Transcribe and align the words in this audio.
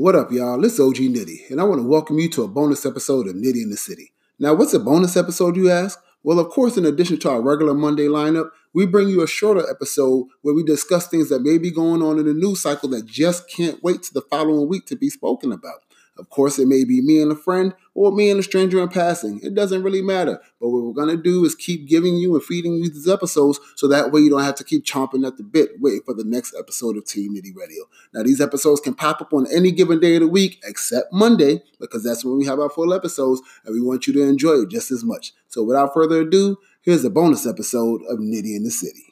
What 0.00 0.14
up, 0.14 0.30
y'all? 0.30 0.60
This 0.60 0.74
is 0.74 0.80
OG 0.80 0.94
Nitty, 0.94 1.50
and 1.50 1.60
I 1.60 1.64
want 1.64 1.80
to 1.80 1.88
welcome 1.88 2.20
you 2.20 2.28
to 2.30 2.44
a 2.44 2.48
bonus 2.48 2.86
episode 2.86 3.26
of 3.26 3.34
Nitty 3.34 3.62
in 3.62 3.70
the 3.70 3.76
City. 3.76 4.12
Now, 4.38 4.54
what's 4.54 4.72
a 4.72 4.78
bonus 4.78 5.16
episode, 5.16 5.56
you 5.56 5.72
ask? 5.72 5.98
Well, 6.22 6.38
of 6.38 6.50
course, 6.50 6.76
in 6.76 6.86
addition 6.86 7.18
to 7.18 7.30
our 7.30 7.42
regular 7.42 7.74
Monday 7.74 8.06
lineup, 8.06 8.50
we 8.72 8.86
bring 8.86 9.08
you 9.08 9.24
a 9.24 9.26
shorter 9.26 9.68
episode 9.68 10.28
where 10.42 10.54
we 10.54 10.62
discuss 10.62 11.08
things 11.08 11.30
that 11.30 11.42
may 11.42 11.58
be 11.58 11.72
going 11.72 12.00
on 12.00 12.20
in 12.20 12.26
the 12.26 12.32
news 12.32 12.62
cycle 12.62 12.88
that 12.90 13.06
just 13.06 13.50
can't 13.50 13.82
wait 13.82 14.04
to 14.04 14.14
the 14.14 14.20
following 14.20 14.68
week 14.68 14.86
to 14.86 14.94
be 14.94 15.10
spoken 15.10 15.50
about. 15.50 15.82
Of 16.16 16.30
course, 16.30 16.60
it 16.60 16.68
may 16.68 16.84
be 16.84 17.02
me 17.02 17.20
and 17.20 17.32
a 17.32 17.34
friend 17.34 17.74
or 17.98 18.12
me 18.12 18.30
and 18.30 18.38
a 18.38 18.42
stranger 18.44 18.80
in 18.80 18.88
passing. 18.88 19.40
It 19.42 19.54
doesn't 19.54 19.82
really 19.82 20.02
matter. 20.02 20.40
But 20.60 20.68
what 20.68 20.84
we're 20.84 20.92
going 20.92 21.16
to 21.16 21.20
do 21.20 21.44
is 21.44 21.56
keep 21.56 21.88
giving 21.88 22.14
you 22.14 22.32
and 22.34 22.44
feeding 22.44 22.74
you 22.74 22.88
these 22.88 23.08
episodes 23.08 23.58
so 23.74 23.88
that 23.88 24.12
way 24.12 24.20
you 24.20 24.30
don't 24.30 24.44
have 24.44 24.54
to 24.54 24.64
keep 24.64 24.84
chomping 24.84 25.26
at 25.26 25.36
the 25.36 25.42
bit 25.42 25.70
waiting 25.80 26.02
for 26.04 26.14
the 26.14 26.22
next 26.22 26.54
episode 26.56 26.96
of 26.96 27.04
Team 27.06 27.34
Nitty 27.34 27.56
Radio. 27.56 27.86
Now, 28.14 28.22
these 28.22 28.40
episodes 28.40 28.80
can 28.80 28.94
pop 28.94 29.20
up 29.20 29.32
on 29.32 29.48
any 29.52 29.72
given 29.72 29.98
day 29.98 30.14
of 30.14 30.20
the 30.20 30.28
week 30.28 30.62
except 30.64 31.12
Monday 31.12 31.60
because 31.80 32.04
that's 32.04 32.24
when 32.24 32.38
we 32.38 32.46
have 32.46 32.60
our 32.60 32.70
full 32.70 32.94
episodes 32.94 33.42
and 33.64 33.74
we 33.74 33.80
want 33.80 34.06
you 34.06 34.12
to 34.12 34.22
enjoy 34.22 34.52
it 34.52 34.70
just 34.70 34.92
as 34.92 35.02
much. 35.02 35.32
So, 35.48 35.64
without 35.64 35.92
further 35.92 36.20
ado, 36.20 36.56
here's 36.82 37.04
a 37.04 37.10
bonus 37.10 37.48
episode 37.48 38.02
of 38.08 38.20
Nitty 38.20 38.54
in 38.54 38.62
the 38.62 38.70
City. 38.70 39.06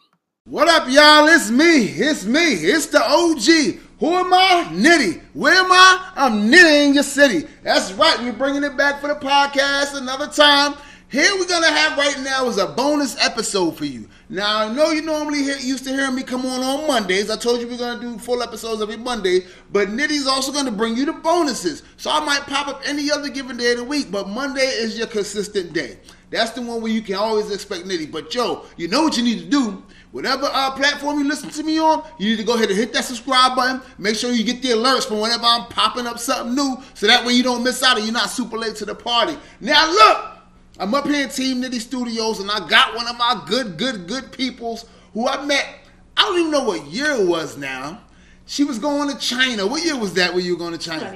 What 0.45 0.69
up, 0.69 0.87
y'all? 0.89 1.27
It's 1.27 1.51
me. 1.51 1.87
It's 1.87 2.25
me. 2.25 2.53
It's 2.53 2.87
the 2.87 3.03
OG. 3.03 3.81
Who 3.99 4.13
am 4.13 4.33
I? 4.33 4.69
Nitty. 4.73 5.23
Where 5.33 5.55
am 5.55 5.73
I? 5.73 6.13
I'm 6.17 6.51
Nitty 6.51 6.89
in 6.89 6.95
your 6.95 7.03
city. 7.03 7.47
That's 7.63 7.93
right. 7.93 8.19
We're 8.21 8.35
bringing 8.35 8.63
it 8.63 8.77
back 8.77 9.01
for 9.01 9.09
the 9.09 9.15
podcast 9.15 9.97
another 9.97 10.27
time. 10.27 10.75
Here 11.09 11.31
we're 11.39 11.47
gonna 11.47 11.71
have 11.71 11.97
right 11.97 12.21
now 12.21 12.47
is 12.47 12.59
a 12.59 12.67
bonus 12.67 13.17
episode 13.25 13.79
for 13.79 13.87
you. 13.87 14.07
Now 14.29 14.67
I 14.67 14.75
know 14.75 14.91
you 14.91 15.01
normally 15.01 15.45
hear, 15.45 15.57
used 15.57 15.85
to 15.85 15.91
hear 15.91 16.11
me 16.11 16.25
come 16.25 16.45
on 16.45 16.61
on 16.63 16.87
Mondays. 16.87 17.31
I 17.31 17.37
told 17.37 17.61
you 17.61 17.69
we're 17.69 17.79
gonna 17.79 18.01
do 18.01 18.19
full 18.19 18.43
episodes 18.43 18.83
every 18.83 18.99
Monday, 18.99 19.47
but 19.73 19.89
Nitty's 19.89 20.27
also 20.27 20.53
gonna 20.53 20.73
bring 20.73 20.95
you 20.95 21.07
the 21.07 21.13
bonuses. 21.15 21.83
So 21.97 22.11
I 22.11 22.21
might 22.23 22.41
pop 22.41 22.69
up 22.69 22.83
any 22.85 23.11
other 23.11 23.31
given 23.31 23.57
day 23.57 23.73
of 23.73 23.79
the 23.79 23.85
week, 23.85 24.11
but 24.11 24.29
Monday 24.29 24.67
is 24.67 24.99
your 24.99 25.07
consistent 25.07 25.73
day. 25.73 25.97
That's 26.29 26.51
the 26.51 26.61
one 26.61 26.83
where 26.83 26.93
you 26.93 27.03
can 27.03 27.15
always 27.15 27.51
expect 27.51 27.87
Nitty. 27.87 28.11
But 28.11 28.31
Joe, 28.31 28.67
you 28.77 28.89
know 28.89 29.03
what 29.03 29.17
you 29.17 29.23
need 29.23 29.39
to 29.39 29.47
do. 29.47 29.83
Whatever 30.17 30.49
uh, 30.51 30.71
platform 30.71 31.19
you 31.19 31.29
listen 31.29 31.51
to 31.51 31.63
me 31.63 31.79
on, 31.79 32.03
you 32.19 32.31
need 32.31 32.39
to 32.39 32.43
go 32.43 32.55
ahead 32.55 32.71
and 32.71 32.79
hit 32.79 32.91
that 32.95 33.05
subscribe 33.05 33.55
button. 33.55 33.83
Make 33.99 34.17
sure 34.17 34.33
you 34.33 34.45
get 34.45 34.63
the 34.63 34.69
alerts 34.69 35.07
for 35.07 35.21
whenever 35.21 35.45
I'm 35.45 35.67
popping 35.67 36.07
up 36.07 36.19
something 36.19 36.55
new, 36.55 36.83
so 36.95 37.07
that 37.07 37.27
way 37.27 37.35
you 37.35 37.43
don't 37.43 37.63
miss 37.63 37.83
out 37.83 37.99
and 37.99 38.07
you're 38.07 38.15
not 38.15 38.31
super 38.31 38.57
late 38.57 38.77
to 38.77 38.87
the 38.87 38.95
party. 38.95 39.37
Now 39.61 39.87
look, 39.87 40.39
I'm 40.79 40.95
up 40.95 41.07
here 41.07 41.25
in 41.25 41.29
Team 41.29 41.61
Nitty 41.61 41.81
Studios, 41.81 42.41
and 42.41 42.51
I 42.51 42.67
got 42.67 42.97
one 42.97 43.07
of 43.07 43.19
my 43.19 43.45
good, 43.47 43.77
good, 43.77 44.07
good 44.09 44.33
peoples 44.33 44.87
who 45.13 45.29
I 45.29 45.45
met. 45.45 45.67
I 46.17 46.23
don't 46.23 46.39
even 46.39 46.51
know 46.51 46.65
what 46.65 46.87
year 46.87 47.11
it 47.11 47.29
was 47.29 47.59
now. 47.59 48.01
She 48.47 48.65
was 48.65 48.79
going 48.79 49.11
to 49.11 49.19
China. 49.19 49.67
What 49.67 49.85
year 49.85 49.99
was 49.99 50.15
that? 50.15 50.33
When 50.33 50.47
you 50.47 50.55
were 50.55 50.59
going 50.59 50.73
to 50.73 50.79
China? 50.79 51.11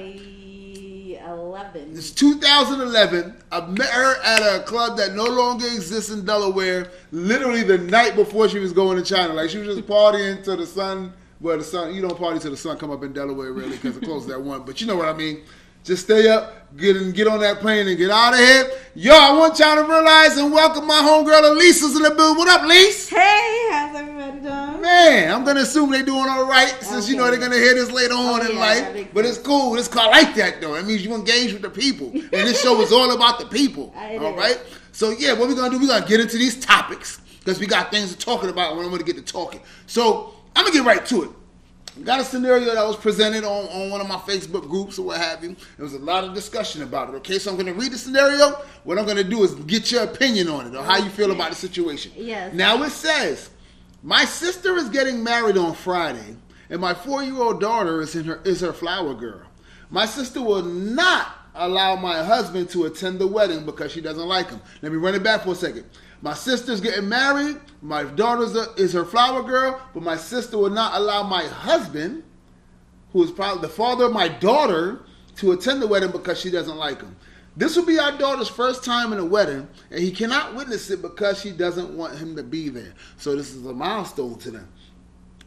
2011. 1.61 1.97
It's 1.97 2.11
2011. 2.11 3.35
I 3.51 3.65
met 3.67 3.89
her 3.89 4.21
at 4.23 4.39
a 4.39 4.63
club 4.63 4.97
that 4.97 5.13
no 5.13 5.25
longer 5.25 5.65
exists 5.65 6.11
in 6.11 6.25
Delaware. 6.25 6.91
Literally 7.11 7.63
the 7.63 7.77
night 7.77 8.15
before 8.15 8.49
she 8.49 8.59
was 8.59 8.73
going 8.73 8.97
to 8.97 9.03
China, 9.03 9.33
like 9.33 9.49
she 9.49 9.59
was 9.59 9.75
just 9.75 9.87
partying 9.87 10.43
to 10.43 10.55
the 10.55 10.65
sun. 10.65 11.13
Well, 11.39 11.57
the 11.57 11.63
sun, 11.63 11.95
you 11.95 12.01
don't 12.01 12.17
party 12.17 12.39
till 12.39 12.51
the 12.51 12.57
sun 12.57 12.77
come 12.77 12.91
up 12.91 13.03
in 13.03 13.13
Delaware, 13.13 13.51
really, 13.51 13.71
because 13.71 13.97
it 13.97 14.03
closes 14.03 14.29
at 14.29 14.41
one. 14.41 14.63
But 14.63 14.79
you 14.79 14.87
know 14.87 14.95
what 14.95 15.09
I 15.09 15.13
mean. 15.13 15.41
Just 15.83 16.03
stay 16.03 16.29
up, 16.29 16.77
get 16.77 16.95
and 16.95 17.11
get 17.11 17.27
on 17.27 17.39
that 17.39 17.59
plane 17.59 17.87
and 17.87 17.97
get 17.97 18.11
out 18.11 18.33
of 18.33 18.39
here. 18.39 18.69
Yo, 18.93 19.15
I 19.15 19.35
want 19.35 19.57
y'all 19.57 19.75
to 19.75 19.83
realize 19.83 20.37
and 20.37 20.53
welcome 20.53 20.85
my 20.85 21.01
homegirl 21.01 21.51
Elisa's 21.51 21.95
in 21.95 22.03
the 22.03 22.11
building. 22.11 22.37
What 22.37 22.47
up, 22.47 22.67
Lise? 22.67 23.09
Hey, 23.09 23.17
how's 23.17 23.60
everybody? 24.09 24.81
Man, 24.81 25.31
I'm 25.33 25.43
gonna 25.45 25.61
assume 25.61 25.91
they're 25.91 26.03
doing 26.03 26.27
all 26.29 26.45
right 26.47 26.75
since 26.81 27.09
you 27.09 27.15
know 27.15 27.29
they're 27.29 27.39
gonna 27.39 27.55
hear 27.55 27.73
this 27.75 27.91
later 27.91 28.13
on 28.13 28.41
Oh, 28.41 28.45
in 28.45 28.53
yeah, 28.55 28.59
life. 28.59 29.07
But 29.13 29.25
it's 29.25 29.37
cool. 29.37 29.75
It's 29.77 29.87
called 29.87 30.11
like 30.11 30.35
that 30.35 30.61
though. 30.61 30.75
It 30.75 30.85
means 30.85 31.03
you 31.05 31.13
engage 31.13 31.53
with 31.53 31.61
the 31.61 31.69
people, 31.69 32.07
and 32.13 32.31
this 32.31 32.61
show 32.61 32.79
is 32.81 32.91
all 32.91 33.11
about 33.15 33.39
the 33.39 33.45
people. 33.45 33.93
All 33.95 34.35
right. 34.35 34.59
So 34.91 35.11
yeah, 35.11 35.33
what 35.33 35.47
we're 35.47 35.55
gonna 35.55 35.69
do? 35.69 35.79
We're 35.79 35.87
gonna 35.87 36.05
get 36.07 36.19
into 36.19 36.37
these 36.37 36.59
topics 36.59 37.21
because 37.39 37.59
we 37.59 37.65
got 37.67 37.91
things 37.91 38.11
to 38.13 38.17
talking 38.17 38.49
about 38.49 38.75
when 38.75 38.85
I'm 38.85 38.91
gonna 38.91 39.03
get 39.03 39.15
to 39.17 39.21
talking. 39.21 39.61
So 39.87 40.33
I'm 40.55 40.65
gonna 40.65 40.75
get 40.75 40.85
right 40.85 41.05
to 41.07 41.23
it. 41.23 41.29
Got 42.05 42.21
a 42.21 42.23
scenario 42.23 42.73
that 42.73 42.87
was 42.87 42.95
presented 42.95 43.43
on, 43.43 43.65
on 43.65 43.89
one 43.89 43.99
of 43.99 44.07
my 44.07 44.15
Facebook 44.15 44.67
groups 44.69 44.97
or 44.97 45.07
what 45.07 45.17
have 45.17 45.43
you. 45.43 45.57
There 45.75 45.83
was 45.83 45.93
a 45.93 45.99
lot 45.99 46.23
of 46.23 46.33
discussion 46.33 46.83
about 46.83 47.09
it. 47.09 47.17
Okay, 47.17 47.37
so 47.37 47.51
I'm 47.51 47.57
going 47.57 47.67
to 47.67 47.73
read 47.73 47.91
the 47.91 47.97
scenario. 47.97 48.51
What 48.85 48.97
I'm 48.97 49.03
going 49.03 49.17
to 49.17 49.25
do 49.25 49.43
is 49.43 49.53
get 49.55 49.91
your 49.91 50.03
opinion 50.03 50.47
on 50.47 50.67
it 50.67 50.75
or 50.75 50.83
how 50.85 50.97
you 50.97 51.09
feel 51.09 51.31
about 51.31 51.49
the 51.49 51.55
situation. 51.57 52.13
Yes. 52.15 52.53
Now 52.53 52.81
it 52.83 52.91
says, 52.91 53.49
my 54.03 54.25
sister 54.25 54.77
is 54.77 54.89
getting 54.89 55.23
married 55.23 55.57
on 55.57 55.73
Friday, 55.73 56.35
and 56.69 56.81
my 56.81 56.93
four-year-old 56.93 57.59
daughter 57.59 58.01
is 58.01 58.15
in 58.15 58.25
her 58.25 58.41
is 58.43 58.61
her 58.61 58.73
flower 58.73 59.13
girl. 59.13 59.41
My 59.89 60.05
sister 60.05 60.41
will 60.41 60.63
not 60.63 61.35
allow 61.53 61.95
my 61.97 62.23
husband 62.23 62.69
to 62.69 62.85
attend 62.85 63.19
the 63.19 63.27
wedding 63.27 63.65
because 63.65 63.91
she 63.91 64.01
doesn't 64.01 64.27
like 64.27 64.49
him. 64.49 64.61
Let 64.81 64.91
me 64.91 64.97
run 64.97 65.15
it 65.15 65.23
back 65.23 65.41
for 65.43 65.51
a 65.51 65.55
second. 65.55 65.85
My 66.21 66.33
sister's 66.33 66.79
getting 66.79 67.09
married. 67.09 67.57
My 67.81 68.03
daughter 68.03 68.45
is 68.77 68.93
her 68.93 69.05
flower 69.05 69.43
girl, 69.43 69.81
but 69.93 70.03
my 70.03 70.15
sister 70.15 70.57
will 70.57 70.69
not 70.69 70.93
allow 70.95 71.23
my 71.23 71.43
husband, 71.43 72.23
who 73.11 73.23
is 73.23 73.31
probably 73.31 73.63
the 73.63 73.73
father 73.73 74.05
of 74.05 74.13
my 74.13 74.27
daughter, 74.27 75.01
to 75.37 75.51
attend 75.51 75.81
the 75.81 75.87
wedding 75.87 76.11
because 76.11 76.39
she 76.39 76.51
doesn't 76.51 76.77
like 76.77 77.01
him. 77.01 77.15
This 77.57 77.75
will 77.75 77.85
be 77.85 77.99
our 77.99 78.17
daughter's 78.17 78.47
first 78.47 78.83
time 78.83 79.11
in 79.11 79.19
a 79.19 79.25
wedding, 79.25 79.67
and 79.89 79.99
he 79.99 80.11
cannot 80.11 80.55
witness 80.55 80.89
it 80.89 81.01
because 81.01 81.41
she 81.41 81.51
doesn't 81.51 81.89
want 81.97 82.17
him 82.17 82.35
to 82.37 82.43
be 82.43 82.69
there. 82.69 82.93
So 83.17 83.35
this 83.35 83.53
is 83.53 83.65
a 83.65 83.73
milestone 83.73 84.37
to 84.39 84.51
them. 84.51 84.69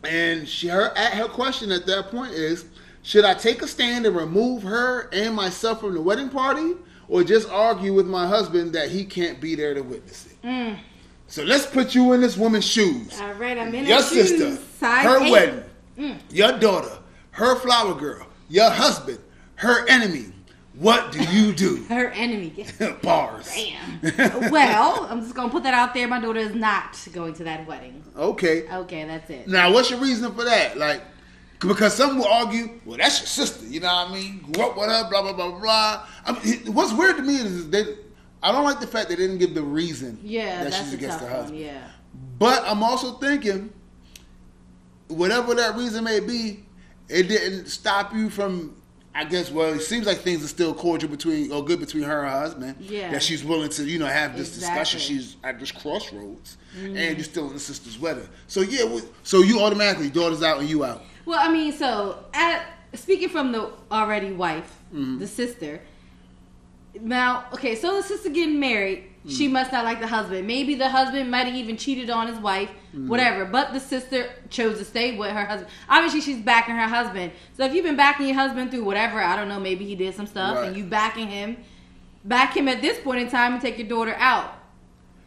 And 0.05 0.47
she, 0.47 0.69
her, 0.69 0.97
at 0.97 1.15
her 1.15 1.29
question 1.29 1.73
at 1.73 1.87
that 1.87 2.11
point 2.11 2.33
is, 2.33 2.67
should 3.03 3.25
I 3.25 3.33
take 3.33 3.63
a 3.63 3.67
stand 3.67 4.05
and 4.05 4.15
remove 4.15 4.63
her 4.63 5.09
and 5.13 5.35
myself 5.35 5.81
from 5.81 5.95
the 5.95 6.01
wedding 6.01 6.29
party, 6.29 6.73
or 7.09 7.25
just 7.25 7.49
argue 7.49 7.95
with 7.95 8.07
my 8.07 8.27
husband 8.27 8.75
that 8.75 8.91
he 8.91 9.05
can't 9.05 9.41
be 9.41 9.55
there 9.55 9.73
to 9.73 9.83
witness 9.83 10.27
it? 10.27 10.43
Mm. 10.43 10.79
So 11.27 11.43
let's 11.43 11.65
put 11.65 11.95
you 11.95 12.13
in 12.13 12.21
this 12.21 12.37
woman's 12.37 12.67
shoes. 12.67 13.19
All 13.19 13.33
right, 13.35 13.57
I'm 13.57 13.75
in 13.75 13.87
Your 13.87 14.03
sister, 14.03 14.37
shoes. 14.37 14.61
Size 14.79 15.05
her 15.05 15.23
eight. 15.23 15.31
wedding, 15.33 15.65
mm. 15.99 16.19
your 16.31 16.59
daughter, 16.59 16.99
her 17.31 17.57
flower 17.57 17.95
girl, 17.95 18.27
your 18.51 18.69
husband, 18.69 19.19
her 19.57 19.89
enemy. 19.89 20.34
What 20.79 21.13
do 21.13 21.23
you 21.23 21.53
do? 21.53 21.85
Her 21.89 22.09
enemy. 22.09 22.67
Bars. 23.03 23.49
Damn. 23.55 24.51
well, 24.51 25.07
I'm 25.09 25.21
just 25.23 25.35
gonna 25.35 25.49
put 25.51 25.63
that 25.63 25.75
out 25.75 25.95
there. 25.95 26.09
My 26.09 26.21
daughter 26.21 26.41
is 26.41 26.55
not 26.55 26.97
going 27.13 27.35
to 27.35 27.45
that 27.45 27.67
wedding. 27.67 28.03
Okay. 28.17 28.69
Okay, 28.69 29.05
that's 29.05 29.31
it. 29.31 29.47
Now, 29.49 29.73
what's 29.73 29.91
your 29.91 30.01
reason 30.01 30.35
for 30.35 30.45
that? 30.45 30.77
Like, 30.77 31.03
because 31.61 31.95
some 31.95 32.19
will 32.19 32.27
argue, 32.27 32.81
well, 32.85 32.99
that's 32.99 33.21
your 33.21 33.27
sister. 33.29 33.65
You 33.67 33.81
know 33.81 33.87
what 33.87 34.11
I 34.11 34.15
mean? 34.15 34.39
Grew 34.53 34.65
up 34.65 34.77
with 34.77 34.89
her, 34.89 35.09
blah 35.09 35.23
blah 35.23 35.33
blah 35.33 35.59
blah. 35.59 36.07
I 36.27 36.33
mean, 36.45 36.75
what's 36.75 36.93
weird 36.93 37.17
to 37.19 37.23
me 37.23 37.37
is 37.37 37.71
they. 37.71 37.85
I 38.43 38.53
don't 38.53 38.65
like 38.65 38.81
the 38.81 38.87
fact 38.87 39.09
they 39.09 39.17
didn't 39.17 39.39
give 39.39 39.55
the 39.55 39.63
reason 39.63 40.19
Yeah, 40.23 40.65
that 40.65 40.71
that's 40.73 40.85
she's 40.85 40.95
against 40.95 41.21
tough 41.21 41.29
her 41.29 41.35
one. 41.35 41.43
husband. 41.45 41.61
Yeah. 41.63 41.89
But 42.39 42.63
I'm 42.67 42.83
also 42.83 43.13
thinking, 43.13 43.73
whatever 45.09 45.55
that 45.55 45.77
reason 45.77 46.05
may 46.05 46.21
be, 46.21 46.65
it 47.09 47.29
didn't 47.29 47.67
stop 47.69 48.13
you 48.13 48.29
from. 48.29 48.77
I 49.15 49.25
guess. 49.25 49.51
Well, 49.51 49.75
it 49.75 49.81
seems 49.81 50.07
like 50.07 50.19
things 50.19 50.45
are 50.45 50.49
still 50.49 50.75
cordial 50.75 51.09
between 51.11 51.53
or 51.53 51.65
good 51.65 51.79
between 51.81 52.03
her 52.03 52.23
and 52.25 52.31
her 52.33 52.39
husband. 52.41 52.77
Yeah. 52.81 53.13
That 53.13 53.23
she's 53.23 53.45
willing 53.45 53.69
to, 53.71 53.85
you 53.85 53.99
know, 53.99 54.07
have 54.07 54.37
this 54.37 54.53
discussion. 54.55 54.99
She's 55.01 55.37
at 55.45 55.61
this 55.61 55.71
crossroads, 55.71 56.57
and 56.77 56.95
you're 56.97 57.21
still 57.21 57.47
in 57.47 57.53
the 57.55 57.61
sister's 57.61 57.99
wedding. 57.99 58.29
So 58.49 58.63
yeah. 58.63 59.01
So 59.23 59.43
you 59.43 59.61
automatically 59.61 60.11
daughter's 60.11 60.43
out 60.43 60.59
and 60.61 60.69
you 60.69 60.85
out. 60.85 61.03
Well, 61.27 61.39
I 61.41 61.53
mean, 61.53 61.73
so 61.73 62.25
at 62.35 62.67
speaking 62.95 63.29
from 63.29 63.53
the 63.53 63.71
already 63.91 64.33
wife, 64.33 64.81
Mm-hmm. 64.93 65.19
the 65.19 65.27
sister. 65.27 65.81
Now, 67.01 67.47
okay, 67.53 67.75
so 67.75 67.97
the 67.97 68.03
sister 68.03 68.29
getting 68.29 68.61
married, 68.61 69.05
Mm. 69.27 69.37
she 69.37 69.49
must 69.49 69.73
not 69.73 69.85
like 69.85 70.01
the 70.01 70.07
husband. 70.07 70.47
Maybe 70.47 70.75
the 70.75 70.89
husband 70.91 71.31
might 71.31 71.47
have 71.47 71.55
even 71.55 71.77
cheated 71.77 72.11
on 72.11 72.27
his 72.29 72.39
wife, 72.39 72.71
Mm-hmm. 72.95 73.09
whatever. 73.09 73.45
But 73.45 73.73
the 73.73 73.81
sister 73.81 74.29
chose 74.51 74.79
to 74.79 74.85
stay 74.85 75.17
with 75.19 75.31
her 75.33 75.45
husband. 75.45 75.69
Obviously, 75.89 76.21
she's 76.21 76.41
backing 76.43 76.77
her 76.77 76.87
husband. 76.89 77.33
So 77.57 77.65
if 77.65 77.75
you've 77.75 77.85
been 77.85 77.97
backing 77.97 78.27
your 78.27 78.37
husband 78.37 78.71
through 78.71 78.85
whatever, 78.85 79.19
I 79.21 79.35
don't 79.35 79.49
know, 79.49 79.59
maybe 79.59 79.85
he 79.85 79.95
did 79.97 80.15
some 80.15 80.27
stuff, 80.27 80.59
Right. 80.59 80.69
and 80.69 80.77
you 80.77 80.85
backing 80.85 81.29
him, 81.29 81.57
back 82.25 82.57
him 82.57 82.69
at 82.69 82.81
this 82.83 82.99
point 83.01 83.21
in 83.21 83.29
time 83.29 83.53
and 83.55 83.61
take 83.63 83.79
your 83.79 83.89
daughter 83.89 84.15
out. 84.19 84.55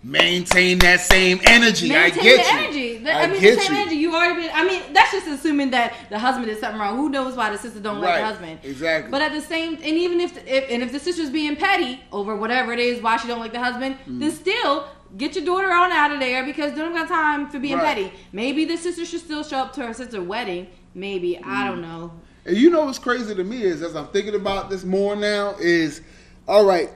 Maintain 0.04 0.78
that 0.80 1.02
same 1.02 1.42
energy. 1.48 1.90
Maintain 1.90 2.20
I 2.20 2.24
get 2.24 2.46
the 2.46 2.52
you. 2.54 2.60
energy. 2.60 2.98
The- 3.00 3.12
I, 3.14 3.22
I, 3.24 3.28
mean, 3.28 3.42
get 3.42 3.56
the 3.56 3.62
same 3.62 3.74
you. 3.76 3.82
energy. 3.82 3.96
You've 3.96 4.14
already 4.14 4.42
been. 4.42 4.52
I 4.54 4.64
mean, 4.66 4.94
that's 4.94 5.12
just 5.12 5.28
assuming 5.28 5.72
that 5.72 5.94
the 6.10 6.20
husband 6.20 6.46
did 6.48 6.60
something 6.60 6.80
wrong. 6.80 6.96
Who 6.98 7.10
knows 7.10 7.36
why 7.36 7.50
the 7.50 7.58
sister 7.58 7.80
don't 7.80 8.00
like 8.00 8.20
the 8.20 8.26
husband? 8.26 8.60
Exactly. 8.64 9.12
But 9.12 9.22
at 9.24 9.32
the 9.34 9.42
same, 9.42 9.74
and 9.76 9.84
even 9.86 10.22
if, 10.22 10.38
if 10.48 10.70
and 10.70 10.84
if 10.84 10.92
the 10.92 11.00
sister's 11.00 11.30
being 11.32 11.56
petty 11.56 12.00
over 12.12 12.36
whatever 12.36 12.72
it 12.74 12.80
is 12.80 13.02
why 13.02 13.18
she 13.18 13.28
don't 13.28 13.40
like 13.40 13.52
the 13.54 13.60
husband, 13.60 13.96
Mm-hmm. 13.98 14.20
then 14.20 14.32
still 14.32 14.88
get 15.18 15.36
your 15.36 15.44
daughter 15.46 15.72
on 15.72 15.92
out 15.92 16.12
of 16.12 16.20
there 16.20 16.46
because 16.46 16.72
they 16.74 16.78
don't 16.80 16.94
got 16.94 17.08
time 17.08 17.50
for 17.50 17.60
being 17.60 17.76
Right. 17.78 17.86
petty. 17.96 18.14
Maybe 18.32 18.66
the 18.66 18.78
sister 18.78 19.04
should 19.06 19.22
still 19.22 19.44
show 19.44 19.58
up 19.58 19.74
to 19.74 19.86
her 19.88 19.94
sister's 19.94 20.20
wedding. 20.26 20.68
Maybe 20.94 21.38
I 21.44 21.66
don't 21.68 21.82
Mm-hmm. 21.82 21.82
know. 21.82 22.12
And 22.46 22.56
you 22.56 22.70
know 22.70 22.86
what's 22.86 23.00
crazy 23.00 23.34
to 23.36 23.44
me 23.44 23.64
is, 23.64 23.82
as 23.82 23.96
I'm 23.96 24.08
thinking 24.08 24.36
about 24.36 24.70
this 24.70 24.86
more 24.86 25.16
now, 25.18 25.56
is 25.60 26.02
all 26.48 26.66
right. 26.66 26.90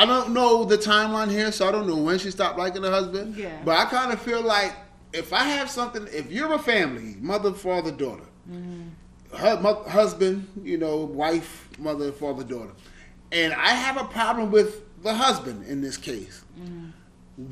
I 0.00 0.06
don't 0.06 0.32
know 0.32 0.64
the 0.64 0.78
timeline 0.78 1.30
here, 1.30 1.52
so 1.52 1.68
I 1.68 1.72
don't 1.72 1.86
know 1.86 1.96
when 1.98 2.18
she 2.18 2.30
stopped 2.30 2.58
liking 2.58 2.82
her 2.84 2.90
husband. 2.90 3.36
Yeah. 3.36 3.54
But 3.66 3.76
I 3.76 3.84
kind 3.84 4.10
of 4.10 4.22
feel 4.22 4.40
like 4.40 4.74
if 5.12 5.30
I 5.34 5.44
have 5.44 5.68
something, 5.68 6.08
if 6.10 6.32
you're 6.32 6.54
a 6.54 6.58
family, 6.58 7.16
mother, 7.20 7.52
father, 7.52 7.92
daughter, 7.92 8.24
mm-hmm. 8.50 9.36
her 9.36 9.60
mo- 9.60 9.84
husband, 9.84 10.48
you 10.62 10.78
know, 10.78 10.96
wife, 11.04 11.68
mother, 11.78 12.12
father, 12.12 12.42
daughter, 12.42 12.72
and 13.30 13.52
I 13.52 13.72
have 13.74 13.98
a 13.98 14.04
problem 14.04 14.50
with 14.50 14.82
the 15.02 15.12
husband 15.12 15.66
in 15.66 15.82
this 15.82 15.98
case. 15.98 16.44
Mm-hmm. 16.58 16.86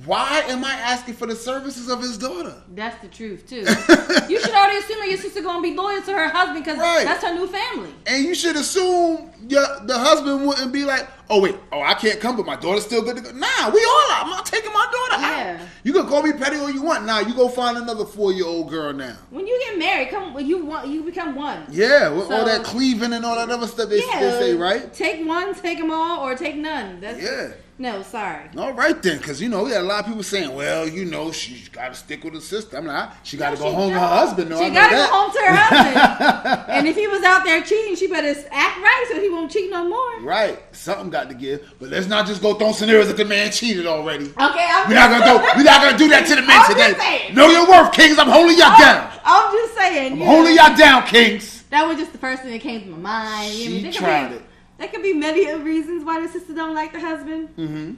Why 0.05 0.41
am 0.49 0.65
I 0.67 0.73
asking 0.73 1.15
for 1.15 1.27
the 1.27 1.35
services 1.35 1.89
of 1.89 2.01
his 2.03 2.19
daughter? 2.19 2.55
That's 2.75 3.01
the 3.01 3.09
truth 3.09 3.49
too. 3.49 3.61
you 4.29 4.39
should 4.39 4.51
already 4.53 4.77
assume 4.79 4.99
that 4.99 5.07
your 5.09 5.17
sister 5.17 5.41
gonna 5.41 5.63
be 5.63 5.75
loyal 5.75 6.03
to 6.03 6.13
her 6.13 6.29
husband 6.29 6.63
because 6.63 6.79
Right. 6.79 7.05
that's 7.07 7.25
her 7.25 7.35
new 7.35 7.47
family. 7.47 7.95
And 8.07 8.23
you 8.23 8.35
should 8.35 8.57
assume 8.57 9.31
your, 9.49 9.65
the 9.85 9.99
husband 9.99 10.47
wouldn't 10.47 10.73
be 10.73 10.85
like, 10.85 11.09
oh 11.31 11.41
wait, 11.41 11.57
oh 11.73 11.81
I 11.81 11.95
can't 11.95 12.21
come, 12.21 12.37
but 12.37 12.45
my 12.45 12.57
daughter's 12.57 12.85
still 12.85 13.01
good 13.03 13.17
to 13.17 13.23
go. 13.23 13.31
Nah, 13.33 13.71
we 13.71 13.83
all 13.83 14.13
are. 14.13 14.25
I'm 14.25 14.31
not 14.31 14.45
taking 14.45 14.73
my 14.75 14.87
daughter 15.09 15.23
Yeah. 15.23 15.59
out. 15.63 15.67
You 15.85 15.95
can 15.95 16.07
call 16.07 16.23
me 16.23 16.33
petty 16.35 16.59
all 16.59 16.71
you 16.71 16.83
want. 16.83 17.07
Now 17.07 17.21
you 17.21 17.33
go 17.35 17.49
find 17.49 17.79
another 17.79 18.05
four 18.05 18.31
year 18.33 18.45
old 18.47 18.69
girl 18.69 18.93
now. 18.93 19.17
When 19.31 19.47
you 19.47 19.59
get 19.69 19.79
married, 19.79 20.11
come 20.11 20.39
you 20.39 20.67
want 20.67 20.89
you 20.89 21.03
become 21.03 21.35
one. 21.35 21.65
Yeah, 21.71 22.11
with 22.11 22.31
all 22.31 22.45
that 22.45 22.63
cleaving 22.63 23.15
and 23.15 23.25
all 23.25 23.37
that 23.37 23.49
other 23.49 23.67
stuff 23.67 23.89
they, 23.89 24.01
they 24.01 24.03
say, 24.03 24.55
right? 24.55 24.93
Take 24.93 25.27
one, 25.27 25.55
take 25.55 25.79
them 25.79 25.91
all, 25.91 26.21
or 26.27 26.35
take 26.35 26.57
none. 26.57 27.01
That's 27.01 27.23
Yeah. 27.23 27.53
No, 27.81 28.03
sorry. 28.03 28.51
All 28.57 28.73
right 28.73 29.01
then, 29.01 29.19
because 29.19 29.41
you 29.41 29.49
know 29.49 29.63
we 29.63 29.71
had 29.71 29.83
a 29.83 29.85
lot 29.85 30.01
of 30.01 30.07
people 30.07 30.25
saying, 30.25 30.53
"Well, 30.53 30.89
you 30.89 31.05
know, 31.05 31.31
she's 31.31 31.69
got 31.69 31.89
to 31.91 31.95
stick 31.95 32.25
with 32.25 32.35
her 32.35 32.41
sister." 32.41 32.77
I'm 32.77 32.87
like, 32.87 33.11
she 33.23 33.37
got 33.37 33.51
to 33.51 33.57
No, 33.57 33.71
go 33.71 33.73
home 33.73 33.91
to 33.91 33.95
her 33.95 34.01
don't. 34.01 34.09
husband. 34.09 34.51
No, 34.51 34.59
I 34.59 34.69
she 34.69 34.75
gotta 34.75 34.97
go 34.97 35.07
home 35.07 35.33
to 35.33 35.39
her 35.39 35.55
husband. 35.55 36.65
and 36.71 36.89
if 36.89 36.97
he 36.97 37.07
was 37.07 37.23
out 37.23 37.45
there 37.45 37.63
cheating, 37.63 37.95
she 37.95 38.09
better 38.09 38.29
act 38.51 38.79
right 38.79 39.07
so 39.09 39.21
he 39.21 39.31
won't 39.31 39.53
cheat 39.53 39.71
no 39.71 39.89
more. 39.89 40.21
Right, 40.23 40.59
something 40.75 41.09
got 41.09 41.29
to 41.29 41.37
give. 41.37 41.73
But 41.79 41.91
let's 41.91 42.09
not 42.09 42.27
just 42.27 42.43
go 42.43 42.55
throwing 42.55 42.75
scenarios 42.75 43.07
that 43.07 43.17
the 43.17 43.25
man 43.25 43.53
cheated 43.53 43.87
already. 43.87 44.25
Okay, 44.25 44.37
I'm 44.41 44.89
We're 44.89 44.95
not 44.97 45.11
gonna 45.11 45.25
go. 45.25 45.53
We're 45.57 45.63
not 45.63 45.83
gonna 45.83 45.99
do 45.99 46.09
that 46.09 46.27
to 46.27 46.35
the 46.35 46.43
man 46.43 46.61
I'm 46.61 46.73
today. 46.73 47.33
Know 47.33 47.49
your 47.49 47.69
worth, 47.69 47.93
kings. 47.93 48.19
I'm 48.19 48.29
holding 48.29 48.59
y'all 48.59 48.75
oh, 48.75 48.81
down. 48.81 49.21
I'm 49.25 49.55
just 49.55 49.75
saying. 49.77 50.13
I'm 50.15 50.21
holding 50.27 50.57
y'all 50.57 50.77
down, 50.77 51.07
kings. 51.07 51.63
That 51.71 51.87
was 51.87 51.97
just 51.97 52.11
the 52.11 52.19
first 52.19 52.43
thing 52.43 52.51
that 52.51 52.61
came 52.61 52.81
to 52.81 52.89
my 52.89 52.97
mind. 52.97 53.53
She 53.53 53.83
there 53.83 53.93
could 53.93 54.01
tried 54.01 54.33
it. 54.33 54.43
There 54.79 54.89
could 54.89 55.03
be 55.03 55.13
many 55.13 55.47
of 55.51 55.65
reasons 55.65 56.05
why 56.05 56.21
the 56.21 56.29
sister 56.29 56.55
don't 56.55 56.75
like 56.75 56.93
the 56.93 57.01
husband. 57.01 57.49
Mm-hmm. 57.57 57.95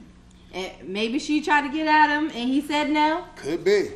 And 0.53 0.71
maybe 0.89 1.19
she 1.19 1.41
tried 1.41 1.61
to 1.61 1.69
get 1.73 1.87
at 1.87 2.09
him, 2.09 2.25
and 2.25 2.49
he 2.49 2.61
said 2.61 2.89
no. 2.89 3.25
Could 3.37 3.63
be. 3.63 3.91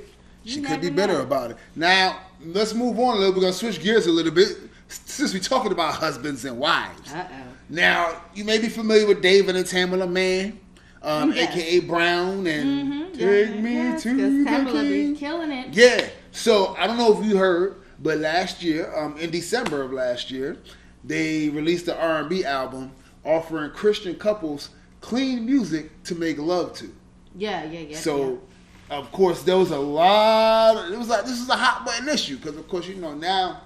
She 0.46 0.60
You 0.60 0.68
could 0.68 0.80
be 0.82 0.90
better 0.90 1.14
know. 1.14 1.22
about 1.24 1.52
it. 1.52 1.58
Now 1.76 2.20
let's 2.46 2.74
move 2.74 2.98
on 3.00 3.18
a 3.18 3.20
little. 3.20 3.34
We're 3.34 3.42
gonna 3.42 3.54
switch 3.54 3.82
gears 3.82 4.06
a 4.08 4.12
little 4.12 4.32
bit 4.32 4.58
since 4.88 5.34
we're 5.34 5.40
talking 5.40 5.72
about 5.72 5.96
husbands 5.96 6.46
and 6.46 6.58
wives. 6.60 7.12
Uh 7.12 7.28
oh. 7.30 7.36
Now, 7.68 8.22
you 8.36 8.44
may 8.46 8.60
be 8.60 8.70
familiar 8.70 9.08
with 9.08 9.22
David 9.24 9.56
and 9.56 9.66
Tamela 9.66 10.08
Mann, 10.10 10.60
um, 11.02 11.34
Yes. 11.34 11.50
aka 11.56 11.80
Brown, 11.80 12.46
and 12.46 12.70
Mm-hmm. 12.94 13.18
Take 13.18 13.60
Me 13.60 14.00
to 14.00 14.14
the 14.44 14.50
Tamela 14.50 14.82
be 14.88 15.16
killing 15.18 15.52
it. 15.52 15.74
Yeah. 15.74 16.08
So 16.32 16.76
I 16.78 16.86
don't 16.86 16.98
know 16.98 17.20
if 17.20 17.26
you 17.26 17.38
heard, 17.38 17.78
but 18.00 18.20
last 18.20 18.62
year, 18.62 18.94
um, 18.96 19.18
in 19.18 19.32
December 19.32 19.82
of 19.82 19.92
last 19.92 20.30
year, 20.30 20.58
they 21.06 21.50
released 21.50 21.88
an 21.88 21.98
R 21.98 22.20
and 22.20 22.30
B 22.30 22.44
album 22.46 22.92
offering 23.24 23.72
Christian 23.72 24.16
couples 24.16 24.70
clean 25.02 25.46
music 25.46 26.04
to 26.04 26.16
make 26.16 26.38
love 26.38 26.74
to. 26.74 26.94
Yeah, 27.36 27.64
yeah, 27.66 27.80
yeah. 27.82 27.98
So, 27.98 28.42
of 28.90 29.12
course, 29.12 29.44
there 29.44 29.58
was 29.58 29.72
a 29.72 29.78
lot. 29.78 30.92
It 30.92 30.98
was 30.98 31.10
like 31.10 31.26
this 31.26 31.40
is 31.40 31.50
a 31.50 31.56
hot 31.56 31.86
button 31.86 32.10
issue 32.10 32.38
because, 32.38 32.58
of 32.58 32.68
course, 32.68 32.88
you 32.88 32.96
know 32.96 33.14
now 33.14 33.62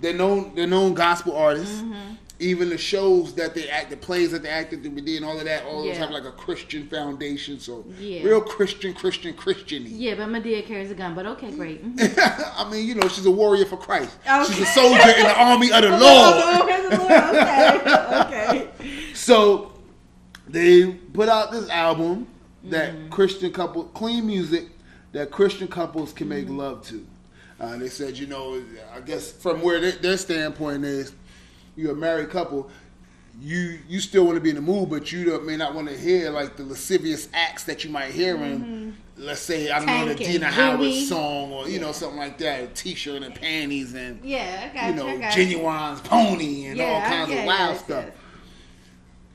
they're 0.00 0.14
known 0.14 0.54
they're 0.54 0.66
known 0.66 0.94
gospel 0.94 1.36
artists. 1.36 1.80
Mm-hmm. 1.80 2.14
Even 2.42 2.68
the 2.70 2.76
shows 2.78 3.34
that 3.34 3.54
they 3.54 3.68
act, 3.68 3.90
the 3.90 3.96
plays 3.96 4.32
that 4.32 4.42
they 4.42 4.48
acted, 4.48 4.82
that 4.82 4.90
we 4.92 5.00
did, 5.00 5.16
and 5.18 5.24
all 5.24 5.38
of 5.38 5.44
that, 5.44 5.64
all 5.64 5.84
those 5.84 5.96
have 5.96 6.10
like 6.10 6.24
a 6.24 6.32
Christian 6.32 6.88
foundation. 6.88 7.60
So, 7.60 7.84
Yeah. 8.00 8.22
real 8.24 8.40
Christian, 8.40 8.94
Christian, 8.94 9.32
Christian. 9.34 9.84
Yeah, 9.86 10.14
but 10.16 10.28
Madea 10.28 10.66
carries 10.66 10.90
a 10.90 10.94
gun. 10.94 11.14
But 11.14 11.26
okay, 11.26 11.50
great. 11.52 11.84
Mhm. 11.96 12.52
I 12.56 12.68
mean, 12.70 12.86
you 12.86 12.94
know, 12.96 13.06
she's 13.08 13.26
a 13.26 13.30
warrior 13.30 13.64
for 13.66 13.76
Christ. 13.76 14.16
She's 14.48 14.58
a 14.60 14.66
soldier 14.66 15.10
in 15.16 15.22
the 15.24 15.36
army 15.40 15.70
of 15.72 15.82
the 15.82 15.90
Lord. 16.02 16.02
Oh, 16.02 16.62
okay, 16.64 16.82
the 16.88 16.96
Lord, 16.98 17.12
okay, 17.36 18.20
okay. 18.26 18.68
So 19.14 19.72
they 20.48 20.86
put 20.92 21.28
out 21.28 21.52
this 21.52 21.68
album 21.70 22.26
that 22.64 22.92
Mm-hmm. 22.94 23.08
Christian 23.10 23.52
couple 23.52 23.84
clean 23.84 24.26
music 24.26 24.64
that 25.12 25.30
Christian 25.30 25.68
couples 25.68 26.12
can 26.12 26.28
Mm-hmm. 26.28 26.48
make 26.56 26.58
love 26.58 26.82
to. 26.88 27.06
Uh, 27.60 27.76
they 27.78 27.88
said, 27.88 28.18
you 28.18 28.26
know, 28.26 28.60
I 28.92 29.00
guess 29.00 29.30
from 29.30 29.62
where 29.62 29.78
their, 29.80 29.92
their 29.92 30.16
standpoint 30.16 30.84
is, 30.84 31.12
you're 31.76 31.92
a 31.92 31.96
married 31.96 32.30
couple. 32.30 32.70
You 33.40 33.78
you 33.88 33.98
still 34.00 34.24
want 34.24 34.36
to 34.36 34.40
be 34.42 34.50
in 34.50 34.56
the 34.56 34.62
mood, 34.62 34.90
but 34.90 35.10
you 35.10 35.24
don't, 35.24 35.46
may 35.46 35.56
not 35.56 35.74
want 35.74 35.88
to 35.88 35.96
hear 35.98 36.30
like 36.30 36.56
the 36.56 36.64
lascivious 36.64 37.28
acts 37.32 37.64
that 37.64 37.82
you 37.82 37.88
might 37.90 38.10
hear 38.10 38.36
in, 38.36 38.94
let's 39.16 39.40
say, 39.40 39.70
I 39.70 39.78
don't 39.78 39.86
know, 39.86 40.04
the 40.14 40.14
Mm-hmm. 40.14 40.22
Adina 40.30 40.46
Howard 40.50 40.92
song 40.92 41.50
or 41.52 41.66
you 41.68 41.80
know 41.80 41.92
something 41.92 42.18
like 42.18 42.36
that, 42.38 42.62
a 42.62 42.66
t-shirt 42.68 43.22
and 43.22 43.34
panties 43.34 43.94
and 43.94 44.22
Yeah, 44.22 44.68
I 44.70 44.74
got 44.74 44.84
you 44.84 44.90
you. 44.90 44.96
know 44.96 45.08
I 45.08 45.16
got 45.16 45.36
you. 45.36 45.58
Ginuwine's 45.58 46.00
pony 46.02 46.66
and 46.66 46.76
Yeah, 46.76 46.84
all 46.84 47.00
kinds 47.00 47.30
of 47.32 47.44
wild 47.46 47.78
stuff. 47.78 48.04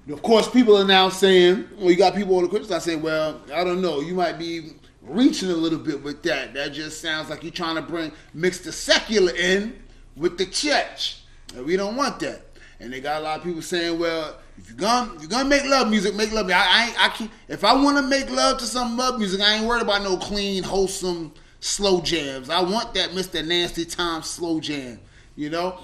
Of 0.10 0.22
course, 0.22 0.48
people 0.50 0.78
are 0.78 0.86
now 0.88 1.10
saying, 1.10 1.68
well, 1.78 1.90
you 1.92 1.98
got 1.98 2.16
people 2.16 2.38
on 2.38 2.44
the 2.44 2.50
Christian 2.50 2.74
I 2.76 2.80
say, 2.80 2.96
well, 2.96 3.42
I 3.54 3.64
don't 3.66 3.82
know, 3.82 4.00
you 4.00 4.14
might 4.14 4.38
be 4.40 4.74
reaching 5.02 5.50
a 5.50 5.54
little 5.56 5.80
bit 5.80 6.02
with 6.02 6.24
that. 6.24 6.54
That 6.54 6.72
just 6.72 7.02
sounds 7.02 7.30
like 7.30 7.44
you're 7.44 7.52
trying 7.52 7.76
to 7.76 7.82
bring 7.82 8.12
mix 8.34 8.60
the 8.60 8.72
secular 8.72 9.34
in 9.36 9.82
with 10.16 10.38
the 10.38 10.46
church. 10.46 11.24
We 11.56 11.78
don't 11.78 11.96
want 11.96 12.20
that. 12.20 12.42
And 12.80 12.94
they 12.94 13.02
got 13.02 13.22
a 13.22 13.24
lot 13.24 13.40
of 13.40 13.44
people 13.44 13.62
saying, 13.62 13.98
well, 13.98 14.38
if 14.58 14.70
you're 14.70 14.78
gonna 14.78 15.14
you're 15.20 15.30
gonna 15.30 15.50
make 15.50 15.66
love 15.66 15.90
music, 15.90 16.16
make 16.16 16.32
love 16.32 16.46
music. 16.46 16.62
I, 16.64 16.94
I, 16.98 17.06
I 17.06 17.10
can't. 17.10 17.32
If 17.48 17.64
I 17.64 17.74
want 17.74 17.98
to 17.98 18.04
make 18.04 18.30
love 18.30 18.60
to 18.60 18.66
some 18.66 18.98
love 18.98 19.18
music, 19.18 19.42
I 19.42 19.56
ain't 19.56 19.66
worried 19.66 19.84
about 19.84 20.04
no 20.04 20.18
clean, 20.18 20.64
wholesome 20.64 21.34
slow 21.60 22.02
jams. 22.02 22.50
I 22.50 22.62
want 22.62 22.94
that 22.94 23.12
Mr. 23.12 23.46
Nasty 23.46 23.86
Tom 23.86 24.24
slow 24.24 24.60
jam. 24.60 25.00
You 25.36 25.50
know. 25.50 25.80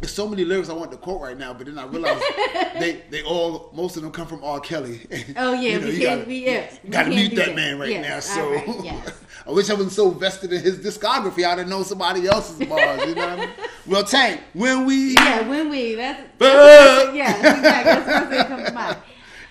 There's 0.00 0.12
so 0.12 0.28
many 0.28 0.44
lyrics 0.44 0.68
I 0.68 0.74
want 0.74 0.90
to 0.90 0.98
quote 0.98 1.22
right 1.22 1.38
now, 1.38 1.54
but 1.54 1.66
then 1.66 1.78
I 1.78 1.86
realized 1.86 2.22
they 2.78 3.02
they 3.10 3.22
all 3.22 3.70
most 3.72 3.96
of 3.96 4.02
them 4.02 4.10
come 4.12 4.26
from 4.26 4.42
R. 4.44 4.60
Kelly. 4.60 5.00
Oh, 5.36 5.52
yeah, 5.52 5.60
You 5.78 5.80
know, 5.80 5.86
we 5.86 5.92
can't- 5.98 6.02
gotta- 6.18 6.28
we- 6.28 6.44
yeah, 6.46 6.70
we 6.82 6.90
gotta 6.90 7.08
mute 7.10 7.34
that, 7.36 7.46
that. 7.46 7.54
man 7.56 7.78
right 7.78 7.88
Yes, 7.90 8.28
now. 8.28 8.34
So 8.34 8.50
right, 8.52 8.84
yes. 8.84 9.20
I 9.46 9.50
wish 9.50 9.70
I 9.70 9.74
wasn't 9.74 9.92
so 9.92 10.10
vested 10.10 10.52
in 10.52 10.62
his 10.62 10.78
discography. 10.78 11.44
I'd 11.46 11.58
have 11.58 11.68
known 11.68 11.84
somebody 11.84 12.26
else's 12.26 12.66
bars. 12.66 13.06
You 13.06 13.14
know 13.14 13.26
what 13.28 13.30
I 13.30 13.36
mean? 13.46 13.50
Well, 13.86 14.04
Tank, 14.04 14.40
when 14.52 14.84
we 14.84 15.14
Yeah, 15.14 15.48
when 15.48 15.70
we 15.70 15.94
that's 15.94 16.22
But- 16.38 17.14
yeah, 17.14 17.36
exactly. 17.36 17.62
That's 17.62 18.06
the 18.06 18.12
first 18.12 18.30
thing 18.30 18.46
comes 18.46 18.68
to 18.68 18.74
mind. 18.74 18.96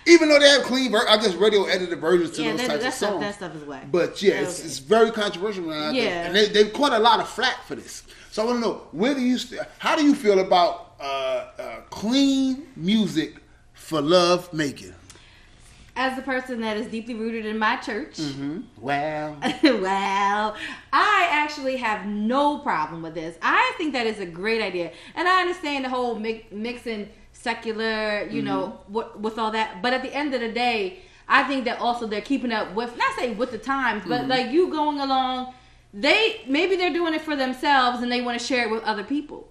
even 0.06 0.28
though 0.28 0.38
they 0.38 0.48
have 0.50 0.62
clean, 0.62 0.92
ver- 0.92 1.08
I 1.08 1.16
guess 1.16 1.34
radio 1.34 1.64
edited 1.64 1.98
versions 2.00 2.32
to 2.32 2.42
Yeah, 2.42 2.50
those 2.52 2.60
that, 2.60 2.66
types 2.68 2.82
that 2.82 2.88
of 2.88 2.94
stuff 2.94 3.10
songs. 3.10 3.20
that 3.22 3.34
stuff 3.34 3.54
is 3.56 3.64
whack. 3.64 3.90
But 3.90 4.20
yeah, 4.22 4.34
it's, 4.34 4.58
Okay. 4.58 4.66
it's 4.68 4.78
very 4.78 5.10
controversial. 5.10 5.64
Yeah. 5.92 6.26
and 6.26 6.36
they, 6.36 6.48
they've 6.48 6.72
caught 6.72 6.92
a 6.92 6.98
lot 6.98 7.18
of 7.20 7.28
flack 7.28 7.64
for 7.66 7.74
this. 7.74 8.02
So 8.34 8.42
I 8.42 8.46
want 8.46 8.56
to 8.64 8.68
know 8.68 8.74
where 8.90 9.14
do 9.14 9.20
you, 9.20 9.38
how 9.78 9.94
do 9.94 10.02
you 10.04 10.12
feel 10.12 10.40
about 10.40 10.96
uh, 10.98 11.04
uh, 11.56 11.80
clean 11.90 12.66
music 12.74 13.36
for 13.74 14.00
love 14.00 14.52
making? 14.52 14.92
As 15.94 16.18
a 16.18 16.22
person 16.22 16.60
that 16.62 16.76
is 16.76 16.88
deeply 16.88 17.14
rooted 17.14 17.46
in 17.46 17.56
my 17.60 17.76
church, 17.76 18.16
Mm-hmm. 18.16 18.62
Wow. 18.80 19.36
I 20.92 21.28
actually 21.30 21.76
have 21.76 22.06
no 22.06 22.58
problem 22.58 23.02
with 23.02 23.14
this. 23.14 23.38
I 23.40 23.72
think 23.78 23.92
that 23.92 24.04
is 24.04 24.18
a 24.18 24.26
great 24.26 24.60
idea, 24.60 24.90
and 25.14 25.28
I 25.28 25.42
understand 25.42 25.84
the 25.84 25.88
whole 25.90 26.16
mi- 26.16 26.44
mixing 26.50 27.10
secular, 27.34 28.26
you 28.26 28.42
know, 28.42 28.80
with, 28.88 29.14
with 29.14 29.38
all 29.38 29.52
that. 29.52 29.80
But 29.80 29.92
at 29.92 30.02
the 30.02 30.12
end 30.12 30.34
of 30.34 30.40
the 30.40 30.50
day, 30.50 30.98
I 31.28 31.44
think 31.44 31.66
that 31.66 31.78
also 31.78 32.08
they're 32.08 32.20
keeping 32.20 32.50
up 32.50 32.74
with 32.74 32.96
not 32.96 33.14
say 33.14 33.32
with 33.32 33.52
the 33.52 33.58
times, 33.58 34.02
but 34.08 34.26
like 34.26 34.50
you 34.50 34.72
going 34.72 34.98
along. 34.98 35.54
They 35.96 36.40
maybe 36.48 36.74
they're 36.74 36.92
doing 36.92 37.14
it 37.14 37.20
for 37.20 37.36
themselves 37.36 38.02
and 38.02 38.10
they 38.10 38.20
want 38.20 38.38
to 38.40 38.44
share 38.44 38.64
it 38.66 38.70
with 38.70 38.82
other 38.82 39.04
people. 39.04 39.48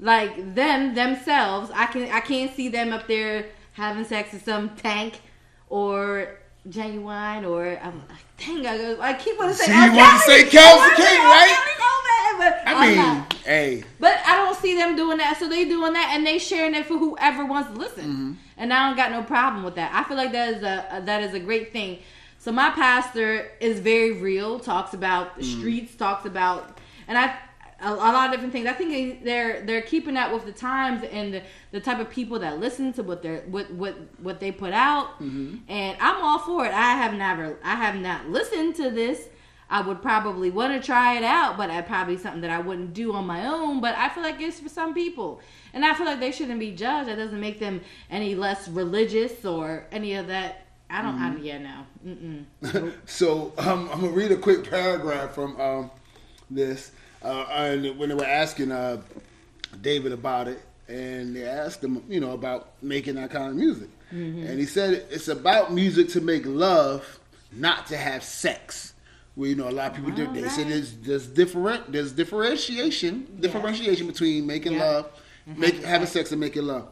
Like 0.00 0.54
them 0.54 0.94
themselves, 0.94 1.70
I 1.74 1.84
can 1.86 2.10
I 2.10 2.20
can't 2.20 2.50
see 2.56 2.68
them 2.68 2.92
up 2.94 3.06
there 3.06 3.46
having 3.74 4.04
sex 4.04 4.32
with 4.32 4.42
some 4.44 4.70
tank 4.76 5.20
or 5.68 6.38
Ginuwine 6.68 7.46
or 7.48 7.78
um, 7.82 8.02
dang 8.38 8.66
I, 8.66 8.76
go- 8.78 9.00
I 9.00 9.12
keep 9.14 9.38
wanting 9.38 9.54
to 9.56 9.62
say 9.62 9.72
R. 9.72 9.86
you 9.88 9.96
want 9.96 10.22
to 10.22 10.26
say 10.30 10.44
the 10.44 10.94
king, 10.96 11.20
right? 11.20 11.56
So 11.76 12.38
bad, 12.38 12.38
but 12.38 12.62
I 12.66 12.86
mean, 12.86 13.26
hey, 13.44 13.84
But 14.00 14.18
I 14.26 14.36
don't 14.36 14.56
see 14.56 14.74
them 14.74 14.96
doing 14.96 15.18
that, 15.18 15.36
so 15.38 15.48
they 15.48 15.64
doing 15.64 15.92
that 15.94 16.12
and 16.14 16.26
they 16.26 16.38
sharing 16.38 16.74
it 16.74 16.86
for 16.86 16.96
whoever 16.98 17.44
wants 17.44 17.70
to 17.72 17.76
listen. 17.78 18.04
Mm-hmm. 18.04 18.32
And 18.56 18.72
I 18.72 18.86
don't 18.88 18.96
got 18.96 19.10
no 19.10 19.22
problem 19.24 19.64
with 19.64 19.74
that. 19.74 19.92
I 19.92 20.06
feel 20.08 20.16
like 20.16 20.32
that 20.32 20.54
is 20.54 20.62
a, 20.62 20.86
a 20.90 21.00
that 21.02 21.22
is 21.22 21.34
a 21.34 21.40
great 21.40 21.72
thing. 21.72 21.98
So 22.42 22.50
my 22.50 22.70
pastor 22.70 23.52
is 23.60 23.78
very 23.78 24.14
real. 24.20 24.58
Talks 24.58 24.94
about 24.94 25.36
the 25.36 25.44
Mm. 25.44 25.58
streets. 25.58 25.94
Talks 25.94 26.26
about 26.26 26.76
and 27.06 27.16
I 27.16 27.36
a, 27.80 27.88
a 27.92 27.94
lot 27.94 28.26
of 28.26 28.32
different 28.32 28.52
things. 28.52 28.66
I 28.66 28.72
think 28.72 29.22
they're 29.22 29.62
they're 29.62 29.80
keeping 29.82 30.16
up 30.16 30.32
with 30.32 30.44
the 30.44 30.50
times 30.50 31.04
and 31.04 31.34
the, 31.34 31.42
the 31.70 31.78
type 31.78 32.00
of 32.00 32.10
people 32.10 32.40
that 32.40 32.58
listen 32.58 32.92
to 32.94 33.04
what 33.04 33.22
they're 33.22 33.42
what 33.42 33.72
what 33.72 33.94
what 34.20 34.40
they 34.40 34.50
put 34.50 34.72
out. 34.72 35.20
Mm-hmm. 35.20 35.58
And 35.68 35.96
I'm 36.00 36.20
all 36.20 36.40
for 36.40 36.66
it. 36.66 36.74
I 36.74 36.94
have 36.96 37.14
never 37.14 37.58
I 37.62 37.76
have 37.76 37.94
not 37.94 38.28
listened 38.28 38.74
to 38.76 38.90
this. 38.90 39.28
I 39.70 39.80
would 39.80 40.02
probably 40.02 40.50
want 40.50 40.74
to 40.74 40.84
try 40.84 41.16
it 41.16 41.22
out, 41.22 41.56
but 41.56 41.70
I 41.70 41.80
probably 41.80 42.16
something 42.16 42.40
that 42.40 42.50
I 42.50 42.58
wouldn't 42.58 42.92
do 42.92 43.12
on 43.14 43.24
my 43.24 43.46
own. 43.46 43.80
But 43.80 43.96
I 43.96 44.08
feel 44.08 44.24
like 44.24 44.40
it's 44.40 44.58
for 44.58 44.68
some 44.68 44.94
people, 44.94 45.40
and 45.72 45.84
I 45.84 45.94
feel 45.94 46.06
like 46.06 46.18
they 46.18 46.32
shouldn't 46.32 46.58
be 46.58 46.72
judged. 46.72 47.08
That 47.08 47.18
doesn't 47.18 47.40
make 47.40 47.60
them 47.60 47.82
any 48.10 48.34
less 48.34 48.66
religious 48.66 49.44
or 49.44 49.86
any 49.92 50.14
of 50.14 50.26
that. 50.26 50.66
I 50.92 51.00
don't. 51.02 51.14
I, 51.18 51.36
yeah, 51.38 51.58
no. 51.58 52.44
Nope. 52.60 52.92
So 53.06 53.52
um, 53.58 53.88
I'm 53.92 54.00
gonna 54.02 54.12
read 54.12 54.30
a 54.30 54.36
quick 54.36 54.68
paragraph 54.68 55.34
from 55.34 55.58
um, 55.60 55.90
this, 56.50 56.92
uh, 57.22 57.46
and 57.50 57.98
when 57.98 58.10
they 58.10 58.14
were 58.14 58.24
asking 58.24 58.70
uh, 58.72 59.00
David 59.80 60.12
about 60.12 60.48
it, 60.48 60.60
and 60.88 61.34
they 61.34 61.44
asked 61.44 61.82
him, 61.82 62.02
you 62.08 62.20
know, 62.20 62.32
about 62.32 62.68
making 62.82 63.14
that 63.14 63.30
kind 63.30 63.48
of 63.48 63.56
music, 63.56 63.88
and 64.10 64.58
he 64.58 64.66
said 64.66 65.06
it's 65.10 65.28
about 65.28 65.72
music 65.72 66.08
to 66.10 66.20
make 66.20 66.44
love, 66.44 67.18
not 67.52 67.86
to 67.86 67.96
have 67.96 68.22
sex. 68.22 68.92
Well, 69.34 69.48
you 69.48 69.54
know, 69.56 69.68
a 69.68 69.72
lot 69.72 69.92
of 69.92 69.96
people 69.96 70.10
do. 70.12 70.30
They 70.30 70.46
say 70.50 70.64
there's 70.64 70.92
there's 70.98 71.26
different 71.26 71.90
there's 71.90 72.12
differentiation 72.12 73.38
differentiation 73.40 74.06
between 74.06 74.46
making 74.46 74.72
Yeah. 74.74 74.84
love, 74.84 75.10
And 75.46 75.56
make, 75.58 75.82
having 75.82 76.06
sex 76.06 76.32
and 76.32 76.40
making 76.40 76.64
love. 76.66 76.88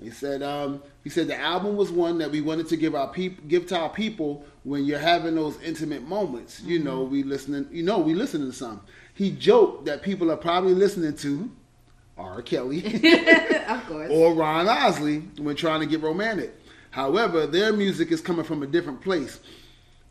He 0.00 0.10
said 0.10 0.42
um, 0.42 0.82
he 1.04 1.10
said 1.10 1.28
the 1.28 1.38
album 1.40 1.76
was 1.76 1.90
one 1.90 2.18
that 2.18 2.30
we 2.30 2.40
wanted 2.40 2.68
to 2.68 2.76
give 2.76 2.94
our 2.94 3.08
people 3.08 3.44
give 3.46 3.66
to 3.68 3.78
our 3.78 3.88
people 3.88 4.44
when 4.64 4.84
you're 4.84 4.98
having 4.98 5.34
those 5.36 5.60
intimate 5.62 6.02
moments. 6.02 6.60
You 6.62 6.80
know, 6.82 7.02
Mm-hmm. 7.04 7.12
we 7.12 7.22
listening. 7.22 7.68
You 7.70 7.82
know, 7.84 7.98
we 7.98 8.14
listening 8.14 8.50
to 8.50 8.56
some. 8.56 8.80
He 9.14 9.30
joked 9.30 9.84
that 9.86 10.02
people 10.02 10.30
are 10.32 10.36
probably 10.36 10.74
listening 10.74 11.14
to 11.18 11.50
R. 12.18 12.42
Kelly. 12.42 12.78
of 13.68 13.86
course. 13.86 14.10
or 14.10 14.34
Ron 14.34 14.68
Isley 14.68 15.18
when 15.38 15.54
trying 15.56 15.80
to 15.80 15.86
get 15.86 16.00
romantic. 16.02 16.54
However, 16.90 17.46
their 17.46 17.72
music 17.72 18.10
is 18.12 18.20
coming 18.20 18.44
from 18.44 18.62
a 18.62 18.66
different 18.66 19.00
place. 19.00 19.40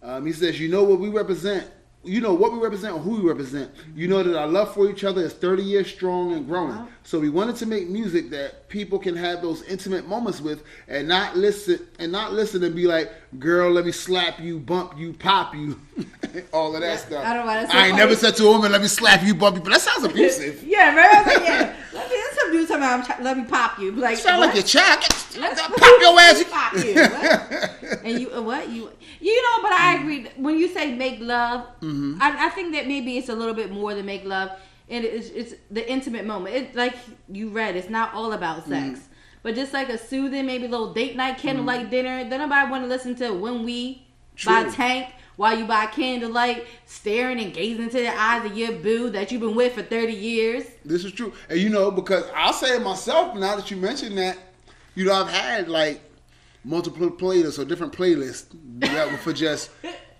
Um, 0.02 0.26
he 0.26 0.34
says, 0.34 0.60
"You 0.60 0.70
know 0.70 0.84
what 0.84 1.00
we 1.00 1.10
represent. 1.10 1.70
You 2.06 2.20
know 2.20 2.34
what 2.34 2.52
we 2.52 2.60
represent, 2.60 2.94
or 2.96 3.00
who 3.00 3.22
we 3.22 3.30
represent. 3.30 3.72
You 3.96 4.08
know 4.10 4.22
that 4.24 4.38
our 4.38 4.48
love 4.48 4.74
for 4.74 4.90
each 4.90 5.04
other 5.06 5.22
is 5.22 5.34
30 5.34 5.64
years 5.64 5.88
strong 5.88 6.34
and 6.34 6.46
growing. 6.46 6.76
Wow. 6.76 6.88
So 7.04 7.20
we 7.20 7.30
wanted 7.30 7.56
to 7.58 7.66
make 7.66 7.88
music 7.88 8.30
that 8.32 8.68
people 8.68 9.00
can 9.00 9.16
have 9.16 9.42
those 9.42 9.62
intimate 9.64 10.08
moments 10.08 10.42
with, 10.42 10.64
and 10.88 11.08
not 11.08 11.38
listen 11.38 11.80
and 12.00 12.12
not 12.12 12.34
listen 12.34 12.64
and 12.64 12.76
be 12.76 12.88
like, 12.88 13.12
"Girl, 13.40 13.72
let 13.72 13.86
me 13.86 13.92
slap 13.94 14.40
you, 14.40 14.60
bump 14.60 14.98
you, 14.98 15.14
pop 15.14 15.56
you, 15.56 15.80
all 16.54 16.76
of 16.76 16.82
that 16.82 16.88
Yeah, 16.88 16.98
stuff." 16.98 17.26
I 17.26 17.34
don't 17.34 17.46
that's 17.46 17.72
so 17.72 17.78
I 17.78 17.88
ain't 17.88 17.98
never 17.98 18.16
said 18.16 18.36
to 18.36 18.48
a 18.48 18.52
woman, 18.52 18.72
"Let 18.72 18.82
me 18.82 18.88
slap 18.88 19.24
you, 19.24 19.34
bump 19.36 19.56
you," 19.58 19.64
but 19.64 19.72
that 19.72 19.82
sounds 19.82 20.04
abusive. 20.04 20.64
yeah, 20.68 20.94
was 20.96 21.28
like, 21.28 21.40
yeah. 21.48 21.76
Let 21.94 22.10
me, 22.10 22.16
some 22.34 22.52
dude 22.52 22.68
talking 22.68 22.84
about, 22.84 23.24
let 23.24 23.38
me 23.38 23.44
pop 23.46 23.80
you. 23.80 23.92
Like, 23.92 24.18
Sound 24.18 24.40
what? 24.40 24.48
like 24.48 24.56
your 24.56 24.64
child. 24.64 25.00
Let's 25.38 25.62
Pop 25.62 26.02
your 26.02 26.20
ass. 26.20 26.44
Pop 26.50 26.74
you. 26.74 27.73
And 28.04 28.20
you 28.20 28.32
uh, 28.34 28.42
what 28.42 28.70
you 28.70 28.90
you 29.20 29.42
know? 29.42 29.62
But 29.62 29.74
I 29.74 29.98
agree. 30.00 30.28
When 30.38 30.58
you 30.58 30.68
say 30.68 30.94
make 30.94 31.20
love, 31.20 31.68
Mm-hmm. 31.82 32.22
I, 32.22 32.48
I 32.48 32.50
think 32.50 32.74
that 32.74 32.88
maybe 32.88 33.18
it's 33.18 33.30
a 33.30 33.36
little 33.36 33.54
bit 33.54 33.72
more 33.72 33.94
than 33.94 34.06
make 34.06 34.24
love, 34.26 34.52
and 34.90 35.04
it's 35.04 35.30
it's 35.30 35.54
the 35.72 35.90
intimate 35.90 36.26
moment. 36.26 36.56
It 36.56 36.76
like 36.76 36.96
you 37.30 37.50
read, 37.50 37.76
it's 37.76 37.90
not 37.90 38.14
all 38.14 38.34
about 38.34 38.66
sex. 38.68 39.00
Mm-hmm. 39.00 39.08
But 39.44 39.56
just 39.56 39.74
like 39.74 39.90
a 39.90 39.98
soothing, 39.98 40.46
maybe 40.46 40.66
a 40.66 40.70
little 40.70 40.94
date 40.94 41.16
night 41.18 41.38
candlelight 41.38 41.90
dinner. 41.90 42.28
Then 42.30 42.40
nobody 42.40 42.72
want 42.72 42.84
to 42.84 42.88
listen 42.88 43.16
to 43.16 43.32
when 43.34 43.64
we 43.64 44.08
by 44.46 44.64
True. 44.64 44.72
Tank 44.72 45.14
while 45.36 45.58
you 45.58 45.66
buy 45.66 45.88
candlelight, 45.88 46.66
staring 46.86 47.40
and 47.40 47.54
gazing 47.54 47.84
into 47.84 47.98
the 47.98 48.10
eyes 48.10 48.46
of 48.46 48.56
your 48.56 48.72
boo 48.72 49.10
that 49.10 49.32
you've 49.32 49.42
been 49.42 49.56
with 49.56 49.74
for 49.74 49.82
thirty 49.82 50.14
years. 50.14 50.64
This 50.86 51.04
is 51.04 51.12
true. 51.12 51.34
And 51.50 51.60
you 51.60 51.70
know, 51.70 51.92
because 51.92 52.24
I'll 52.36 52.54
say 52.54 52.76
it 52.76 52.82
myself 52.82 53.36
now 53.36 53.56
that 53.56 53.70
you 53.72 53.78
mentioned 53.78 54.18
that, 54.18 54.38
you 54.96 55.06
know, 55.06 55.14
I've 55.14 55.30
had 55.30 55.68
like 55.68 56.02
multiple 56.64 57.10
playlists 57.12 57.60
or 57.60 57.66
different 57.66 57.94
playlists 57.94 58.46
that 58.80 59.12
were 59.12 59.18
for 59.18 59.34
just 59.34 59.70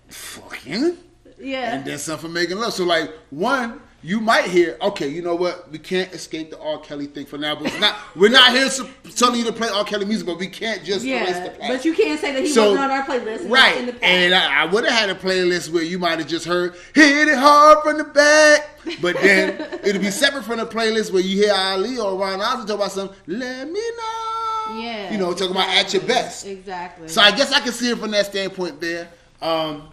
fucking 0.08 0.96
Yeah. 1.38 1.76
and 1.76 1.84
then 1.84 1.98
some 1.98 2.18
for 2.18 2.28
making 2.28 2.58
love. 2.58 2.72
So 2.74 2.84
like 2.84 3.10
one, 3.30 3.80
you 4.02 4.20
might 4.20 4.44
hear, 4.44 4.76
okay, 4.82 5.08
you 5.08 5.22
know 5.22 5.34
what? 5.34 5.70
We 5.72 5.78
can't 5.78 6.12
escape 6.12 6.50
the 6.50 6.60
R. 6.60 6.78
Kelly 6.78 7.06
thing 7.06 7.24
for 7.24 7.38
now, 7.38 7.54
but 7.54 7.66
it's 7.68 7.80
not 7.80 7.96
we're 8.14 8.28
not 8.28 8.50
here 8.52 8.68
to, 8.68 8.86
telling 9.16 9.38
you 9.40 9.46
to 9.46 9.52
play 9.52 9.68
R. 9.70 9.82
Kelly 9.84 10.04
music, 10.04 10.26
but 10.26 10.38
we 10.38 10.46
can't 10.46 10.84
just 10.84 11.06
yeah, 11.06 11.54
but 11.66 11.86
you 11.86 11.94
can't 11.94 12.20
say 12.20 12.32
that 12.34 12.42
he 12.42 12.48
So- 12.50 12.72
wasn't 12.72 12.80
on 12.80 12.90
our 12.90 13.06
playlist. 13.06 13.48
Right. 13.48 13.78
In 13.78 13.86
the 13.86 13.92
past. 13.92 14.04
and 14.04 14.34
I, 14.34 14.62
I 14.62 14.64
would 14.66 14.84
have 14.84 14.92
had 14.92 15.08
a 15.08 15.14
playlist 15.14 15.70
where 15.72 15.82
you 15.82 15.98
might 15.98 16.18
have 16.18 16.28
just 16.28 16.44
heard 16.44 16.74
"Hit 16.94 17.28
It 17.28 17.38
Hard 17.38 17.78
from 17.82 17.96
the 17.96 18.04
Back," 18.04 18.68
but 19.00 19.16
then 19.22 19.58
it'd 19.84 20.02
be 20.02 20.10
separate 20.10 20.44
from 20.44 20.58
the 20.58 20.66
playlist 20.66 21.10
where 21.10 21.22
you 21.22 21.38
hear 21.44 21.54
Aaliyah 21.54 22.04
or 22.04 22.18
Ron 22.18 22.42
Isley 22.42 22.66
talk 22.66 22.76
about 22.76 22.92
something. 22.92 23.16
Let 23.26 23.70
me 23.70 23.80
know. 23.80 24.30
Yeah. 24.72 25.12
You 25.12 25.18
know, 25.18 25.32
talking 25.32 25.50
about 25.50 25.68
at 25.68 25.92
your 25.92 26.02
best. 26.02 26.46
Exactly. 26.46 27.08
So 27.08 27.20
I 27.20 27.30
guess 27.30 27.52
I 27.52 27.60
can 27.60 27.72
see 27.72 27.90
it 27.90 27.98
from 27.98 28.10
that 28.12 28.26
standpoint 28.26 28.80
there. 28.80 29.08
Um, 29.42 29.88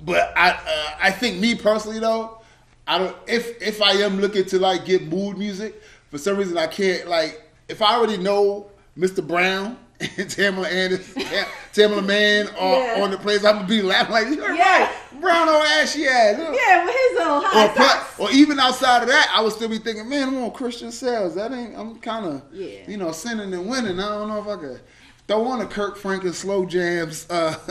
but 0.00 0.32
I, 0.36 0.50
uh, 0.50 0.96
I 1.00 1.10
think 1.10 1.38
me 1.38 1.54
personally 1.54 2.00
though, 2.00 2.38
I 2.86 2.98
don't. 2.98 3.16
If 3.26 3.60
if 3.62 3.82
I 3.82 3.92
am 3.92 4.20
looking 4.20 4.44
to 4.46 4.58
like 4.58 4.84
get 4.84 5.06
mood 5.06 5.38
music, 5.38 5.80
for 6.10 6.18
some 6.18 6.36
reason 6.36 6.56
I 6.58 6.66
can't 6.66 7.08
like. 7.08 7.42
If 7.68 7.82
I 7.82 7.96
already 7.96 8.16
know 8.16 8.66
Mr. 8.96 9.26
Brown 9.26 9.76
Tamela 10.00 10.70
Anderson, 10.70 11.22
Tam- 11.22 11.46
Tamela 11.72 12.04
Mann 12.06 12.48
are 12.58 12.96
Yeah. 12.96 13.02
on 13.02 13.10
the 13.10 13.16
place, 13.18 13.44
I'm 13.44 13.56
gonna 13.56 13.68
be 13.68 13.80
laughing 13.82 14.12
like, 14.12 14.26
you're 14.28 14.54
Yeah. 14.54 14.80
right, 14.84 14.90
Brown 15.20 15.48
old 15.48 15.64
ashy 15.64 16.06
ass. 16.06 16.36
Yeah, 16.38 16.84
with 16.84 16.94
his 16.94 17.18
little 17.18 17.40
high 17.40 17.64
Or, 17.66 17.68
plus, 17.70 18.18
or 18.18 18.30
even 18.32 18.60
outside 18.60 19.02
of 19.02 19.08
that, 19.08 19.32
I 19.34 19.40
would 19.40 19.52
still 19.54 19.68
be 19.70 19.78
thinking, 19.78 20.08
man, 20.08 20.28
I'm 20.28 20.42
on 20.44 20.50
Christian 20.50 20.92
sales. 20.92 21.34
That 21.36 21.52
ain't. 21.52 21.74
I'm 21.78 21.98
kind 22.00 22.26
of, 22.26 22.42
Yeah. 22.52 22.80
you 22.86 22.98
know, 22.98 23.12
sinning 23.12 23.54
and 23.54 23.66
winning. 23.68 23.98
I 23.98 24.08
don't 24.08 24.28
know 24.28 24.38
if 24.40 24.46
I 24.46 24.56
could 24.60 24.80
throw 25.26 25.44
on 25.46 25.62
a 25.62 25.66
Kirk 25.66 25.96
Franklin 25.96 26.34
slow 26.34 26.66
jams. 26.66 27.26
Uh, 27.30 27.54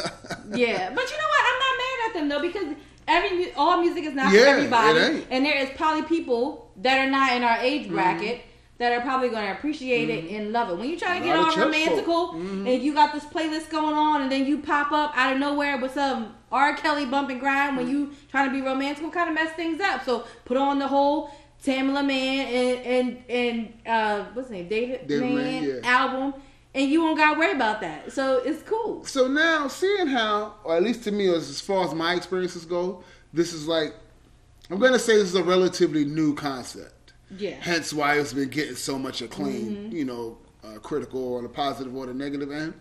Yeah, 0.53 0.89
but 0.93 1.03
you 1.11 1.17
know 1.17 1.29
what? 1.29 1.45
I'm 1.45 1.59
not 1.59 1.77
mad 1.77 2.07
at 2.07 2.13
them 2.15 2.29
though 2.29 2.41
because 2.41 2.75
every 3.07 3.53
all 3.53 3.79
music 3.81 4.03
is 4.05 4.15
not 4.15 4.33
Yeah, 4.33 4.41
for 4.41 4.47
everybody. 4.47 4.99
Mm-hmm. 4.99 5.21
and 5.31 5.45
there 5.45 5.57
is 5.57 5.69
probably 5.75 6.01
people 6.03 6.71
that 6.81 7.07
are 7.07 7.11
not 7.11 7.33
in 7.33 7.43
our 7.43 7.57
age 7.59 7.87
bracket. 7.89 8.41
That 8.77 8.91
are 8.91 8.99
probably 9.01 9.29
going 9.29 9.45
to 9.45 9.53
appreciate 9.53 10.09
it 10.09 10.29
and 10.31 10.51
love 10.51 10.69
it. 10.69 10.77
When 10.77 10.89
you 10.89 10.99
try 10.99 11.17
to 11.17 11.23
get 11.23 11.37
all 11.37 11.55
romantical 11.55 12.33
Mm-hmm. 12.33 12.67
and 12.67 12.83
you 12.83 12.93
got 12.93 13.13
this 13.13 13.23
playlist 13.23 13.69
going 13.69 13.95
on, 13.95 14.21
and 14.23 14.29
then 14.31 14.45
you 14.45 14.57
pop 14.57 14.91
up 14.91 15.13
out 15.15 15.31
of 15.31 15.39
nowhere 15.39 15.77
with 15.77 15.93
some 15.93 16.35
R. 16.51 16.75
Kelly 16.75 17.05
bump 17.05 17.29
and 17.29 17.39
grind 17.39 17.77
when 17.77 17.87
you 17.89 18.11
trying 18.29 18.49
to 18.49 18.53
be 18.53 18.61
romantical, 18.61 19.11
kind 19.11 19.29
of 19.29 19.35
mess 19.35 19.53
things 19.55 19.79
up. 19.79 20.03
So 20.03 20.25
put 20.43 20.57
on 20.57 20.79
the 20.79 20.87
whole 20.87 21.31
Tamela 21.63 22.05
Mann 22.05 22.47
and 22.47 22.85
and 22.85 23.23
and 23.29 23.73
uh, 23.85 24.25
what's 24.33 24.49
his 24.49 24.57
name, 24.57 24.67
David, 24.67 25.07
David 25.07 25.33
Mann, 25.33 25.35
Mann, 25.35 25.63
yeah. 25.63 25.89
album, 25.89 26.33
and 26.73 26.91
you 26.91 27.01
won't 27.01 27.17
got 27.17 27.33
to 27.35 27.39
worry 27.39 27.53
about 27.53 27.79
that. 27.79 28.11
So 28.11 28.39
it's 28.39 28.61
cool. 28.63 29.05
so 29.05 29.27
now, 29.27 29.69
seeing 29.69 30.07
how, 30.07 30.55
or 30.65 30.75
at 30.75 30.83
least 30.83 31.03
to 31.05 31.11
me, 31.11 31.29
as, 31.29 31.49
as 31.49 31.61
far 31.61 31.85
as 31.85 31.93
my 31.93 32.13
experiences 32.13 32.65
go, 32.65 33.03
this 33.31 33.53
is 33.53 33.67
like, 33.67 33.95
I'm 34.69 34.79
gonna 34.79 34.99
say 34.99 35.15
this 35.15 35.29
is 35.29 35.35
a 35.35 35.43
relatively 35.43 36.03
new 36.03 36.35
concept. 36.35 36.91
Yeah. 37.37 37.55
Hence 37.59 37.93
why 37.93 38.19
it's 38.19 38.33
been 38.33 38.49
getting 38.49 38.75
so 38.75 38.99
much 38.99 39.21
acclaim, 39.21 39.89
you 39.91 40.05
know, 40.05 40.37
uh, 40.63 40.77
critical 40.79 41.35
on 41.35 41.43
the 41.43 41.49
positive 41.49 41.95
or 41.95 42.05
the 42.05 42.13
negative 42.13 42.51
end. 42.51 42.73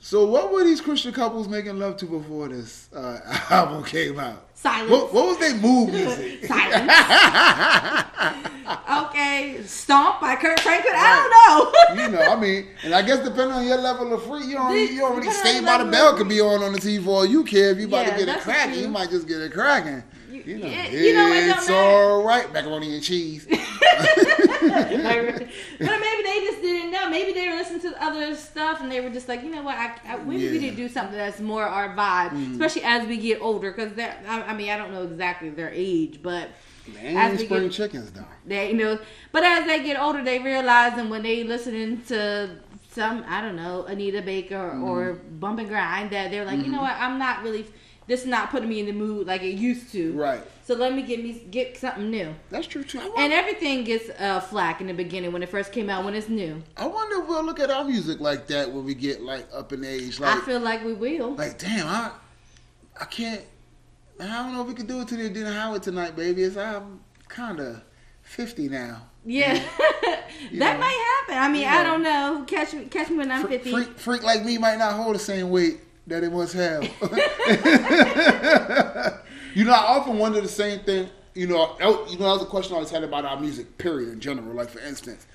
So, 0.00 0.24
what 0.26 0.52
were 0.52 0.62
these 0.62 0.80
Christian 0.80 1.12
couples 1.12 1.48
making 1.48 1.78
love 1.80 1.96
to 1.96 2.06
before 2.06 2.48
this 2.48 2.92
uh, 2.92 3.18
album 3.50 3.82
came 3.84 4.20
out? 4.20 4.46
Silence. 4.54 4.90
What, 4.90 5.12
what 5.12 5.26
was 5.26 5.38
their 5.38 5.54
mood 5.56 5.88
music? 5.92 6.44
Silence. 6.44 6.92
okay, 9.06 9.62
Stomp 9.64 10.20
by 10.20 10.36
Kirk 10.36 10.60
Franklin. 10.60 10.92
I 10.96 11.72
don't 11.88 11.96
know. 11.98 12.04
you 12.04 12.10
know, 12.12 12.20
I 12.32 12.40
mean, 12.40 12.66
and 12.84 12.94
I 12.94 13.02
guess 13.02 13.18
depending 13.24 13.52
on 13.52 13.66
your 13.66 13.78
level 13.78 14.12
of 14.12 14.22
free, 14.24 14.44
you 14.46 14.54
don't, 14.54 14.72
This- 14.72 14.90
you 14.92 15.00
don't 15.00 15.16
really 15.18 15.30
stay 15.32 15.60
by 15.64 15.82
the 15.82 15.90
bell 15.90 16.16
could 16.16 16.28
be 16.28 16.40
on 16.40 16.62
on 16.62 16.72
the 16.72 16.78
TV 16.78 17.02
for 17.02 17.10
all 17.10 17.26
you 17.26 17.42
care. 17.44 17.70
If 17.70 17.78
you 17.78 17.86
about 17.88 18.06
Yeah, 18.06 18.16
to 18.16 18.24
get 18.26 18.36
it 18.36 18.42
cracking, 18.42 18.80
you 18.80 18.88
might 18.88 19.10
just 19.10 19.26
get 19.26 19.40
it 19.40 19.52
cracking. 19.52 20.02
You- 20.46 20.58
know, 20.58 20.66
yeah, 20.68 20.88
you 20.88 21.12
know, 21.14 21.32
it 21.32 21.48
it's 21.48 21.68
all 21.70 22.22
right, 22.22 22.50
macaroni 22.52 22.94
and 22.94 23.02
cheese. 23.02 23.46
But 24.66 26.00
maybe 26.00 26.22
they 26.22 26.40
just 26.44 26.62
didn't 26.62 26.90
know. 26.90 27.08
Maybe 27.10 27.32
they 27.32 27.48
were 27.48 27.54
listening 27.56 27.80
to 27.82 28.02
other 28.02 28.34
stuff 28.36 28.80
and 28.80 28.90
they 28.90 29.00
were 29.00 29.10
just 29.10 29.28
like, 29.28 29.42
you 29.42 29.50
know 29.50 29.62
what? 29.62 29.76
I, 29.76 29.94
I 30.06 30.16
we 30.18 30.36
need 30.36 30.60
to 30.70 30.76
do 30.76 30.88
something 30.88 31.16
that's 31.16 31.40
more 31.40 31.64
our 31.64 31.94
vibe, 31.96 32.30
Mm. 32.30 32.52
especially 32.52 32.82
as 32.84 33.06
we 33.06 33.16
get 33.18 33.40
older. 33.40 33.70
Because 33.72 33.92
I, 33.98 34.42
I 34.42 34.54
mean, 34.54 34.70
I 34.70 34.76
don't 34.76 34.92
know 34.92 35.02
exactly 35.02 35.50
their 35.50 35.70
age, 35.72 36.20
but 36.22 36.48
They 36.94 37.14
as 37.16 37.32
ain't 37.32 37.40
spring 37.40 37.62
get 37.64 37.72
chickens 37.72 38.10
though. 38.12 38.24
they, 38.44 38.70
you 38.70 38.76
know, 38.76 38.98
but 39.32 39.42
as 39.44 39.66
they 39.66 39.82
get 39.82 40.00
older, 40.00 40.22
they 40.24 40.38
realize, 40.38 40.98
and 40.98 41.10
when 41.10 41.22
they 41.22 41.44
listening 41.44 42.02
to 42.08 42.50
some, 42.90 43.24
I 43.28 43.40
don't 43.40 43.56
know, 43.56 43.84
Anita 43.84 44.22
Baker 44.22 44.56
or, 44.56 44.80
or 44.80 45.12
Mm-hmm. 45.14 45.38
Bump 45.38 45.58
and 45.60 45.68
Grind, 45.68 46.10
that 46.10 46.30
they're 46.30 46.44
like, 46.44 46.64
you 46.64 46.72
know 46.72 46.80
what? 46.82 46.94
I'm 46.96 47.18
not 47.18 47.42
really. 47.42 47.66
This 48.06 48.20
is 48.20 48.26
not 48.26 48.50
putting 48.50 48.68
me 48.68 48.78
in 48.78 48.86
the 48.86 48.92
mood 48.92 49.26
like 49.26 49.42
it 49.42 49.56
used 49.56 49.90
to. 49.92 50.12
Right. 50.12 50.40
So 50.64 50.74
let 50.74 50.94
me 50.94 51.02
get 51.02 51.22
me 51.22 51.32
get 51.50 51.76
something 51.76 52.08
new. 52.10 52.34
That's 52.50 52.66
true 52.66 52.84
too. 52.84 53.00
I 53.00 53.10
And 53.18 53.32
everything 53.32 53.82
gets 53.84 54.08
uh, 54.20 54.40
flack 54.40 54.80
in 54.80 54.86
the 54.86 54.94
beginning 54.94 55.32
when 55.32 55.42
it 55.42 55.48
first 55.48 55.72
came 55.72 55.90
out 55.90 56.04
when 56.04 56.14
it's 56.14 56.28
new. 56.28 56.62
I 56.76 56.86
wonder 56.86 57.20
if 57.22 57.28
we'll 57.28 57.44
look 57.44 57.58
at 57.58 57.70
our 57.70 57.84
music 57.84 58.20
like 58.20 58.46
that 58.48 58.72
when 58.72 58.84
we 58.84 58.94
get 58.94 59.22
like 59.22 59.46
up 59.52 59.72
in 59.72 59.84
age. 59.84 60.20
Like, 60.20 60.36
I 60.36 60.40
feel 60.44 60.60
like 60.60 60.84
we 60.84 60.92
will. 60.92 61.34
like 61.34 61.58
damn, 61.58 61.86
I, 61.88 62.12
I 63.00 63.04
can't. 63.06 63.42
I 64.20 64.26
don't 64.26 64.54
know 64.54 64.62
if 64.62 64.68
we 64.68 64.74
can 64.74 64.86
do 64.86 65.00
it 65.00 65.08
to 65.08 65.16
the 65.16 65.26
Adina 65.26 65.52
Howard 65.52 65.82
tonight, 65.82 66.14
baby. 66.16 66.42
It's 66.44 66.56
I'm 66.56 67.00
kind 67.28 67.58
of 67.60 67.82
fifty 68.22 68.68
now. 68.68 69.02
yeah, 69.24 69.54
that 70.04 70.24
know. 70.52 70.78
might 70.78 71.24
happen. 71.28 71.42
I 71.42 71.48
mean, 71.52 71.62
You 71.62 71.68
I 71.68 71.82
know. 71.82 71.90
don't 71.90 72.02
know. 72.02 72.44
Catch 72.46 72.72
me, 72.74 72.84
catch 72.86 73.10
me 73.10 73.16
when 73.18 73.30
I'm 73.32 73.46
fifty. 73.48 73.70
Freak, 73.72 73.98
freak 73.98 74.22
like 74.22 74.44
me 74.44 74.58
might 74.58 74.78
not 74.78 74.94
hold 74.94 75.16
the 75.16 75.18
same 75.20 75.50
weight 75.50 75.80
that 76.06 76.24
it 76.24 76.32
must 76.32 76.54
have. 76.54 76.82
you 79.54 79.64
know, 79.64 79.72
I 79.72 79.98
often 79.98 80.18
wonder 80.18 80.40
the 80.40 80.48
same 80.48 80.80
thing. 80.80 81.08
You 81.34 81.46
know, 81.46 81.76
you 82.08 82.18
know, 82.18 82.24
that 82.24 82.34
was 82.34 82.42
a 82.42 82.46
question 82.46 82.72
I 82.72 82.76
always 82.76 82.90
had 82.90 83.04
about 83.04 83.24
our 83.24 83.38
music, 83.38 83.78
period, 83.78 84.10
in 84.10 84.20
general. 84.20 84.54
Like, 84.54 84.70
for 84.70 84.80
instance, 84.80 85.26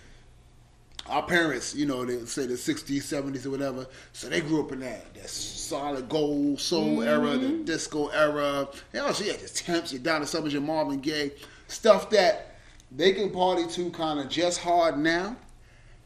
our 1.07 1.23
parents, 1.23 1.75
you 1.75 1.85
know, 1.85 2.05
they 2.05 2.25
say 2.25 2.47
the 2.47 2.53
60s, 2.53 2.97
70s, 2.97 3.45
or 3.45 3.51
whatever, 3.51 3.85
so 4.13 4.29
they 4.29 4.41
grew 4.41 4.63
up 4.63 4.71
in 4.71 4.79
that, 4.79 5.13
that 5.13 5.29
solid 5.29 6.09
gold 6.09 6.59
soul 6.59 7.03
era, 7.03 7.37
the 7.37 7.47
mm-hmm. 7.47 7.63
disco 7.65 8.07
era. 8.07 8.67
You 8.93 8.99
know, 8.99 9.11
so 9.11 9.23
yeah, 9.23 9.33
just 9.33 9.57
temps, 9.57 9.91
your 9.91 10.01
Donna 10.01 10.25
Summers, 10.25 10.53
your 10.53 10.61
Marvin 10.61 10.99
Gaye, 10.99 11.31
stuff 11.67 12.09
that 12.11 12.55
they 12.91 13.13
can 13.13 13.29
party 13.29 13.67
to 13.67 13.89
kind 13.91 14.19
of 14.19 14.29
just 14.29 14.61
hard 14.61 14.97
now 14.97 15.35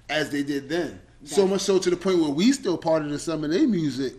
as 0.10 0.30
they 0.30 0.44
did 0.44 0.70
then. 0.70 1.02
So 1.24 1.48
much 1.48 1.62
so 1.62 1.80
to 1.80 1.90
the 1.90 1.98
point 1.98 2.20
where 2.20 2.30
we 2.30 2.52
still 2.52 2.78
party 2.78 3.10
to 3.10 3.18
some 3.18 3.44
of 3.44 3.50
their 3.50 3.68
music, 3.68 4.14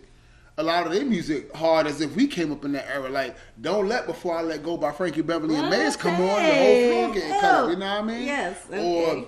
a 0.57 0.63
lot 0.63 0.87
of 0.87 0.91
their 0.93 1.05
music 1.05 1.53
hard 1.55 1.85
as 1.85 2.01
if 2.01 2.15
we 2.15 2.25
came 2.27 2.51
up 2.51 2.65
in 2.65 2.71
that 2.73 2.87
era. 2.89 3.09
Like 3.09 3.35
"Don't 3.61 3.87
Let 3.87 4.07
Before 4.07 4.35
I 4.35 4.41
Let 4.41 4.63
Go" 4.63 4.77
by 4.77 4.91
Frankie 4.91 5.21
Beverly 5.21 5.55
and 5.55 5.69
Maze 5.69 5.95
come 5.95 6.15
on, 6.15 6.19
the 6.19 6.55
whole 6.55 6.89
floor 6.89 7.13
getting 7.13 7.29
cut 7.29 7.43
up. 7.43 7.69
You 7.69 7.75
know 7.75 7.85
what 7.85 7.99
I 7.99 8.01
mean? 8.01 8.25
Yes, 8.25 8.57
Or 8.71 9.25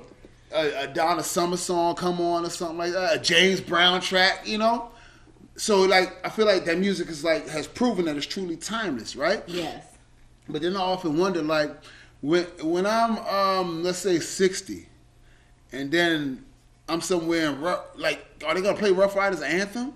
a, 0.52 0.84
a 0.84 0.88
Donna 0.88 1.24
Summer 1.24 1.58
song 1.58 1.96
come 1.96 2.20
on 2.20 2.46
or 2.46 2.50
something 2.50 2.78
like 2.78 2.94
that. 2.94 3.16
A 3.16 3.20
James 3.20 3.62
Brown 3.62 4.02
track, 4.02 4.48
you 4.48 4.58
know. 4.58 4.90
So 5.56 5.82
like, 5.82 6.26
I 6.26 6.30
feel 6.30 6.46
like 6.46 6.66
that 6.66 6.80
music 6.80 7.10
is 7.10 7.24
like 7.24 7.48
has 7.50 7.68
proven 7.68 8.06
that 8.06 8.18
it's 8.18 8.26
truly 8.26 8.56
timeless, 8.56 9.16
right? 9.16 9.44
Yes. 9.48 9.86
But 10.48 10.64
then 10.64 10.76
I 10.76 10.80
often 10.80 11.18
wonder, 11.18 11.44
like, 11.44 11.72
when 12.22 12.46
when 12.64 12.88
I'm 12.88 13.18
um 13.20 13.84
let's 13.84 14.00
say 14.00 14.20
sixty, 14.20 14.88
and 15.72 15.92
then 15.92 16.44
I'm 16.88 17.02
somewhere 17.02 17.52
in 17.52 17.62
rough, 17.62 17.86
like, 17.96 18.26
are 18.48 18.56
they 18.56 18.62
gonna 18.62 18.78
play 18.78 18.92
Ruff 18.92 19.16
Ryders 19.16 19.44
anthem? 19.44 19.94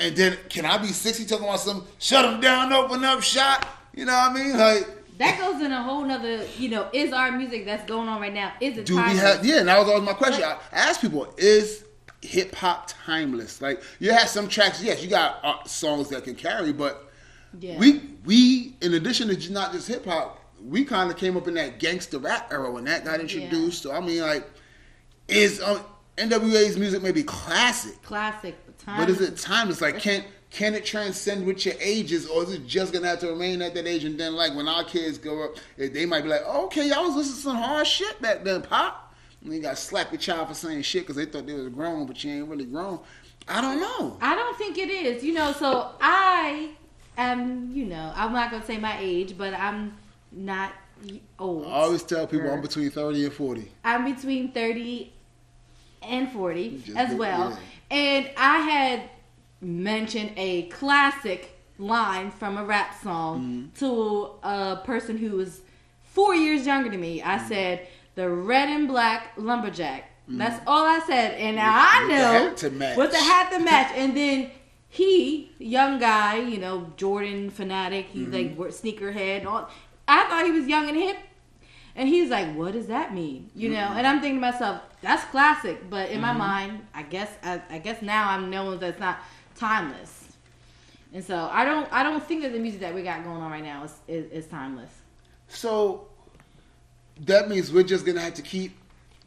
And 0.00 0.16
then 0.16 0.36
can 0.48 0.64
I 0.64 0.78
be 0.78 0.88
sixty 0.88 1.26
talking 1.26 1.44
about 1.46 1.60
some 1.60 1.86
shut 1.98 2.24
them 2.24 2.40
down, 2.40 2.72
open 2.72 3.04
up 3.04 3.22
shot? 3.22 3.68
You 3.94 4.06
know 4.06 4.12
what 4.12 4.30
I 4.30 4.34
mean? 4.34 4.56
Like, 4.56 4.88
That 5.18 5.38
goes 5.38 5.60
in 5.62 5.70
a 5.72 5.82
whole 5.82 6.04
nother, 6.04 6.44
you 6.58 6.70
know, 6.70 6.88
is 6.94 7.12
our 7.12 7.30
music 7.30 7.66
that's 7.66 7.86
going 7.88 8.08
on 8.08 8.20
right 8.20 8.32
now, 8.32 8.52
is 8.60 8.78
it 8.78 8.86
do 8.86 8.96
we 8.96 9.02
have? 9.02 9.44
Yeah, 9.44 9.58
and 9.58 9.68
that 9.68 9.78
was 9.78 9.88
always 9.88 10.04
my 10.04 10.14
question. 10.14 10.42
I 10.44 10.58
ask 10.72 11.00
people, 11.02 11.32
is 11.36 11.84
hip 12.22 12.54
hop 12.54 12.88
timeless? 13.04 13.60
Like, 13.60 13.82
you 13.98 14.10
have 14.12 14.28
some 14.28 14.48
tracks, 14.48 14.82
yes, 14.82 15.02
you 15.02 15.10
got 15.10 15.40
uh, 15.44 15.62
songs 15.64 16.08
that 16.08 16.24
can 16.24 16.34
carry, 16.34 16.72
but 16.72 17.10
Yeah. 17.60 17.76
we 17.78 18.00
we 18.24 18.74
in 18.80 18.94
addition 18.94 19.28
to 19.28 19.52
not 19.52 19.72
just 19.72 19.86
hip 19.86 20.06
hop, 20.06 20.38
we 20.66 20.84
kind 20.84 21.10
of 21.10 21.18
came 21.18 21.36
up 21.36 21.46
in 21.46 21.54
that 21.54 21.78
gangster 21.78 22.18
rap 22.18 22.50
era 22.50 22.70
when 22.70 22.84
that 22.84 23.04
got 23.04 23.20
introduced. 23.20 23.82
So 23.82 23.92
I 23.92 24.00
mean, 24.00 24.22
like, 24.22 24.48
is 25.28 25.60
um, 25.60 25.80
NWA's 26.16 26.78
music 26.78 27.02
maybe 27.02 27.22
classic, 27.22 28.00
Classic, 28.02 28.56
but 28.86 28.96
but 28.98 29.10
is 29.10 29.20
it 29.20 29.36
timeless? 29.36 29.80
Like, 29.80 29.98
can 29.98 30.24
can 30.50 30.74
it 30.74 30.84
transcend 30.84 31.46
with 31.46 31.64
your 31.64 31.74
ages, 31.80 32.26
or 32.26 32.42
is 32.42 32.52
it 32.52 32.66
just 32.66 32.92
gonna 32.92 33.06
have 33.06 33.20
to 33.20 33.28
remain 33.28 33.62
at 33.62 33.74
that 33.74 33.86
age? 33.86 34.04
And 34.04 34.18
then, 34.18 34.34
like, 34.34 34.54
when 34.54 34.66
our 34.68 34.84
kids 34.84 35.16
grow 35.18 35.44
up, 35.44 35.56
eh, 35.78 35.88
they 35.92 36.06
might 36.06 36.22
be 36.22 36.28
like, 36.28 36.42
oh, 36.44 36.64
"Okay, 36.66 36.88
y'all 36.88 37.04
was 37.04 37.14
listening 37.16 37.36
to 37.36 37.42
some 37.42 37.56
hard 37.56 37.86
shit 37.86 38.20
back 38.20 38.42
then, 38.44 38.62
pop." 38.62 39.14
And 39.42 39.52
you 39.52 39.60
got 39.60 39.76
to 39.76 39.82
slap 39.82 40.10
your 40.12 40.20
child 40.20 40.48
for 40.48 40.54
saying 40.54 40.82
shit 40.82 41.02
because 41.02 41.16
they 41.16 41.24
thought 41.24 41.46
they 41.46 41.54
was 41.54 41.68
grown, 41.68 42.06
but 42.06 42.22
you 42.24 42.32
ain't 42.32 42.48
really 42.48 42.64
grown. 42.66 43.00
I 43.48 43.60
don't 43.60 43.80
know. 43.80 44.18
I 44.20 44.34
don't 44.34 44.56
think 44.58 44.76
it 44.76 44.90
is. 44.90 45.22
You 45.24 45.32
know, 45.34 45.52
so 45.52 45.92
I 46.00 46.70
am, 47.16 47.70
you 47.72 47.86
know, 47.86 48.12
I'm 48.14 48.32
not 48.32 48.50
to 48.50 48.62
say 48.62 48.76
my 48.76 48.98
age, 49.00 49.38
but 49.38 49.54
I'm 49.54 49.96
not 50.32 50.72
old. 51.38 51.66
I 51.66 51.70
always 51.70 52.02
tell 52.02 52.26
people 52.26 52.50
I'm 52.50 52.60
between 52.60 52.90
thirty 52.90 53.24
and 53.24 53.32
forty. 53.32 53.70
I'm 53.84 54.12
between 54.12 54.52
30 54.52 55.12
and 56.02 56.30
40 56.32 56.82
Just 56.84 56.96
as 56.96 57.14
well. 57.14 57.50
yeah. 57.50 57.56
And 57.90 58.30
I 58.36 58.58
had 58.58 59.02
mentioned 59.60 60.32
a 60.36 60.62
classic 60.68 61.56
line 61.78 62.30
from 62.30 62.56
a 62.56 62.64
rap 62.64 63.00
song 63.02 63.40
Mm-hmm. 63.40 63.78
to 63.86 64.30
a 64.42 64.76
person 64.84 65.16
who 65.16 65.32
was 65.36 65.60
four 66.02 66.34
years 66.34 66.66
younger 66.66 66.90
than 66.90 67.00
me. 67.00 67.22
I 67.22 67.36
Mm-hmm. 67.38 67.48
said, 67.48 67.86
the 68.14 68.28
red 68.28 68.68
and 68.68 68.86
black 68.88 69.32
lumberjack. 69.36 70.04
That's 70.32 70.60
all 70.66 70.84
I 70.86 71.00
said. 71.00 71.34
And 71.34 71.56
now 71.56 71.74
I 71.74 72.06
Mm-hmm. 72.08 72.08
with 72.08 72.16
the 72.16 72.22
know 72.22 72.48
hat 72.48 72.56
to 72.58 72.70
match. 72.70 72.96
with 72.96 73.10
the 73.10 73.18
hat 73.18 73.50
to 73.52 73.58
match. 73.64 73.92
And 73.96 74.16
then 74.16 74.50
he, 74.88 75.50
young 75.58 75.98
guy, 75.98 76.36
you 76.38 76.58
know, 76.58 76.92
Jordan 76.96 77.50
fanatic, 77.50 78.06
he's 78.06 78.28
Mm-hmm. 78.28 78.32
like 78.34 78.58
wor- 78.58 78.68
sneakerhead. 78.68 79.44
All, 79.46 79.68
I 80.06 80.24
thought 80.26 80.44
he 80.44 80.52
was 80.52 80.66
young 80.66 80.88
and 80.88 80.96
hip. 80.96 81.16
And 82.00 82.08
he's 82.08 82.30
like, 82.30 82.54
"What 82.56 82.72
does 82.72 82.86
that 82.86 83.12
mean?" 83.14 83.50
You 83.54 83.68
know, 83.68 83.76
Mm-hmm. 83.76 83.98
and 83.98 84.06
I'm 84.06 84.20
thinking 84.22 84.40
to 84.40 84.46
myself, 84.50 84.80
"That's 85.02 85.22
classic," 85.26 85.90
but 85.90 86.08
in 86.08 86.22
my 86.22 86.32
mind, 86.32 86.80
I 86.94 87.02
guess, 87.02 87.30
I, 87.42 87.60
I 87.68 87.78
guess 87.78 88.00
now 88.00 88.30
I'm 88.30 88.48
knowing 88.48 88.78
that's 88.80 88.98
not 88.98 89.18
timeless. 89.54 90.32
And 91.12 91.22
so 91.22 91.36
I 91.52 91.64
don't, 91.66 91.86
I 91.92 92.02
don't 92.02 92.24
think 92.24 92.40
that 92.42 92.52
the 92.54 92.58
music 92.58 92.80
that 92.80 92.94
we 92.94 93.02
got 93.02 93.22
going 93.22 93.42
on 93.42 93.50
right 93.50 93.62
now 93.62 93.84
is 93.84 93.94
is, 94.08 94.24
is 94.32 94.46
timeless. 94.46 94.88
So 95.48 96.08
that 97.26 97.50
means 97.50 97.70
we're 97.70 97.82
just 97.82 98.06
gonna 98.06 98.20
have 98.22 98.34
to 98.34 98.42
keep 98.42 98.72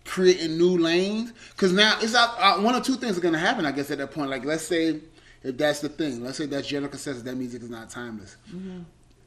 creating 0.04 0.58
new 0.58 0.76
lanes 0.80 1.32
because 1.52 1.72
now 1.74 1.98
it's 2.02 2.16
out, 2.16 2.32
uh, 2.40 2.58
one 2.60 2.74
or 2.74 2.82
two 2.82 2.96
things 2.96 3.16
are 3.20 3.22
gonna 3.22 3.38
happen. 3.38 3.68
I 3.68 3.72
guess 3.72 3.92
at 3.92 4.00
that 4.00 4.10
point, 4.12 4.32
like 4.32 4.46
let's 4.46 4.66
say 4.66 5.00
if 5.44 5.58
that's 5.58 5.82
the 5.82 5.90
thing, 5.90 6.24
let's 6.24 6.40
say 6.40 6.48
that's 6.48 6.68
general 6.68 6.90
consensus 6.90 7.22
that 7.22 7.36
music 7.36 7.62
is 7.62 7.70
not 7.70 7.92
timeless. 7.92 8.36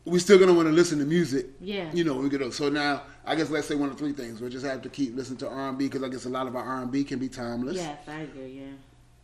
We're 0.07 0.21
still 0.21 0.39
gonna 0.39 0.55
want 0.55 0.69
to 0.69 0.73
listen 0.73 0.99
to 1.01 1.05
music. 1.05 1.47
Yeah. 1.61 1.91
You 1.93 2.05
know, 2.05 2.15
we 2.15 2.29
get 2.31 2.41
up. 2.41 2.53
so 2.53 2.69
now 2.69 3.03
I 3.25 3.35
guess 3.35 3.51
let's 3.51 3.67
say 3.67 3.75
one 3.75 3.91
of 3.91 3.99
three 3.99 4.13
things. 4.13 4.41
We'll 4.41 4.51
just 4.51 4.65
have 4.65 4.81
to 4.83 4.89
keep 4.89 5.15
listening 5.17 5.39
to 5.39 5.49
R 5.49 5.69
and 5.69 5.77
B 5.77 5.87
because 5.87 6.03
I 6.05 6.09
guess 6.09 6.25
a 6.27 6.29
lot 6.29 6.47
of 6.47 6.55
our 6.57 6.63
R 6.63 6.83
and 6.83 6.91
B 6.93 7.03
can 7.05 7.19
be 7.19 7.29
timeless. 7.29 7.77
Yes, 7.77 7.99
I 8.09 8.21
agree. 8.21 8.61
Yeah. 8.61 8.73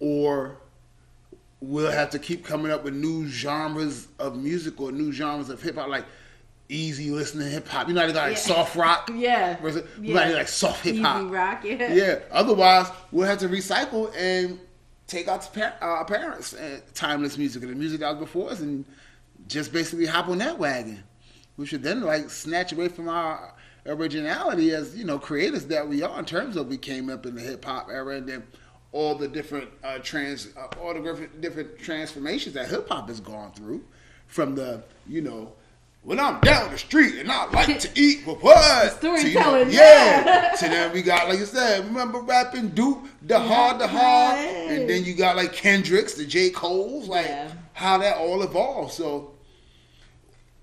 Or 0.00 0.56
we'll 1.60 1.92
have 1.92 2.10
to 2.10 2.18
keep 2.18 2.44
coming 2.44 2.72
up 2.72 2.82
with 2.84 2.94
new 2.94 3.26
genres 3.28 4.08
of 4.18 4.36
music 4.36 4.80
or 4.80 4.90
new 4.90 5.12
genres 5.12 5.48
of 5.50 5.62
hip 5.62 5.76
hop, 5.76 5.88
like 5.88 6.04
easy 6.68 7.12
listening 7.12 7.48
hip 7.50 7.68
hop. 7.68 7.86
You 7.86 7.94
know, 7.94 8.00
how 8.00 8.06
they 8.08 8.12
got 8.12 8.22
like 8.28 8.36
Yeah. 8.36 8.42
soft 8.42 8.74
rock. 8.74 9.08
Yeah. 9.14 9.56
It- 9.64 9.86
Yeah. 10.00 10.14
like, 10.16 10.34
like 10.34 10.48
soft 10.48 10.82
hip 10.84 10.94
Easy 10.94 11.02
hop. 11.04 11.30
rock. 11.30 11.64
Yeah. 11.64 11.92
Yeah. 11.94 12.18
Otherwise, 12.32 12.88
we'll 13.12 13.28
have 13.28 13.38
to 13.38 13.48
recycle 13.48 14.12
and 14.16 14.58
take 15.06 15.28
out 15.28 15.42
the 15.54 15.72
our 15.84 16.04
parents' 16.04 16.54
uh, 16.54 16.80
timeless 16.94 17.38
music 17.38 17.62
and 17.62 17.70
the 17.70 17.76
music 17.76 18.00
that 18.00 18.10
was 18.10 18.18
before 18.18 18.50
us, 18.50 18.58
and 18.60 18.84
just 19.52 19.72
basically 19.72 20.06
hop 20.06 20.28
on 20.28 20.38
that 20.38 20.58
wagon. 20.58 21.02
We 21.56 21.66
should 21.66 21.82
then 21.82 22.00
like 22.00 22.30
snatch 22.30 22.72
away 22.72 22.88
from 22.88 23.08
our 23.08 23.54
originality 23.86 24.72
as 24.72 24.96
you 24.96 25.04
know 25.04 25.18
creators 25.18 25.66
that 25.66 25.88
we 25.88 26.02
are 26.02 26.18
in 26.18 26.24
terms 26.24 26.56
of 26.56 26.68
we 26.68 26.76
came 26.76 27.10
up 27.10 27.26
in 27.26 27.34
the 27.34 27.40
hip 27.40 27.64
hop 27.64 27.88
era 27.90 28.16
and 28.16 28.28
then 28.28 28.42
all 28.92 29.14
the 29.16 29.26
different 29.26 29.68
uh, 29.82 29.98
trans 29.98 30.48
uh, 30.56 30.66
all 30.80 30.94
the 30.94 31.00
different 31.00 31.40
different 31.40 31.78
transformations 31.78 32.54
that 32.54 32.68
hip 32.68 32.88
hop 32.88 33.08
has 33.08 33.18
gone 33.20 33.50
through 33.52 33.82
from 34.28 34.54
the 34.54 34.82
you 35.08 35.20
know 35.20 35.52
when 36.04 36.18
I'm 36.18 36.40
down 36.40 36.70
the 36.70 36.78
street 36.78 37.16
and 37.16 37.30
I 37.30 37.48
like 37.50 37.78
to 37.80 37.90
eat 37.94 38.26
with 38.26 38.40
what 38.42 38.92
Storytelling, 38.98 39.68
to, 39.70 39.74
yeah. 39.74 40.24
yeah. 40.24 40.54
so 40.54 40.68
then 40.68 40.92
we 40.92 41.02
got 41.02 41.28
like 41.28 41.38
you 41.40 41.44
said 41.46 41.84
remember 41.84 42.20
rapping 42.20 42.68
Duke 42.68 43.00
the 43.22 43.38
hard 43.38 43.80
the 43.80 43.88
hard 43.88 44.36
right. 44.36 44.68
and 44.70 44.88
then 44.88 45.04
you 45.04 45.14
got 45.14 45.34
like 45.36 45.52
Kendricks 45.52 46.14
the 46.14 46.24
J 46.24 46.50
Cole's 46.50 47.08
like 47.08 47.26
Yeah. 47.26 47.50
how 47.72 47.98
that 47.98 48.16
all 48.18 48.42
evolved 48.42 48.92
so 48.92 49.31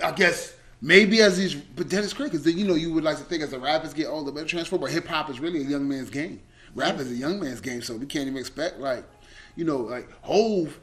I 0.04 0.12
guess 0.12 0.56
maybe 0.82 1.22
as 1.22 1.38
these, 1.38 1.56
but 1.56 1.90
then 1.90 2.04
it's 2.04 2.14
crazy 2.14 2.32
because 2.38 2.54
you 2.54 2.68
know 2.68 2.76
you 2.76 2.94
would 2.94 3.04
like 3.04 3.18
to 3.18 3.24
think 3.24 3.44
as 3.44 3.52
the 3.52 3.60
rappers 3.60 3.94
get 3.94 4.08
older, 4.08 4.32
but 4.32 4.48
transfer. 4.48 4.78
But 4.78 4.92
hip 4.92 5.08
hop 5.08 5.30
is 5.30 5.40
really 5.40 5.62
a 5.62 5.66
young 5.66 5.88
man's 5.88 6.10
game. 6.10 6.42
Rap 6.76 7.00
is 7.00 7.12
a 7.12 7.16
young 7.16 7.40
man's 7.40 7.62
game, 7.62 7.82
so 7.82 7.96
we 7.96 8.06
can't 8.06 8.28
even 8.28 8.38
expect 8.38 8.80
like, 8.80 9.04
you 9.56 9.66
know, 9.66 9.78
like 9.78 10.10
Hove 10.22 10.80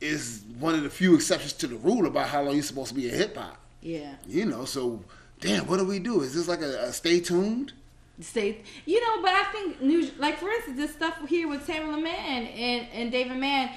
is 0.00 0.44
one 0.58 0.74
of 0.74 0.82
the 0.82 0.90
few 0.90 1.14
exceptions 1.14 1.52
to 1.52 1.66
the 1.66 1.76
rule 1.76 2.06
about 2.06 2.28
how 2.28 2.42
long 2.42 2.54
you're 2.54 2.62
supposed 2.62 2.88
to 2.88 2.94
be 2.94 3.08
in 3.08 3.14
hip 3.14 3.36
hop. 3.36 3.58
Yeah. 3.82 4.14
You 4.26 4.46
know, 4.46 4.64
so 4.64 5.04
damn, 5.40 5.66
what 5.66 5.78
do 5.78 5.84
we 5.84 5.98
do? 5.98 6.22
Is 6.22 6.34
this 6.34 6.48
like 6.48 6.62
a, 6.62 6.84
a 6.84 6.92
stay 6.92 7.20
tuned? 7.20 7.72
Stay, 8.20 8.62
you 8.84 9.00
know, 9.00 9.22
but 9.22 9.30
I 9.30 9.44
think 9.52 9.80
new, 9.80 10.10
like 10.18 10.38
for 10.38 10.48
instance, 10.48 10.76
this 10.76 10.92
stuff 10.92 11.16
here 11.28 11.48
with 11.48 11.64
Tamela 11.66 12.02
Mann 12.02 12.46
and 12.46 12.88
and 12.92 13.12
David 13.12 13.36
Mann, 13.36 13.70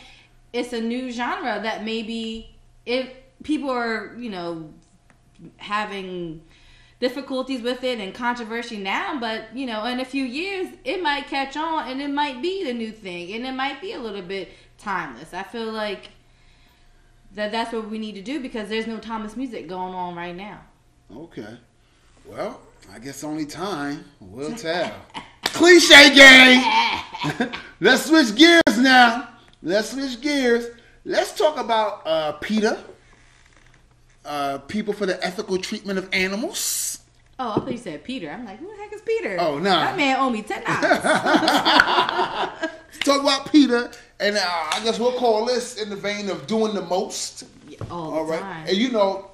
it's 0.51 0.73
a 0.73 0.81
new 0.81 1.11
genre 1.11 1.59
that 1.61 1.83
maybe 1.83 2.55
if 2.85 3.07
people 3.43 3.69
are, 3.69 4.15
you 4.17 4.29
know, 4.29 4.73
having 5.57 6.41
difficulties 6.99 7.61
with 7.61 7.83
it 7.83 7.99
and 7.99 8.13
controversy 8.13 8.77
now, 8.77 9.19
but 9.19 9.55
you 9.55 9.65
know, 9.65 9.85
in 9.85 9.99
a 9.99 10.05
few 10.05 10.23
years 10.23 10.67
it 10.85 11.01
might 11.01 11.27
catch 11.27 11.57
on 11.57 11.89
and 11.89 11.99
it 11.99 12.09
might 12.09 12.41
be 12.41 12.63
the 12.63 12.73
new 12.73 12.91
thing 12.91 13.33
and 13.33 13.45
it 13.45 13.53
might 13.53 13.81
be 13.81 13.93
a 13.93 13.99
little 13.99 14.21
bit 14.21 14.49
timeless. 14.77 15.33
I 15.33 15.43
feel 15.43 15.71
like 15.71 16.09
that 17.33 17.51
that's 17.51 17.73
what 17.73 17.89
we 17.89 17.97
need 17.97 18.13
to 18.13 18.21
do 18.21 18.39
because 18.39 18.69
there's 18.69 18.87
no 18.87 18.97
Thomas 18.97 19.35
music 19.35 19.67
going 19.67 19.93
on 19.93 20.15
right 20.15 20.35
now. 20.35 20.61
Okay. 21.15 21.57
Well, 22.25 22.61
I 22.93 22.99
guess 22.99 23.23
only 23.23 23.45
time 23.45 24.05
will 24.19 24.53
tell. 24.55 24.93
Cliche 25.43 26.13
gang. 26.15 27.51
Let's 27.79 28.05
switch 28.05 28.35
gears 28.35 28.77
now. 28.77 29.29
Let's 29.63 29.91
switch 29.91 30.21
gears. 30.21 30.67
Let's 31.03 31.35
talk 31.35 31.57
about 31.57 32.05
uh, 32.05 32.33
PETA, 32.33 32.79
uh, 34.25 34.59
People 34.59 34.93
for 34.93 35.05
the 35.05 35.23
Ethical 35.25 35.57
Treatment 35.57 35.97
of 35.99 36.09
Animals. 36.13 36.99
Oh, 37.39 37.53
I 37.53 37.55
thought 37.55 37.71
you 37.71 37.77
said 37.77 38.03
Peter. 38.03 38.29
I'm 38.29 38.45
like, 38.45 38.59
who 38.59 38.67
the 38.67 38.75
heck 38.81 38.93
is 38.93 39.01
Peter? 39.01 39.37
Oh, 39.39 39.57
nah. 39.57 39.79
That 39.85 39.97
man 39.97 40.17
owe 40.19 40.29
me 40.29 40.43
ten 40.43 40.63
dollars. 40.63 40.81
Talk 43.03 43.21
about 43.21 43.51
Peter, 43.51 43.89
and 44.19 44.37
uh, 44.37 44.41
I 44.43 44.79
guess 44.83 44.99
we'll 44.99 45.13
call 45.17 45.45
this 45.45 45.81
in 45.81 45.89
the 45.89 45.95
vein 45.95 46.29
of 46.29 46.45
doing 46.45 46.75
the 46.75 46.83
most. 46.83 47.45
All 47.89 48.11
the 48.11 48.17
All 48.17 48.25
right, 48.25 48.39
time. 48.39 48.67
and 48.67 48.77
you 48.77 48.91
know, 48.91 49.31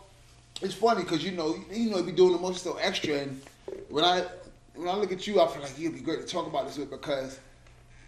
it's 0.62 0.74
funny 0.74 1.04
because 1.04 1.24
you 1.24 1.32
know, 1.32 1.56
you 1.72 1.90
know, 1.90 1.98
you 1.98 2.04
be 2.04 2.12
doing 2.14 2.32
the 2.34 2.40
most 2.40 2.64
so 2.64 2.78
extra. 2.78 3.16
And 3.16 3.42
when 3.90 4.06
I 4.06 4.24
when 4.76 4.88
I 4.88 4.96
look 4.96 5.12
at 5.12 5.28
you, 5.28 5.42
I 5.42 5.48
feel 5.48 5.62
like 5.62 5.78
you'd 5.78 5.96
be 5.96 6.00
great 6.00 6.22
to 6.22 6.26
talk 6.28 6.48
about 6.48 6.68
this 6.68 6.78
with 6.78 6.92
because 6.92 7.40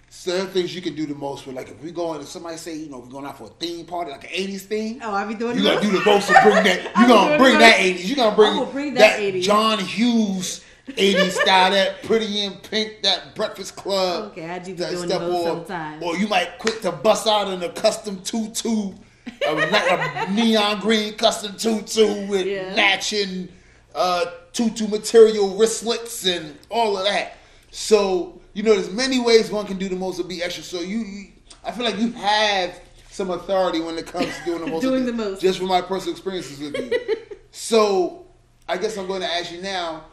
certain 0.10 0.48
things 0.48 0.76
you 0.76 0.82
can 0.82 0.96
do 0.96 1.06
the 1.06 1.16
most 1.16 1.46
with. 1.46 1.56
Like 1.56 1.70
if 1.70 1.82
we 1.84 1.92
going, 1.92 2.22
if 2.22 2.28
somebody 2.28 2.58
say, 2.58 2.76
you 2.76 2.90
know, 2.90 3.00
we're 3.00 3.08
going 3.08 3.26
out 3.26 3.38
for 3.38 3.46
a 3.46 3.48
theme 3.48 3.86
party, 3.86 4.12
like 4.12 4.24
an 4.24 4.30
'80s 4.30 4.62
theme. 4.62 5.00
Oh, 5.04 5.12
I 5.14 5.26
be 5.26 5.36
doing 5.36 5.58
You 5.58 5.64
gonna 5.64 5.82
do 5.82 5.92
the 5.92 6.04
most 6.06 6.28
to 6.28 6.34
bring 6.44 6.64
that. 6.64 6.84
You 7.00 7.08
gonna 7.08 7.38
bring 7.38 7.60
that 7.60 7.78
'80s. 7.80 8.06
You 8.06 8.16
gonna 8.16 8.36
bring 8.36 8.72
bring 8.72 8.94
that 8.96 9.20
80s. 9.20 9.42
John 9.44 9.80
Hughes 9.80 10.64
80s 10.88 11.32
style, 11.32 11.72
that 11.72 12.02
pretty 12.04 12.44
in 12.44 12.54
pink, 12.54 13.04
that 13.04 13.36
Breakfast 13.36 13.76
Club. 13.76 14.32
Okay, 14.32 14.50
I 14.50 14.60
do 14.60 14.72
be 14.72 14.78
that 14.80 14.92
doing 14.92 15.10
stuff, 15.10 15.22
those 15.22 15.36
or, 15.36 15.48
sometimes. 15.48 16.04
Or 16.04 16.18
you 16.18 16.28
might 16.28 16.58
quick 16.60 16.82
to 16.82 16.92
bust 16.92 17.28
out 17.28 17.48
in 17.48 17.62
a 17.62 17.70
custom 17.70 18.22
tutu, 18.24 18.94
a, 19.48 19.52
a 20.28 20.32
neon 20.32 20.80
green 20.80 21.14
custom 21.14 21.56
tutu 21.58 22.28
with 22.28 22.48
Yeah. 22.48 22.76
matching 22.76 23.50
uh, 23.94 24.26
tutu 24.54 24.88
material 24.88 25.56
wristlets 25.58 26.26
and 26.26 26.58
all 26.70 26.98
of 26.98 27.06
that. 27.06 27.38
So 27.72 28.39
you 28.60 28.66
know, 28.66 28.74
there's 28.74 28.92
many 28.92 29.22
ways 29.22 29.50
one 29.50 29.66
can 29.66 29.78
do 29.78 29.88
the 29.88 29.96
most 29.96 30.18
to 30.18 30.26
be 30.26 30.44
extra. 30.44 30.62
So 30.66 30.82
you, 30.82 30.98
you 30.98 31.28
I 31.64 31.72
feel 31.72 31.86
like 31.86 31.98
you 31.98 32.12
have 32.12 32.78
some 33.10 33.30
authority 33.30 33.80
when 33.80 33.98
it 33.98 34.06
comes 34.06 34.38
to 34.38 34.44
doing 34.44 34.60
the 34.60 34.68
most. 34.68 34.82
Doing 34.82 35.06
the 35.06 35.14
most. 35.14 35.42
Just 35.42 35.60
from 35.60 35.70
my 35.70 35.82
personal 35.82 36.12
experiences 36.12 36.60
with 36.60 36.76
you. 36.76 37.18
so 37.52 38.28
I 38.68 38.76
guess 38.76 38.98
I'm 38.98 39.08
going 39.08 39.22
to 39.22 39.34
ask 39.34 39.54
you 39.54 39.62
now. 39.62 40.04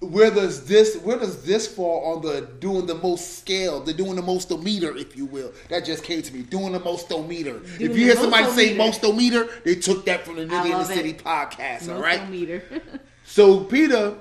Where 0.00 0.32
does 0.32 0.66
this 0.66 1.00
where 1.02 1.16
does 1.16 1.44
this 1.44 1.68
fall 1.72 2.16
on 2.16 2.22
the 2.22 2.40
doing 2.58 2.86
the 2.86 2.96
most 2.96 3.38
scale, 3.38 3.78
the 3.78 3.92
doing 3.92 4.16
the 4.16 4.22
most 4.22 4.50
meter, 4.50 4.96
if 4.96 5.16
you 5.16 5.26
will? 5.26 5.52
That 5.68 5.84
just 5.84 6.02
came 6.02 6.22
to 6.22 6.34
me. 6.34 6.42
Doing 6.42 6.72
the 6.72 6.80
most 6.80 7.08
meter. 7.08 7.60
If 7.62 7.78
you 7.78 8.06
hear 8.06 8.16
somebody 8.16 8.50
say 8.50 8.76
most-o-meter. 8.76 9.48
they 9.64 9.76
took 9.76 10.04
that 10.06 10.24
from 10.24 10.34
the 10.34 10.46
Nitty 10.46 10.64
in 10.64 10.72
the 10.72 10.80
it. 10.80 10.86
City 10.86 11.14
podcast. 11.14 11.88
All 11.88 12.02
right. 12.02 12.28
meter. 12.28 12.64
So 13.24 13.60
PETA, 13.60 14.16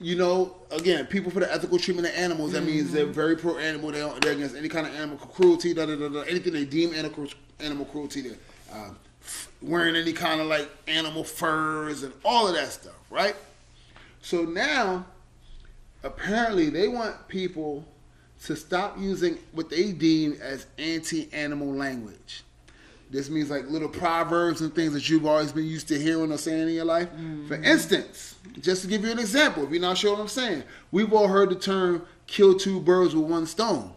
you 0.00 0.16
know, 0.16 0.54
again, 0.70 1.06
people 1.06 1.30
for 1.30 1.40
the 1.40 1.52
ethical 1.52 1.78
treatment 1.78 2.06
of 2.06 2.14
animals. 2.14 2.52
That 2.52 2.62
means 2.62 2.92
they're 2.92 3.06
very 3.06 3.36
pro 3.36 3.58
animal. 3.58 3.90
They 3.90 3.98
don't, 3.98 4.20
they're 4.20 4.32
against 4.32 4.54
any 4.54 4.68
kind 4.68 4.86
of 4.86 4.94
animal 4.94 5.18
cruelty. 5.18 5.74
Da, 5.74 5.86
da, 5.86 5.96
da, 5.96 6.08
da, 6.08 6.20
anything 6.22 6.52
they 6.52 6.64
deem 6.64 6.94
animal 6.94 7.26
animal 7.60 7.84
cruelty. 7.86 8.22
They're 8.22 8.38
uh, 8.72 8.90
f- 9.20 9.50
wearing 9.60 9.96
any 9.96 10.12
kind 10.12 10.40
of 10.40 10.46
like 10.46 10.70
animal 10.86 11.24
furs 11.24 12.04
and 12.04 12.12
all 12.24 12.46
of 12.46 12.54
that 12.54 12.68
stuff, 12.68 12.94
right? 13.10 13.34
So 14.22 14.42
now, 14.42 15.06
apparently, 16.04 16.70
they 16.70 16.86
want 16.86 17.26
people 17.26 17.84
to 18.44 18.54
stop 18.54 18.96
using 19.00 19.38
what 19.50 19.68
they 19.68 19.90
deem 19.90 20.38
as 20.40 20.66
anti-animal 20.78 21.72
language. 21.72 22.44
This 23.10 23.30
means 23.30 23.50
like 23.50 23.68
little 23.68 23.88
proverbs 23.88 24.60
and 24.60 24.74
things 24.74 24.92
that 24.92 25.08
you've 25.08 25.24
always 25.24 25.50
been 25.50 25.64
used 25.64 25.88
to 25.88 25.98
hearing 25.98 26.30
or 26.30 26.36
saying 26.36 26.68
in 26.68 26.74
your 26.74 26.84
life. 26.84 27.08
For 27.10 27.16
mm-hmm. 27.56 27.64
instance, 27.64 28.34
just 28.60 28.82
to 28.82 28.88
give 28.88 29.02
you 29.02 29.10
an 29.10 29.18
example, 29.18 29.64
if 29.64 29.70
you're 29.70 29.80
not 29.80 29.96
sure 29.96 30.12
what 30.12 30.20
I'm 30.20 30.28
saying, 30.28 30.62
we've 30.90 31.12
all 31.12 31.26
heard 31.26 31.48
the 31.48 31.54
term 31.54 32.02
kill 32.26 32.58
two 32.58 32.80
birds 32.80 33.14
with 33.14 33.24
one 33.24 33.46
stone. 33.46 33.92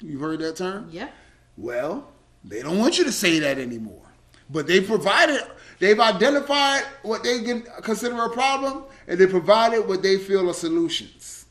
You've 0.00 0.20
heard 0.20 0.38
that 0.40 0.56
term? 0.56 0.88
Yeah. 0.90 1.08
Well, 1.56 2.08
they 2.44 2.62
don't 2.62 2.78
want 2.78 2.98
you 2.98 3.04
to 3.04 3.12
say 3.12 3.40
that 3.40 3.58
anymore. 3.58 4.02
But 4.48 4.68
they 4.68 4.80
provided, 4.80 5.40
they've 5.80 5.98
identified 5.98 6.84
what 7.02 7.24
they 7.24 7.42
can 7.42 7.62
consider 7.82 8.22
a 8.22 8.30
problem, 8.30 8.84
and 9.08 9.18
they 9.18 9.26
provided 9.26 9.88
what 9.88 10.02
they 10.02 10.18
feel 10.18 10.48
are 10.48 10.54
solutions. 10.54 11.46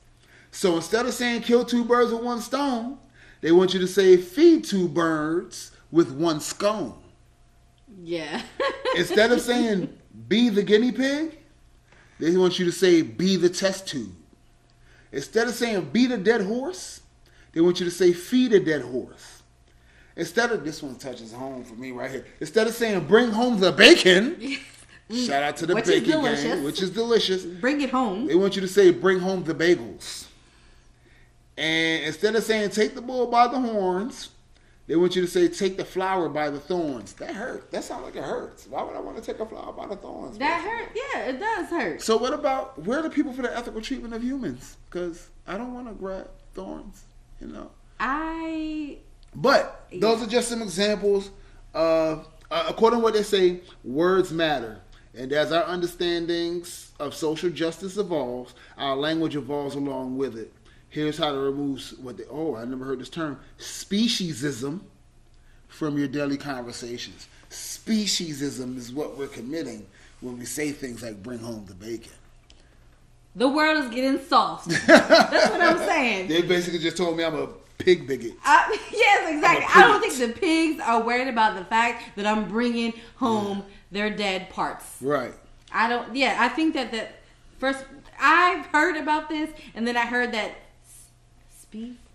So 0.52 0.78
instead 0.78 1.06
of 1.06 1.13
saying 1.13 1.41
kill 1.41 1.65
two 1.65 1.84
birds 1.84 2.13
with 2.13 2.24
one 2.24 2.39
stone, 2.39 2.98
they 3.41 3.52
want 3.52 3.74
you 3.74 3.80
to 3.82 3.88
say 3.88 4.15
feed 4.15 4.63
two 4.63 4.88
birds 4.88 5.72
with 5.91 6.12
one 6.12 6.39
scone. 6.39 6.98
Yeah. 8.04 8.41
Instead 8.95 9.32
of 9.32 9.41
saying 9.41 9.98
be 10.28 10.50
the 10.50 10.63
guinea 10.63 10.91
pig, 10.91 11.38
they 12.19 12.36
want 12.38 12.60
you 12.60 12.65
to 12.65 12.71
say 12.71 13.02
be 13.02 13.36
the 13.36 13.50
test 13.50 13.88
tube. 13.88 14.13
Instead 15.12 15.48
of 15.48 15.54
saying 15.54 15.89
beat 15.91 16.12
a 16.12 16.17
dead 16.17 16.41
horse, 16.41 17.02
they 17.54 17.62
want 17.62 17.80
you 17.80 17.86
to 17.86 17.91
say 17.91 18.12
feed 18.12 18.54
a 18.54 18.60
dead 18.60 18.82
horse. 18.82 19.43
Instead 20.17 20.52
of 20.52 20.63
this 20.63 20.82
one 20.82 20.95
touches 20.95 21.34
home 21.34 21.63
for 21.63 21.76
me 21.76 21.91
right 21.91 22.12
here. 22.12 22.26
Instead 22.39 22.67
of 22.67 22.74
saying 22.74 23.06
bring 23.06 23.30
home 23.32 23.60
the 23.60 23.71
bacon, 23.71 24.39
shout 25.12 25.43
out 25.43 25.58
to 25.58 25.65
the 25.65 25.76
Which 25.76 25.86
bacon 25.86 26.21
gang, 26.21 26.63
which 26.63 26.82
is 26.82 26.91
delicious. 26.91 27.45
Bring 27.45 27.82
it 27.82 27.89
home. 27.89 28.28
They 28.28 28.36
want 28.36 28.56
you 28.56 28.62
to 28.62 28.67
say 28.67 28.91
bring 28.91 29.19
home 29.19 29.43
the 29.43 29.56
bagels. 29.56 30.28
And 31.58 32.04
instead 32.04 32.36
of 32.36 32.43
saying 32.43 32.71
take 32.71 32.95
the 32.95 33.02
bull 33.02 33.28
by 33.28 33.48
the 33.48 33.60
horns, 33.60 34.30
they 34.88 34.95
want 34.95 35.15
you 35.15 35.21
to 35.21 35.28
say 35.28 35.48
take 35.48 35.78
the 35.78 35.86
flower 35.86 36.30
by 36.30 36.50
the 36.50 36.60
thorns. 36.60 37.13
That 37.13 37.34
hurt. 37.34 37.71
That 37.71 37.84
sounds 37.84 38.04
like 38.06 38.15
it 38.15 38.24
hurts. 38.24 38.67
Why 38.67 38.84
would 38.84 38.95
I 38.95 39.00
want 39.00 39.17
to 39.17 39.24
take 39.24 39.39
a 39.39 39.45
flower 39.45 39.74
by 39.74 39.88
the 39.88 39.95
thorns? 39.95 40.38
That 40.38 40.62
hurt. 40.62 40.89
Yeah, 40.95 41.26
it 41.26 41.39
does 41.39 41.69
hurt. 41.69 42.02
So 42.02 42.17
what 42.17 42.34
about 42.34 42.82
where 42.84 43.00
are 43.00 43.04
the 43.04 43.10
people 43.10 43.34
for 43.34 43.41
the 43.41 43.56
ethical 43.56 43.82
treatment 43.82 44.13
of 44.13 44.24
humans? 44.24 44.78
Because 44.89 45.30
I 45.48 45.58
don't 45.58 45.74
want 45.74 45.88
to 45.88 45.93
grab 45.93 46.30
thorns, 46.54 47.04
you 47.41 47.48
know. 47.48 47.71
I 48.00 48.98
But 49.34 49.88
those 49.91 50.21
are 50.21 50.28
just 50.28 50.50
some 50.50 50.62
examples 50.62 51.32
of, 51.74 52.28
uh, 52.52 52.65
according 52.67 53.00
to 53.00 53.04
what 53.04 53.13
they 53.13 53.24
say, 53.24 53.62
words 53.84 54.32
matter. 54.32 54.82
And 55.17 55.32
as 55.32 55.52
our 55.52 55.63
understandings 55.63 56.91
of 57.00 57.15
social 57.15 57.50
justice 57.50 57.98
evolves, 57.98 58.54
our 58.78 58.95
language 58.95 59.36
evolves 59.36 59.76
along 59.76 60.17
with 60.17 60.38
it. 60.38 60.54
Here's 60.95 61.17
how 61.17 61.34
to 61.34 61.38
remove 61.38 61.81
what 62.01 62.15
they, 62.15 62.23
oh, 62.31 62.55
I 62.55 62.63
never 62.63 62.86
heard 62.86 62.99
this 62.99 63.10
term, 63.10 63.38
speciesism 63.60 64.79
from 65.67 65.97
your 65.97 66.08
daily 66.08 66.38
conversations. 66.38 67.27
Speciesism 67.49 68.77
is 68.77 68.93
what 68.93 69.17
we're 69.17 69.27
committing 69.27 69.86
when 70.21 70.39
we 70.39 70.45
say 70.45 70.71
things 70.71 71.03
like 71.03 71.21
bring 71.21 71.39
home 71.39 71.65
the 71.67 71.73
bacon. 71.73 72.13
the 73.36 73.49
world 73.49 73.84
is 73.84 73.89
getting 73.93 74.21
soft. 74.25 74.69
That's 74.88 75.49
what 75.49 75.60
I'm 75.60 75.79
saying. 75.79 76.29
They 76.29 76.41
basically 76.41 76.79
just 76.79 76.95
told 76.95 77.17
me 77.17 77.25
I'm 77.25 77.36
a 77.36 77.47
pig 77.77 78.08
bigot. 78.08 78.31
I, 78.45 78.77
yes, 78.93 79.34
exactly. 79.34 79.65
I 79.75 79.86
don't 79.86 79.99
think 79.99 80.17
the 80.17 80.39
pigs 80.39 80.81
are 80.81 81.03
worried 81.03 81.27
about 81.27 81.58
the 81.58 81.65
fact 81.65 82.15
that 82.15 82.25
I'm 82.25 82.47
bringing 82.47 82.93
home 83.17 83.65
their 83.91 84.10
dead 84.10 84.49
parts. 84.49 84.86
Right. 85.01 85.34
I 85.73 85.89
don't. 85.89 86.15
Yeah, 86.15 86.38
I 86.39 86.47
think 86.47 86.73
that 86.75 86.93
that 86.93 87.19
first 87.60 87.84
I've 88.17 88.65
heard 88.67 88.95
about 88.95 89.27
this, 89.27 89.49
and 89.73 89.86
then 89.86 89.97
I 89.97 90.05
heard 90.05 90.31
that 90.31 90.51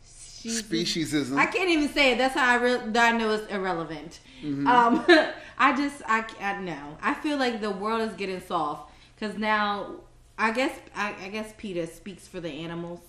spe- 0.04 0.48
Speciesism. 0.48 1.36
I 1.36 1.46
can't 1.46 1.68
even 1.68 1.88
say 1.88 2.12
it. 2.12 2.18
That's 2.18 2.34
how 2.34 2.52
I 2.52 2.62
re- 2.62 2.90
that 2.92 3.14
I 3.14 3.16
know 3.16 3.30
it's 3.32 3.50
irrelevant. 3.50 4.20
Mm-hmm. 4.42 4.66
Um, 4.66 5.04
I 5.58 5.76
just 5.76 6.02
I, 6.06 6.24
I 6.40 6.60
know. 6.60 6.96
I 7.02 7.14
feel 7.14 7.36
like 7.36 7.60
the 7.60 7.70
world 7.70 8.00
is 8.02 8.14
getting 8.14 8.40
soft 8.40 8.92
because 9.14 9.36
now 9.36 9.96
I 10.38 10.52
guess 10.52 10.72
I, 10.94 11.14
I 11.22 11.28
guess 11.28 11.52
PETA 11.58 11.86
speaks 11.88 12.26
for 12.26 12.40
the 12.40 12.48
animals. 12.48 13.00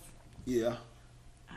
Yeah. 0.44 0.76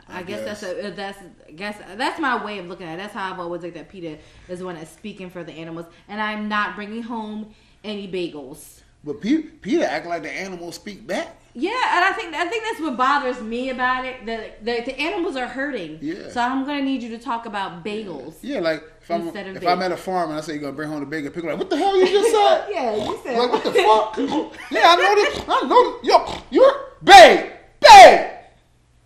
I, 0.08 0.20
I 0.20 0.22
guess, 0.22 0.44
guess. 0.44 0.60
that's 0.60 0.84
a 0.84 0.90
that's 0.90 1.18
I 1.48 1.52
guess 1.52 1.78
that's 1.96 2.20
my 2.20 2.42
way 2.44 2.58
of 2.58 2.66
looking 2.66 2.86
at 2.86 2.94
it. 2.94 3.02
That's 3.02 3.12
how 3.14 3.32
I've 3.32 3.40
always 3.40 3.62
looked 3.62 3.76
at 3.76 3.88
PETA 3.88 4.18
is 4.48 4.62
one 4.62 4.76
that's 4.76 4.90
speaking 4.90 5.30
for 5.30 5.42
the 5.44 5.52
animals, 5.52 5.86
and 6.08 6.20
I'm 6.20 6.48
not 6.48 6.76
bringing 6.76 7.02
home 7.02 7.54
any 7.84 8.08
bagels. 8.08 8.80
But 9.06 9.20
Pe- 9.20 9.42
PETA 9.42 9.90
act 9.90 10.06
like 10.06 10.22
the 10.22 10.32
animals 10.32 10.74
speak 10.74 11.06
back. 11.06 11.36
Yeah, 11.54 11.70
and 11.70 12.04
I 12.04 12.12
think 12.12 12.34
I 12.34 12.46
think 12.48 12.64
that's 12.64 12.80
what 12.80 12.98
bothers 12.98 13.40
me 13.40 13.70
about 13.70 14.04
it. 14.04 14.26
That 14.26 14.62
the, 14.62 14.82
the 14.84 15.00
animals 15.00 15.36
are 15.36 15.46
hurting. 15.46 15.98
Yeah. 16.02 16.28
So 16.28 16.40
I'm 16.40 16.66
gonna 16.66 16.82
need 16.82 17.02
you 17.02 17.08
to 17.10 17.18
talk 17.18 17.46
about 17.46 17.82
bagels. 17.82 18.34
Yeah, 18.42 18.58
like 18.60 18.82
if 19.00 19.10
I'm 19.10 19.28
if. 19.28 19.66
I'm 19.66 19.80
at 19.80 19.92
a 19.92 19.96
farm 19.96 20.30
and 20.30 20.38
I 20.38 20.42
say 20.42 20.54
you're 20.54 20.60
gonna 20.60 20.74
bring 20.74 20.90
home 20.90 21.00
the 21.00 21.06
bacon, 21.06 21.30
people 21.30 21.48
are 21.48 21.52
like, 21.52 21.60
what 21.60 21.70
the 21.70 21.78
hell 21.78 21.96
you 21.96 22.06
just 22.06 22.30
said? 22.30 22.66
Yeah, 22.70 22.96
you 22.96 23.18
said. 23.22 23.38
Like 23.38 23.52
what 23.52 23.64
the 23.64 23.72
fuck? 23.72 24.60
yeah, 24.70 24.82
I 24.84 24.96
know 24.96 25.14
this. 25.14 25.44
I 25.48 25.66
know 25.66 25.92
this. 25.92 26.08
Yo, 26.08 26.42
you're 26.50 26.80
babe, 27.02 27.52
babe. 27.80 28.30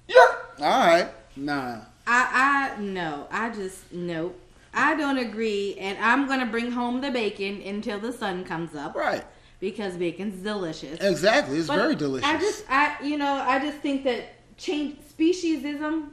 You're 0.09 0.39
all 0.59 0.87
right. 0.89 1.09
Nah. 1.37 1.83
I 2.07 2.73
I 2.77 2.81
no. 2.81 3.29
I 3.31 3.51
just 3.51 3.93
nope. 3.93 4.41
I 4.75 4.97
don't 4.97 5.19
agree, 5.19 5.77
and 5.79 5.99
I'm 5.99 6.27
gonna 6.27 6.47
bring 6.47 6.73
home 6.73 7.01
the 7.01 7.11
bacon 7.13 7.63
until 7.63 8.01
the 8.01 8.13
sun 8.13 8.45
comes 8.45 8.75
up 8.75 8.95
Right. 8.97 9.25
Because 9.61 9.95
bacon's 9.97 10.43
delicious. 10.43 10.99
Exactly. 11.01 11.59
It's 11.59 11.69
But 11.69 11.77
very 11.77 11.95
delicious. 11.95 12.29
I 12.29 12.39
just, 12.39 12.65
I, 12.69 12.97
you 13.03 13.17
know, 13.19 13.33
I 13.35 13.59
just 13.61 13.79
think 13.79 14.05
that 14.05 14.25
change 14.57 14.97
speciesism. 15.17 16.09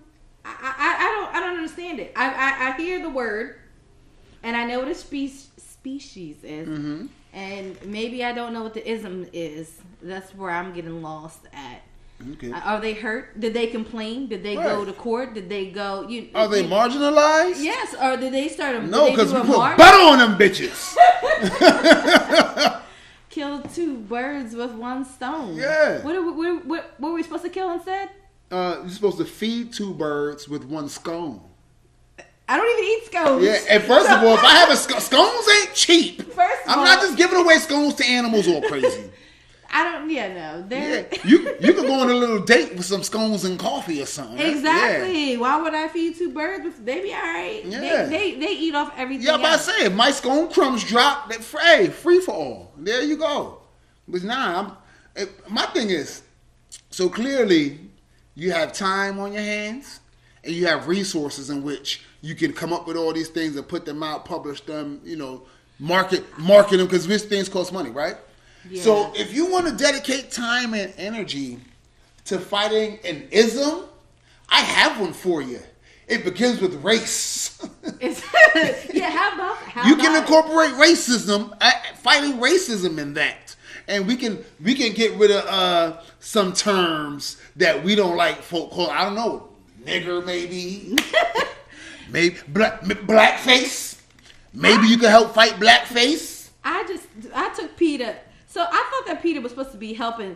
I, 0.46 0.56
I, 0.62 0.96
I 1.00 1.16
don't, 1.16 1.36
I 1.36 1.40
don't 1.40 1.58
understand 1.58 2.00
it. 2.00 2.14
I, 2.16 2.28
I, 2.30 2.68
I 2.70 2.72
hear 2.78 3.02
the 3.02 3.10
word, 3.10 3.56
and 4.44 4.56
I 4.56 4.66
know 4.66 4.80
what 4.80 4.88
a 4.90 4.96
spe- 4.96 5.50
species 5.58 6.38
is, 6.44 6.68
Mhm. 6.68 7.10
and 7.34 7.78
maybe 7.86 8.24
I 8.24 8.32
don't 8.34 8.54
know 8.54 8.64
what 8.64 8.74
the 8.74 8.90
ism 8.90 9.26
is. 9.34 9.80
That's 10.02 10.34
where 10.36 10.52
I'm 10.52 10.74
getting 10.74 11.02
lost 11.02 11.40
at. 11.54 11.82
okay. 12.34 12.52
Uh, 12.52 12.60
Are 12.62 12.80
they 12.80 12.94
hurt? 12.94 13.40
Did 13.40 13.54
they 13.54 13.68
complain? 13.68 14.28
Did 14.28 14.44
they 14.44 14.56
go 14.56 14.86
to 14.86 14.94
court? 14.94 15.34
Did 15.34 15.50
they 15.50 15.68
go? 15.72 16.08
You 16.08 16.30
Are 16.36 16.48
they 16.48 16.62
you- 16.64 16.70
marginalized? 16.70 17.62
Yes, 17.64 17.94
or 18.02 18.16
did 18.18 18.32
they 18.34 18.48
start 18.48 18.76
a 18.76 18.82
No, 18.88 19.10
because 19.12 19.32
because 19.34 19.48
we 19.48 19.54
put 19.56 19.78
butter 19.78 20.02
on 20.12 20.20
them 20.20 20.38
bitches. 20.38 20.96
kill 23.38 23.62
two 23.62 23.98
birds 23.98 24.56
with 24.56 24.72
one 24.72 25.06
stone? 25.06 25.56
Yeah. 25.56 26.02
What, 26.04 26.16
are 26.16 26.22
we, 26.24 26.32
what, 26.32 26.66
what, 26.66 26.94
what 26.98 27.10
were 27.10 27.16
we 27.16 27.24
supposed 27.24 27.44
to 27.44 27.50
kill 27.50 27.72
instead? 27.72 28.10
Uh, 28.50 28.78
you're 28.82 28.90
supposed 28.90 29.18
to 29.20 29.26
feed 29.26 29.74
two 29.74 29.94
birds 29.94 30.50
with 30.50 30.64
one 30.66 30.90
scone. 30.90 31.42
I 32.50 32.58
don't 32.58 32.80
even 32.80 32.84
eat 32.86 33.06
scones. 33.06 33.44
Yeah, 33.44 33.76
and 33.76 33.84
first 33.84 34.10
of 34.10 34.24
all, 34.24 34.34
if 34.36 34.44
I 34.44 34.56
have 34.56 34.70
a 34.72 34.76
sc- 34.78 35.00
scones 35.02 35.48
ain't 35.60 35.74
cheap. 35.76 36.22
First 36.34 36.64
of 36.66 36.70
I'm 36.72 36.80
all- 36.80 36.86
not 36.86 37.02
just 37.02 37.18
giving 37.18 37.38
away 37.40 37.58
scones 37.58 37.94
to 37.96 38.06
animals 38.06 38.48
all 38.48 38.62
crazy. 38.62 39.12
I 39.70 39.84
don't. 39.84 40.10
Yeah, 40.10 40.34
no. 40.34 40.66
They're 40.68 41.08
yeah, 41.12 41.20
you 41.26 41.56
you 41.60 41.74
could 41.74 41.88
go 41.88 41.94
on 41.94 42.10
a 42.10 42.14
little 42.14 42.40
date 42.40 42.76
with 42.76 42.86
some 42.86 43.04
scones 43.04 43.44
and 43.46 43.60
coffee 43.60 44.02
or 44.02 44.06
something. 44.06 44.40
Exactly. 44.40 45.38
Why 45.38 45.62
would 45.62 45.74
I 45.74 45.88
feed 45.88 46.18
two 46.18 46.32
birds? 46.32 46.64
With, 46.64 46.86
they 46.86 47.02
be 47.02 47.14
all 47.14 47.22
right. 47.22 47.64
Yeah. 47.66 47.80
They, 47.80 48.10
they 48.10 48.40
they 48.40 48.52
eat 48.54 48.76
off 48.76 48.94
everything. 48.98 49.26
Yeah, 49.26 49.38
yeah 49.38 49.42
but 49.42 49.52
I 49.52 49.58
say 49.58 49.86
if 49.86 49.94
my 49.94 50.12
scone 50.12 50.50
crumbs 50.50 50.84
drop, 50.84 51.30
that 51.30 51.44
hey, 51.62 51.88
free 51.90 52.22
for 52.22 52.34
all. 52.34 52.72
There 52.78 53.04
you 53.04 53.18
go. 53.18 53.60
But 54.08 54.24
nah, 54.24 54.60
I'm, 54.60 54.72
it, 55.16 55.50
my 55.50 55.66
thing 55.68 55.90
is, 55.90 56.22
So 56.90 57.10
clearly, 57.10 57.80
you 58.36 58.52
have 58.52 58.74
time 58.74 59.20
on 59.20 59.34
your 59.34 59.42
hands, 59.42 60.00
and 60.44 60.54
you 60.54 60.66
have 60.68 60.88
resources 60.88 61.50
in 61.50 61.64
which 61.64 62.04
you 62.22 62.36
can 62.36 62.54
come 62.54 62.74
up 62.74 62.88
with 62.88 62.98
all 62.98 63.14
these 63.14 63.30
things 63.30 63.56
and 63.56 63.68
put 63.68 63.86
them 63.86 64.02
out, 64.02 64.26
publish 64.26 64.62
them, 64.62 65.02
you 65.04 65.16
know, 65.16 65.44
market 65.80 66.24
market 66.40 66.78
them 66.78 66.88
because 66.88 67.06
these 67.06 67.26
things 67.26 67.50
cost 67.50 67.72
money, 67.72 67.90
right? 67.90 68.16
So 68.76 69.12
if 69.16 69.34
you 69.34 69.52
want 69.52 69.68
to 69.68 69.76
dedicate 69.76 70.32
time 70.32 70.74
and 70.74 70.94
energy 70.98 71.60
to 72.26 72.40
fighting 72.40 73.00
an 73.04 73.28
ism, 73.32 73.86
I 74.50 74.62
have 74.62 75.00
one 75.00 75.14
for 75.14 75.42
you. 75.42 75.60
It 76.08 76.24
begins 76.24 76.62
with 76.62 76.76
race. 76.84 77.58
Yeah, 78.94 79.12
how 79.12 79.36
about 79.36 79.58
how 79.58 79.88
you 79.88 79.96
can 79.96 80.16
about 80.16 80.16
it? 80.16 80.20
incorporate 80.22 80.72
racism, 80.72 81.56
uh, 81.62 81.72
fighting 81.98 82.34
racism 82.40 82.98
in 82.98 83.14
that, 83.16 83.56
and 83.88 84.08
we 84.08 84.16
can 84.16 84.44
we 84.64 84.74
can 84.74 84.94
get 84.94 85.16
rid 85.18 85.30
of 85.30 85.46
uh, 85.46 86.02
some 86.20 86.54
terms 86.54 87.40
that 87.58 87.84
we 87.84 87.94
don't 87.94 88.16
like. 88.16 88.42
Folk 88.42 88.72
call 88.72 88.90
I 88.90 89.04
don't 89.04 89.16
know, 89.16 89.50
nigger 89.84 90.26
maybe, 90.26 90.96
maybe 92.10 92.38
black 92.48 92.82
blackface. 92.82 94.00
Maybe 94.54 94.88
you 94.88 94.98
can 94.98 95.10
help 95.10 95.36
fight 95.36 95.54
blackface. 95.54 96.50
I 96.64 96.84
just 96.88 97.06
I 97.36 97.54
took 97.54 97.78
PETA. 97.78 98.16
So 98.58 98.64
I 98.64 98.90
thought 98.90 99.14
that 99.14 99.22
PETA 99.22 99.40
was 99.40 99.52
supposed 99.52 99.72
to 99.74 99.78
be 99.78 99.94
helping. 99.94 100.36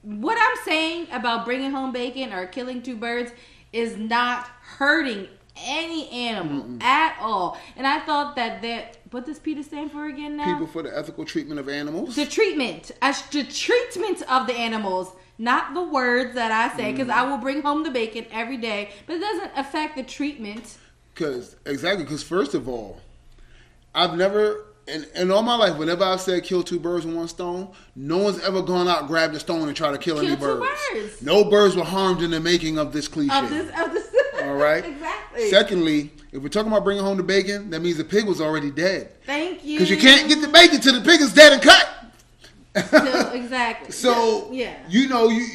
What 0.00 0.38
I'm 0.40 0.64
saying 0.64 1.08
about 1.12 1.44
bringing 1.44 1.70
home 1.70 1.92
bacon 1.92 2.32
or 2.32 2.46
killing 2.46 2.80
two 2.80 2.96
birds 2.96 3.30
is 3.74 3.98
not 3.98 4.46
hurting 4.62 5.28
any 5.54 6.08
animal 6.08 6.78
at 6.80 7.18
all. 7.20 7.58
And 7.76 7.86
I 7.86 8.00
thought 8.00 8.36
that 8.36 8.62
that 8.62 8.96
what 9.10 9.26
does 9.26 9.38
PETA 9.38 9.64
stand 9.64 9.92
for 9.92 10.06
again 10.06 10.38
now? 10.38 10.50
People 10.54 10.66
for 10.66 10.82
the 10.82 10.96
ethical 10.96 11.26
treatment 11.26 11.60
of 11.60 11.68
animals. 11.68 12.16
the 12.16 12.24
treatment, 12.24 12.90
as 13.02 13.20
the 13.26 13.44
treatment 13.44 14.22
of 14.30 14.46
the 14.46 14.54
animals, 14.54 15.12
not 15.36 15.74
the 15.74 15.84
words 15.84 16.34
that 16.36 16.50
I 16.50 16.74
say, 16.74 16.92
because 16.92 17.10
I 17.10 17.26
mm. 17.26 17.32
will 17.32 17.36
bring 17.36 17.60
home 17.60 17.82
the 17.82 17.90
bacon 17.90 18.24
every 18.30 18.56
day, 18.56 18.92
but 19.06 19.16
it 19.16 19.20
doesn't 19.20 19.50
affect 19.56 19.94
the 19.94 20.04
treatment. 20.04 20.78
Because 21.12 21.54
exactly, 21.66 22.04
because 22.04 22.22
first 22.22 22.54
of 22.54 22.66
all, 22.66 23.02
I've 23.94 24.16
never 24.16 24.67
in, 24.88 25.06
in 25.14 25.30
all 25.30 25.42
my 25.42 25.54
life, 25.54 25.76
whenever 25.76 26.04
I've 26.04 26.20
said 26.20 26.42
kill 26.44 26.62
two 26.62 26.78
birds 26.80 27.04
with 27.06 27.14
one 27.14 27.28
stone, 27.28 27.68
no 27.94 28.18
one's 28.18 28.40
ever 28.40 28.62
gone 28.62 28.88
out, 28.88 29.06
grabbed 29.06 29.34
a 29.34 29.40
stone, 29.40 29.68
and 29.68 29.76
tried 29.76 29.92
to 29.92 29.98
kill, 29.98 30.16
Kill 30.16 30.26
any 30.26 30.36
birds. 30.36 30.66
birds. 30.92 31.22
No 31.22 31.44
birds 31.44 31.76
were 31.76 31.84
harmed 31.84 32.22
in 32.22 32.30
the 32.30 32.40
making 32.40 32.78
of 32.78 32.92
this 32.92 33.08
cliche. 33.08 33.36
Of 33.36 33.50
this, 33.50 33.68
of 33.78 33.92
this. 33.92 34.08
all 34.42 34.54
right. 34.54 34.84
exactly. 34.84 35.50
Secondly, 35.50 36.10
if 36.32 36.42
we're 36.42 36.48
talking 36.48 36.70
about 36.70 36.84
bringing 36.84 37.02
home 37.04 37.16
the 37.16 37.22
bacon, 37.22 37.70
that 37.70 37.80
means 37.80 37.96
the 37.96 38.04
pig 38.04 38.26
was 38.26 38.40
already 38.40 38.70
dead. 38.70 39.12
Thank 39.24 39.64
you. 39.64 39.78
Because 39.78 39.90
you 39.90 39.96
can't 39.98 40.28
get 40.28 40.40
the 40.40 40.48
bacon 40.48 40.80
till 40.80 40.94
the 40.94 41.00
pig 41.00 41.20
is 41.20 41.32
dead 41.32 41.52
and 41.52 41.62
cut. 41.62 41.88
So, 42.90 43.30
exactly. 43.34 43.90
So 43.92 44.48
yeah. 44.52 44.76
you 44.88 45.08
know 45.08 45.28
you 45.28 45.46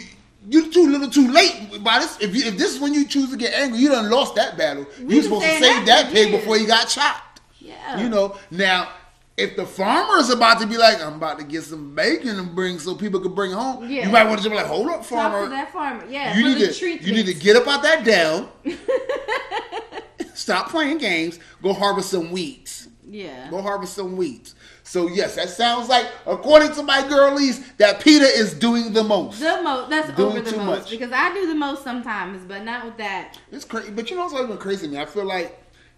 you 0.49 0.71
too 0.71 0.89
little 0.89 1.09
too 1.09 1.31
late 1.31 1.81
by 1.83 1.99
this. 1.99 2.19
If 2.19 2.35
you, 2.35 2.43
if 2.45 2.57
this 2.57 2.73
is 2.75 2.79
when 2.81 2.93
you 2.93 3.05
choose 3.07 3.29
to 3.31 3.37
get 3.37 3.53
angry, 3.53 3.79
you 3.79 3.89
done 3.89 4.09
lost 4.09 4.35
that 4.35 4.57
battle. 4.57 4.85
We've 4.99 4.99
You 4.99 5.07
been 5.07 5.23
supposed 5.23 5.45
to 5.45 5.51
save 5.51 5.85
that 5.85 6.05
that 6.05 6.11
pig 6.13 6.31
before 6.31 6.57
he 6.57 6.65
got 6.65 6.87
chopped. 6.89 7.39
yeah. 7.59 8.01
You 8.01 8.09
know 8.09 8.37
now. 8.51 8.89
If 9.35 9.55
the 9.55 9.65
farmer 9.65 10.17
is 10.19 10.29
about 10.29 10.59
to 10.61 10.67
be 10.67 10.77
like, 10.77 11.01
I'm 11.01 11.15
about 11.15 11.39
to 11.39 11.43
get 11.45 11.63
some 11.63 11.95
bacon 11.95 12.37
and 12.37 12.53
bring 12.53 12.77
so 12.77 12.93
people 12.93 13.19
can 13.19 13.33
bring 13.33 13.51
home, 13.51 13.89
Yeah. 13.89 14.05
you 14.05 14.11
might 14.11 14.25
want 14.25 14.37
to 14.37 14.43
just 14.43 14.49
be 14.51 14.55
like, 14.55 14.67
hold 14.67 14.87
up, 14.89 15.03
farmer. 15.03 15.39
Talk 15.39 15.45
to 15.45 15.49
that 15.49 15.73
farmer. 15.73 16.05
Yeah. 16.07 16.37
you 16.37 16.43
need 16.43 16.59
to 16.71 16.87
you 16.87 17.11
need 17.13 17.25
to 17.25 17.33
get 17.33 17.55
up 17.55 17.67
out 17.67 17.81
that 17.81 18.03
down. 18.05 18.49
Stop 20.33 20.69
playing 20.69 20.97
games. 20.99 21.39
Go 21.61 21.73
harvest 21.73 22.09
some 22.11 22.31
weeds. 22.31 22.89
Yeah. 23.07 23.49
Go 23.49 23.61
harvest 23.61 23.93
some 23.95 24.17
weeds. 24.17 24.55
So 24.83 25.07
yes, 25.07 25.35
that 25.35 25.49
sounds 25.49 25.89
like, 25.89 26.07
according 26.25 26.73
to 26.73 26.83
my 26.83 27.07
girlies, 27.07 27.71
that 27.77 28.01
PETA 28.01 28.25
is 28.25 28.53
doing 28.53 28.93
the 28.93 29.03
most. 29.03 29.39
The 29.39 29.61
most. 29.63 29.89
That's 29.89 30.15
Doing 30.15 30.29
over 30.37 30.41
the 30.41 30.51
too 30.51 30.57
most 30.57 30.81
much. 30.81 30.89
because 30.91 31.11
I 31.11 31.33
do 31.33 31.47
the 31.47 31.55
most 31.55 31.83
sometimes, 31.83 32.43
but 32.45 32.63
not 32.63 32.85
with 32.85 32.97
that. 32.97 33.37
It's 33.51 33.65
crazy, 33.65 33.91
but 33.91 34.09
you 34.09 34.15
know 34.17 34.23
what's 34.25 34.35
even 34.43 34.57
crazy 34.57 34.87
to 34.87 34.93
me? 34.93 34.99
I 34.99 35.05
feel 35.05 35.25
like 35.25 35.57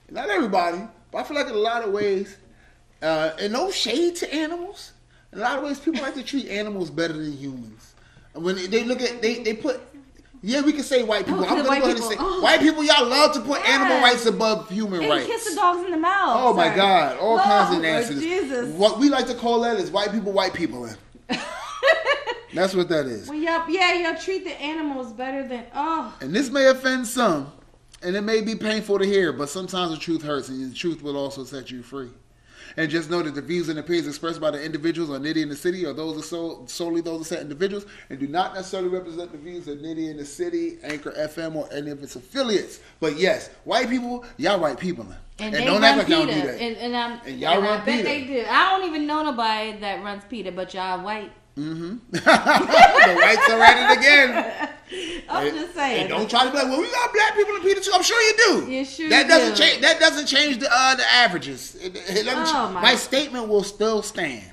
not 0.10 0.30
everybody, 0.30 0.80
but 1.12 1.18
I 1.20 1.24
feel 1.24 1.36
like 1.38 1.48
in 1.48 1.54
a 1.56 1.58
lot 1.58 1.84
of 1.84 1.92
ways, 1.94 2.38
uh, 3.02 3.32
and 3.40 3.54
no 3.54 3.72
shade 3.72 4.16
to 4.18 4.34
animals. 4.34 4.94
In 5.34 5.40
a 5.40 5.42
lot 5.42 5.58
of 5.58 5.64
ways, 5.64 5.80
people 5.80 6.02
like 6.02 6.14
to 6.16 6.24
treat 6.24 6.48
animals 6.48 6.90
better 6.90 7.14
than 7.14 7.34
humans. 7.38 7.94
When 8.34 8.56
they, 8.70 8.84
look 8.84 9.02
at 9.02 9.22
they 9.22 9.36
they 9.44 9.54
put. 9.54 9.82
Yeah, 10.42 10.62
we 10.62 10.74
can 10.74 10.84
say 10.84 11.02
white 11.02 11.26
people. 11.26 11.44
Oh, 11.44 11.48
I'm 11.48 11.58
gonna 11.58 11.68
white 11.70 11.80
go 11.82 11.86
ahead 11.86 11.98
and 11.98 12.06
say 12.06 12.16
Oh. 12.20 12.42
white 12.42 12.60
people. 12.60 12.84
Y'all 12.84 13.08
love 13.08 13.34
to 13.34 13.40
put 13.42 13.68
animal 13.68 14.00
rights 14.00 14.26
above 14.28 14.70
human 14.70 15.02
And 15.02 15.10
rights. 15.10 15.26
kiss 15.26 15.50
the 15.50 15.56
dogs 15.56 15.84
in 15.84 15.92
the 15.92 15.98
mouth. 15.98 16.38
Oh 16.40 16.54
my. 16.54 16.76
God! 16.76 17.18
All 17.18 17.40
kinds 17.40 17.76
of 17.76 17.82
nastiness. 17.82 18.22
Jesus. 18.22 18.70
What 18.76 19.00
we 19.00 19.10
like 19.10 19.26
to 19.28 19.34
call 19.34 19.62
that 19.62 19.78
is 19.78 19.90
white 19.90 20.12
people, 20.12 20.32
white 20.34 20.54
people. 20.54 20.88
That's 22.54 22.74
what 22.74 22.88
that 22.90 23.06
is. 23.08 23.28
Well, 23.28 23.38
y'all, 23.38 23.70
yeah, 23.70 23.94
y'all 23.94 24.18
treat 24.22 24.44
the 24.46 24.54
animals 24.62 25.12
better 25.12 25.48
than 25.48 25.66
oh. 25.76 26.16
And 26.22 26.34
this 26.34 26.50
may 26.50 26.68
offend 26.68 27.06
some, 27.08 27.52
and 28.02 28.16
it 28.16 28.22
may 28.22 28.42
be 28.42 28.56
painful 28.56 29.00
to 29.00 29.06
hear, 29.06 29.34
but 29.34 29.50
sometimes 29.50 29.92
the 29.92 29.98
truth 29.98 30.22
hurts, 30.22 30.48
and 30.50 30.72
the 30.72 30.76
truth 30.76 31.02
will 31.02 31.18
also 31.18 31.44
set 31.44 31.70
you 31.70 31.84
free. 31.84 32.10
And 32.78 32.90
just 32.90 33.10
know 33.10 33.22
that 33.22 33.36
the 33.36 33.42
views 33.42 33.70
and 33.70 33.80
opinions 33.80 34.08
expressed 34.08 34.42
by 34.42 34.52
the 34.52 34.64
individuals 34.64 35.10
on 35.10 35.24
Nitty 35.24 35.42
in 35.42 35.50
the 35.50 35.56
City 35.56 35.86
are 35.86 35.94
those 35.94 36.18
of 36.18 36.26
so, 36.26 36.64
solely 36.68 37.02
those 37.02 37.22
of 37.22 37.28
said 37.28 37.42
individuals 37.42 37.86
and 38.10 38.20
do 38.20 38.28
not 38.28 38.54
necessarily 38.54 38.90
represent 38.90 39.32
the 39.32 39.38
views 39.38 39.68
of 39.68 39.78
Nitty 39.78 40.10
in 40.10 40.18
the 40.18 40.26
City, 40.26 40.78
Anchor 40.84 41.12
FM, 41.12 41.56
or 41.56 41.72
any 41.72 41.92
of 41.92 42.04
its 42.04 42.16
affiliates. 42.16 42.80
But 43.00 43.18
yes, 43.18 43.50
white 43.64 43.90
people, 43.90 44.26
y'all 44.38 44.60
white 44.60 44.80
people. 44.80 45.06
And, 45.40 45.54
And 45.54 45.56
they 45.56 45.66
don't 45.66 45.84
act 45.84 45.98
like 46.00 46.08
y'all 46.10 46.26
do 46.26 46.34
that. 46.34 46.62
And, 46.62 46.78
and, 46.78 46.96
I'm, 46.96 47.20
And 47.26 47.40
y'all 47.40 47.54
and 47.54 47.64
run 47.64 47.82
I 47.82 47.86
bet 47.86 47.86
PETA. 47.86 48.04
they 48.04 48.24
do. 48.24 48.46
I 48.50 48.78
don't 48.78 48.88
even 48.90 49.08
know 49.08 49.24
nobody 49.24 49.78
that 49.80 50.04
runs 50.04 50.24
PETA, 50.30 50.52
but 50.52 50.74
y'all 50.74 51.04
white. 51.04 51.32
Mm-hmm. 51.58 51.98
the 52.12 53.16
whites 53.16 53.50
are 53.50 53.62
at 53.62 53.92
it 53.92 53.98
again. 53.98 54.70
I'm 55.30 55.48
And- 55.48 55.56
just 55.58 55.74
saying. 55.76 56.02
And 56.02 56.10
don't 56.10 56.30
try 56.30 56.44
to 56.46 56.52
be 56.52 56.58
like, 56.58 56.68
well, 56.68 56.80
we 56.82 56.90
got 56.92 57.14
black 57.14 57.36
people 57.36 57.56
in 57.56 57.62
PETA 57.62 57.82
too. 57.82 57.92
I'm 57.94 58.04
sure 58.04 58.22
you 58.22 58.34
do. 58.66 58.72
You 58.72 58.86
sure 58.86 59.10
that 59.10 59.28
doesn't 59.28 59.56
do. 59.56 59.62
change. 59.64 59.82
That 59.82 60.00
doesn't 60.00 60.28
change 60.28 60.60
the 60.60 60.68
uh, 60.72 60.96
the 60.96 61.06
averages. 61.14 61.76
It, 61.76 61.96
it 61.96 62.28
Oh, 62.30 62.72
my- 62.72 62.82
my 62.82 62.96
statement 62.96 63.48
will 63.48 63.64
still 63.64 64.02
stand. 64.02 64.52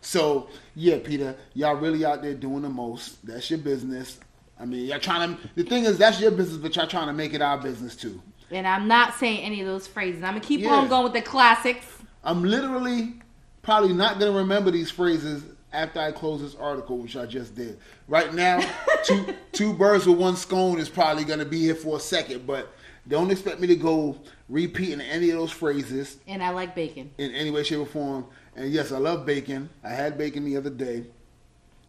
So 0.00 0.48
yeah, 0.74 0.98
PETA, 0.98 1.36
y'all 1.54 1.74
really 1.76 2.04
out 2.04 2.22
there 2.22 2.34
doing 2.34 2.62
the 2.62 2.68
most. 2.70 3.24
That's 3.26 3.50
your 3.50 3.58
business. 3.58 4.18
I 4.58 4.64
mean, 4.64 4.86
y'all 4.86 4.98
trying 4.98 5.36
to. 5.36 5.40
The 5.54 5.62
thing 5.64 5.84
is, 5.84 5.98
that's 5.98 6.20
your 6.20 6.30
business, 6.30 6.58
but 6.58 6.74
y'all 6.76 6.86
trying 6.86 7.06
to 7.08 7.12
make 7.12 7.34
it 7.34 7.42
our 7.42 7.58
business 7.58 7.96
too. 7.96 8.20
and 8.50 8.66
I'm 8.66 8.88
not 8.88 9.14
saying 9.14 9.40
any 9.42 9.60
of 9.60 9.66
those 9.66 9.86
phrases. 9.86 10.22
I'm 10.22 10.34
gonna 10.34 10.40
keep 10.40 10.60
Yeah. 10.60 10.70
on 10.74 10.88
going 10.88 11.04
with 11.04 11.12
the 11.12 11.22
classics. 11.22 11.86
I'm 12.24 12.42
literally 12.44 13.14
probably 13.62 13.92
not 13.92 14.18
gonna 14.18 14.32
remember 14.32 14.70
these 14.70 14.90
phrases 14.90 15.42
after 15.72 16.00
I 16.00 16.12
close 16.12 16.40
this 16.40 16.54
article, 16.54 16.98
which 16.98 17.16
I 17.16 17.26
just 17.26 17.54
did. 17.54 17.78
Right 18.08 18.32
now, 18.34 18.60
two 19.04 19.34
two 19.52 19.72
birds 19.72 20.06
with 20.06 20.18
one 20.18 20.36
scone 20.36 20.78
is 20.78 20.88
probably 20.88 21.24
gonna 21.24 21.44
be 21.44 21.60
here 21.60 21.74
for 21.74 21.96
a 21.96 22.00
second, 22.00 22.46
but 22.46 22.72
don't 23.08 23.30
expect 23.30 23.60
me 23.60 23.66
to 23.68 23.76
go 23.76 24.16
repeating 24.48 25.00
any 25.00 25.30
of 25.30 25.38
those 25.38 25.50
phrases 25.50 26.18
And 26.28 26.42
I 26.42 26.50
like 26.50 26.74
bacon. 26.74 27.10
in 27.18 27.34
any 27.34 27.50
way, 27.50 27.62
shape, 27.62 27.80
or 27.80 27.86
form. 27.86 28.26
And 28.56 28.70
yes, 28.70 28.92
I 28.92 28.98
love 28.98 29.24
bacon. 29.24 29.70
I 29.82 29.88
had 29.90 30.18
bacon 30.18 30.44
the 30.44 30.56
other 30.56 30.70
day. 30.70 31.04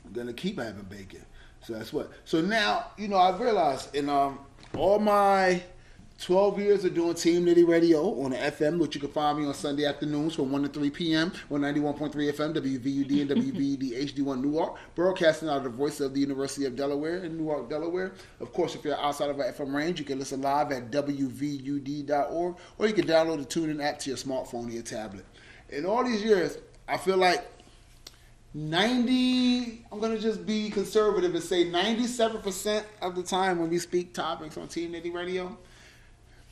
I'm 0.06 0.14
gonna 0.14 0.34
keep 0.34 0.60
having 0.60 0.84
bacon. 0.84 1.26
So 1.64 1.74
that's 1.74 1.92
what. 1.94 2.12
So 2.26 2.42
now, 2.42 2.88
you 2.98 3.08
know, 3.08 3.18
I've 3.18 3.40
realized 3.40 3.94
in 3.96 4.10
um 4.10 4.40
all 4.76 5.00
my 5.00 5.62
12 6.22 6.60
years 6.60 6.86
of 6.86 6.94
doing 6.94 7.16
Team 7.16 7.48
Nitty 7.48 7.68
Radio 7.68 8.04
on 8.24 8.32
FM, 8.32 8.78
which 8.78 8.94
you 8.94 9.02
can 9.02 9.10
find 9.10 9.40
me 9.40 9.46
on 9.48 9.56
Sunday 9.56 9.86
afternoons 9.86 10.36
from 10.36 10.52
1 10.52 10.62
to 10.62 10.70
3 10.70 10.92
p.m. 10.92 11.34
on 11.50 11.62
91.3 11.62 12.14
FM, 12.14 12.54
WVUD 12.54 13.22
and 13.22 13.30
WVUD 13.32 14.14
HD1 14.14 14.40
Newark, 14.40 14.78
broadcasting 14.94 15.50
out 15.50 15.58
of 15.58 15.64
the 15.64 15.70
voice 15.72 16.00
of 16.00 16.14
the 16.14 16.20
University 16.20 16.66
of 16.66 16.76
Delaware 16.76 17.24
in 17.24 17.38
Newark, 17.38 17.72
Delaware. 17.72 18.12
Of 18.40 18.54
course, 18.54 18.76
if 18.76 18.86
you're 18.86 19.00
outside 19.00 19.32
of 19.32 19.40
our 19.40 19.52
FM 19.52 19.74
range, 19.74 19.98
you 19.98 20.06
can 20.06 20.20
listen 20.20 20.44
live 20.44 20.72
at 20.72 20.92
WVUD.org 20.92 22.56
or 22.78 22.88
you 22.88 22.94
can 22.94 23.08
download 23.08 23.40
the 23.40 23.60
TuneIn 23.60 23.84
app 23.84 23.98
to 24.00 24.12
your 24.12 24.18
smartphone 24.18 24.68
or 24.68 24.72
your 24.72 24.84
tablet. 24.84 25.26
In 25.70 25.88
all 25.88 26.04
these 26.04 26.22
years, 26.24 26.60
I 26.88 26.98
feel 26.98 27.18
like 27.18 27.44
90, 28.54 29.88
I'm 29.92 30.00
going 30.00 30.16
to 30.16 30.22
just 30.22 30.46
be 30.46 30.70
conservative 30.70 31.34
and 31.34 31.44
say 31.44 31.66
97% 31.66 32.84
of 33.02 33.16
the 33.16 33.24
time 33.24 33.58
when 33.58 33.72
we 33.72 33.80
speak 33.80 34.14
topics 34.14 34.56
on 34.56 34.68
Team 34.68 34.92
Nitty 34.92 35.12
Radio, 35.12 35.58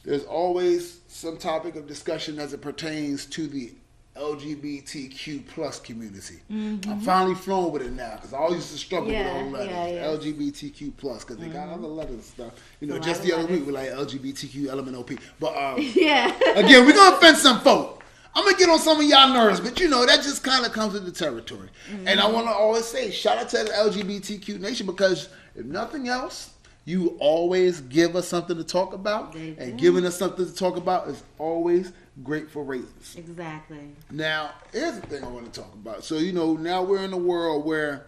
there's 0.04 0.24
always 0.24 1.02
some 1.08 1.38
topic 1.38 1.76
of 1.76 1.88
discussion 1.88 2.40
as 2.40 2.54
it 2.54 2.62
pertains 2.62 3.26
to 3.28 3.48
the 3.48 3.74
LGBTQ 4.20 5.48
plus 5.48 5.80
community. 5.80 6.40
Mm-hmm. 6.52 6.92
I'm 6.92 7.00
finally 7.02 7.36
flowing 7.36 7.72
with 7.72 7.84
it 7.84 7.92
now 7.92 8.16
because 8.16 8.34
I 8.34 8.38
always 8.38 8.58
used 8.58 8.72
to 8.72 8.78
struggle 8.78 9.12
Yeah, 9.12 9.34
with 9.34 9.44
all 9.44 9.50
letters. 9.52 9.70
yeah, 9.70 9.88
yeah. 9.88 10.04
LGBTQ 10.18 10.98
plus 10.98 11.24
because 11.24 11.38
they 11.38 11.48
got 11.48 11.68
mm-hmm. 11.68 11.74
other 11.76 11.88
letters 11.88 12.16
and 12.16 12.24
stuff. 12.24 12.54
You 12.82 12.88
know, 12.88 13.00
just 13.00 13.24
the 13.24 13.34
other 13.34 13.44
letters. 13.44 13.60
week 13.60 13.68
we're 13.68 13.74
like 13.74 13.90
LGBTQ 13.90 14.66
LMNOP. 14.66 15.20
But 15.40 15.56
um, 15.56 15.76
Yeah. 15.96 16.28
Again, 16.56 16.86
we're 16.86 16.94
gonna 16.94 17.16
offend 17.16 17.38
some 17.38 17.62
folk. 17.62 18.04
I'm 18.36 18.44
gonna 18.44 18.58
get 18.58 18.70
on 18.70 18.80
some 18.80 19.00
of 19.00 19.06
y'all 19.06 19.34
nerves, 19.34 19.60
but 19.60 19.80
you 19.80 19.88
know 19.88 20.06
that 20.06 20.22
just 20.22 20.44
kind 20.44 20.66
of 20.66 20.72
comes 20.72 20.94
with 20.94 21.06
the 21.06 21.12
territory. 21.12 21.70
And 21.90 22.20
I 22.20 22.24
mm-hmm. 22.24 22.34
want 22.34 22.48
to 22.48 22.54
always 22.54 22.86
say, 22.86 23.12
shout 23.12 23.38
out 23.38 23.50
to 23.50 23.58
the 23.58 23.70
LGBTQ 23.72 24.60
nation 24.60 24.86
because 24.86 25.30
if 25.56 25.66
nothing 25.66 26.10
else, 26.10 26.52
you 26.86 27.16
always 27.20 27.82
give 27.82 28.16
us 28.16 28.28
something 28.28 28.58
to 28.58 28.64
talk 28.64 28.94
about, 28.94 29.34
They 29.34 29.56
and 29.60 29.78
do. 29.78 29.84
giving 29.84 30.06
us 30.06 30.18
something 30.18 30.46
to 30.46 30.56
talk 30.56 30.76
about 30.78 31.08
is 31.08 31.22
always 31.38 31.92
great 32.24 32.50
for 32.50 32.64
ratings. 32.64 33.16
exactly. 33.18 33.96
Now, 34.12 34.52
here's 34.74 35.00
the 35.00 35.08
thing 35.08 35.24
I 35.24 35.28
want 35.28 35.52
to 35.54 35.62
talk 35.62 35.74
about. 35.74 36.04
So, 36.04 36.16
you 36.18 36.34
know, 36.34 36.54
now 36.56 36.84
we're 36.84 37.04
in 37.04 37.14
a 37.14 37.18
world 37.18 37.66
where 37.66 38.08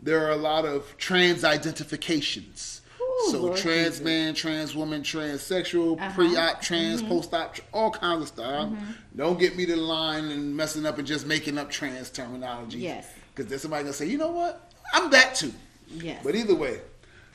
there 0.00 0.26
are 0.26 0.32
a 0.32 0.36
lot 0.36 0.64
of 0.64 0.92
trans 0.98 1.44
identifications. 1.44 2.80
Ooh, 3.00 3.30
so 3.30 3.38
Lord 3.42 3.56
trans 3.58 3.86
Jesus. 3.86 4.00
man, 4.04 4.34
trans 4.34 4.74
woman, 4.74 5.02
transsexual, 5.02 5.98
Uh-huh. 6.00 6.12
pre-op, 6.14 6.60
trans, 6.60 7.00
Mm-hmm. 7.00 7.08
post-op, 7.10 7.56
all 7.72 7.90
kinds 7.90 8.22
of 8.22 8.28
stuff. 8.28 8.70
Don't 9.16 9.38
get 9.38 9.56
me 9.56 9.64
to 9.66 9.74
the 9.76 9.80
line 9.80 10.24
and 10.26 10.56
messing 10.56 10.84
up 10.86 10.98
and 10.98 11.06
just 11.06 11.26
making 11.26 11.58
up 11.58 11.70
trans 11.70 12.10
terminology. 12.10 12.78
Yes. 12.78 13.06
Because 13.34 13.48
then 13.50 13.58
somebody 13.58 13.84
gonna 13.84 13.92
say, 13.92 14.06
you 14.06 14.18
know 14.18 14.30
what, 14.32 14.72
I'm 14.92 15.10
that 15.10 15.34
too. 15.34 15.52
Yes. 15.88 16.20
But 16.22 16.34
either 16.34 16.54
way, 16.54 16.80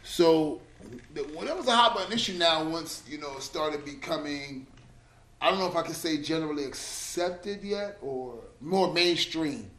so 0.04 0.62
the, 1.14 1.24
well, 1.36 1.46
that 1.46 1.58
was 1.58 1.68
a 1.68 1.76
hot 1.76 1.96
button 1.96 2.14
issue. 2.14 2.34
Now, 2.34 2.64
once 2.64 3.04
you 3.08 3.18
know, 3.18 3.36
it 3.38 3.42
started 3.42 3.86
becoming, 3.86 4.68
I 5.42 5.50
don't 5.50 5.60
know 5.60 5.68
if 5.68 5.76
I 5.76 5.82
can 5.82 5.94
say 5.94 6.18
generally 6.18 6.66
accepted 6.66 7.64
yet 7.64 7.98
or 8.02 8.36
more 8.62 8.94
mainstream 8.94 9.70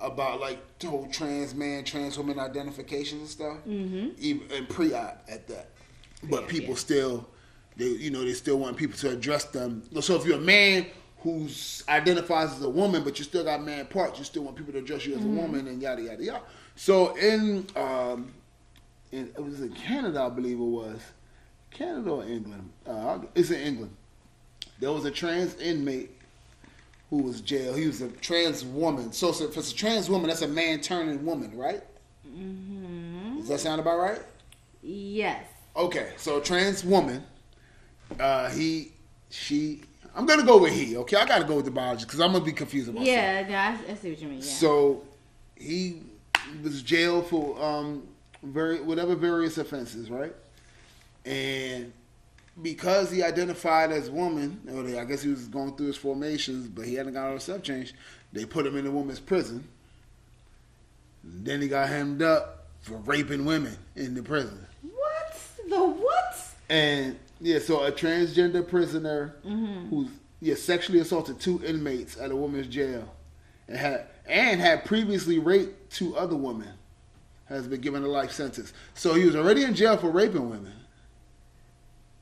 about 0.00 0.40
like 0.40 0.78
the 0.78 0.88
whole 0.88 1.06
trans 1.08 1.54
man, 1.54 1.84
trans 1.84 2.16
woman 2.16 2.38
identifications 2.38 3.20
and 3.20 3.28
stuff, 3.28 3.56
mm-hmm. 3.68 4.08
even 4.18 4.50
and 4.52 4.68
pre-op 4.68 5.22
at 5.28 5.46
that. 5.48 5.68
But 6.22 6.42
Yeah, 6.42 6.48
people 6.48 6.70
yeah. 6.70 6.76
still, 6.76 7.28
they 7.76 7.86
you 7.86 8.10
know, 8.10 8.24
they 8.24 8.32
still 8.32 8.58
want 8.58 8.76
people 8.76 8.96
to 8.98 9.10
address 9.10 9.44
them. 9.44 9.82
So 10.00 10.16
if 10.16 10.24
you're 10.24 10.38
a 10.38 10.40
man 10.40 10.86
who's 11.18 11.84
identifies 11.86 12.50
as 12.52 12.62
a 12.62 12.70
woman, 12.70 13.04
but 13.04 13.18
you 13.18 13.24
still 13.26 13.44
got 13.44 13.62
man 13.62 13.86
parts, 13.86 14.18
you 14.18 14.24
still 14.24 14.42
want 14.42 14.56
people 14.56 14.72
to 14.72 14.78
address 14.78 15.04
you 15.04 15.14
as 15.16 15.24
a 15.24 15.28
woman, 15.28 15.68
and 15.68 15.82
yada 15.82 16.02
yada 16.02 16.24
yada. 16.24 16.42
So 16.76 17.14
in 17.16 17.66
um, 17.76 18.32
in, 19.12 19.26
it 19.36 19.42
was 19.42 19.60
in 19.60 19.72
Canada, 19.72 20.22
I 20.22 20.28
believe 20.28 20.58
it 20.58 20.62
was. 20.62 21.00
Canada 21.70 22.10
or 22.10 22.24
England? 22.24 22.70
Uh, 22.86 23.20
it's 23.34 23.50
in 23.50 23.60
England. 23.60 23.96
There 24.78 24.92
was 24.92 25.04
a 25.04 25.10
trans 25.10 25.54
inmate 25.60 26.10
who 27.10 27.22
was 27.22 27.40
jailed. 27.40 27.76
He 27.76 27.86
was 27.86 28.00
a 28.00 28.08
trans 28.08 28.64
woman. 28.64 29.12
So, 29.12 29.32
so 29.32 29.44
if 29.44 29.56
it's 29.56 29.72
a 29.72 29.74
trans 29.74 30.08
woman, 30.08 30.28
that's 30.28 30.42
a 30.42 30.48
man 30.48 30.80
turning 30.80 31.24
woman, 31.24 31.56
right? 31.56 31.82
Mm-hmm. 32.26 33.38
Does 33.38 33.48
that 33.48 33.60
sound 33.60 33.80
about 33.80 33.98
right? 33.98 34.22
yes. 34.82 35.44
Okay, 35.76 36.12
so 36.16 36.38
a 36.38 36.42
trans 36.42 36.84
woman. 36.84 37.22
Uh, 38.18 38.50
he, 38.50 38.90
she. 39.30 39.82
I'm 40.16 40.26
gonna 40.26 40.44
go 40.44 40.58
with 40.58 40.72
he. 40.72 40.96
Okay, 40.96 41.16
I 41.16 41.24
gotta 41.24 41.44
go 41.44 41.56
with 41.56 41.64
the 41.64 41.70
biology 41.70 42.04
because 42.04 42.20
I'm 42.20 42.32
gonna 42.32 42.44
be 42.44 42.52
confused 42.52 42.88
about 42.88 43.04
Yeah, 43.04 43.48
yeah, 43.48 43.78
I, 43.88 43.92
I 43.92 43.94
see 43.94 44.10
what 44.10 44.20
you 44.20 44.28
mean. 44.28 44.38
Yeah. 44.38 44.44
so 44.44 45.04
he 45.54 46.02
was 46.64 46.82
jailed 46.82 47.28
for 47.28 47.62
um 47.62 48.02
very 48.42 48.80
whatever 48.80 49.14
various 49.14 49.58
offenses, 49.58 50.10
right? 50.10 50.34
And 51.24 51.92
because 52.62 53.10
he 53.10 53.22
identified 53.22 53.92
as 53.92 54.10
woman, 54.10 54.60
or 54.72 54.82
they, 54.82 54.98
I 54.98 55.04
guess 55.04 55.22
he 55.22 55.30
was 55.30 55.46
going 55.48 55.76
through 55.76 55.88
his 55.88 55.96
formations, 55.96 56.68
but 56.68 56.86
he 56.86 56.94
hadn't 56.94 57.14
got 57.14 57.28
all 57.28 57.34
the 57.34 57.40
stuff 57.40 57.62
changed. 57.62 57.94
They 58.32 58.44
put 58.44 58.66
him 58.66 58.76
in 58.76 58.86
a 58.86 58.90
woman's 58.90 59.20
prison. 59.20 59.66
Then 61.22 61.60
he 61.60 61.68
got 61.68 61.88
hemmed 61.88 62.22
up 62.22 62.68
for 62.80 62.96
raping 62.98 63.44
women 63.44 63.76
in 63.96 64.14
the 64.14 64.22
prison. 64.22 64.66
what 64.82 65.40
the 65.68 65.78
what? 65.78 66.54
And 66.68 67.18
yeah, 67.40 67.58
so 67.58 67.84
a 67.84 67.92
transgender 67.92 68.66
prisoner 68.66 69.34
mm-hmm. 69.46 69.88
who's 69.88 70.08
yeah 70.40 70.54
sexually 70.54 71.00
assaulted 71.00 71.40
two 71.40 71.62
inmates 71.64 72.16
at 72.18 72.30
a 72.30 72.36
woman's 72.36 72.68
jail, 72.68 73.14
and 73.68 73.76
had 73.76 74.06
and 74.26 74.60
had 74.60 74.84
previously 74.84 75.38
raped 75.38 75.92
two 75.92 76.16
other 76.16 76.36
women, 76.36 76.72
has 77.50 77.66
been 77.66 77.80
given 77.80 78.02
a 78.02 78.08
life 78.08 78.32
sentence. 78.32 78.72
So 78.94 79.14
he 79.14 79.26
was 79.26 79.36
already 79.36 79.64
in 79.64 79.74
jail 79.74 79.96
for 79.96 80.10
raping 80.10 80.48
women. 80.48 80.72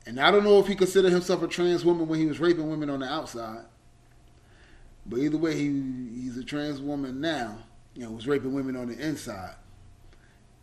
And 0.05 0.19
I 0.19 0.31
don't 0.31 0.43
know 0.43 0.59
if 0.59 0.67
he 0.67 0.75
considered 0.75 1.11
himself 1.11 1.43
a 1.43 1.47
trans 1.47 1.85
woman 1.85 2.07
when 2.07 2.19
he 2.19 2.25
was 2.25 2.39
raping 2.39 2.69
women 2.69 2.89
on 2.89 2.99
the 2.99 3.05
outside. 3.05 3.63
But 5.05 5.19
either 5.19 5.37
way, 5.37 5.55
he 5.55 5.67
he's 6.21 6.37
a 6.37 6.43
trans 6.43 6.81
woman 6.81 7.21
now. 7.21 7.59
You 7.93 8.05
know, 8.05 8.11
was 8.11 8.27
raping 8.27 8.53
women 8.53 8.75
on 8.75 8.87
the 8.87 8.97
inside. 8.97 9.55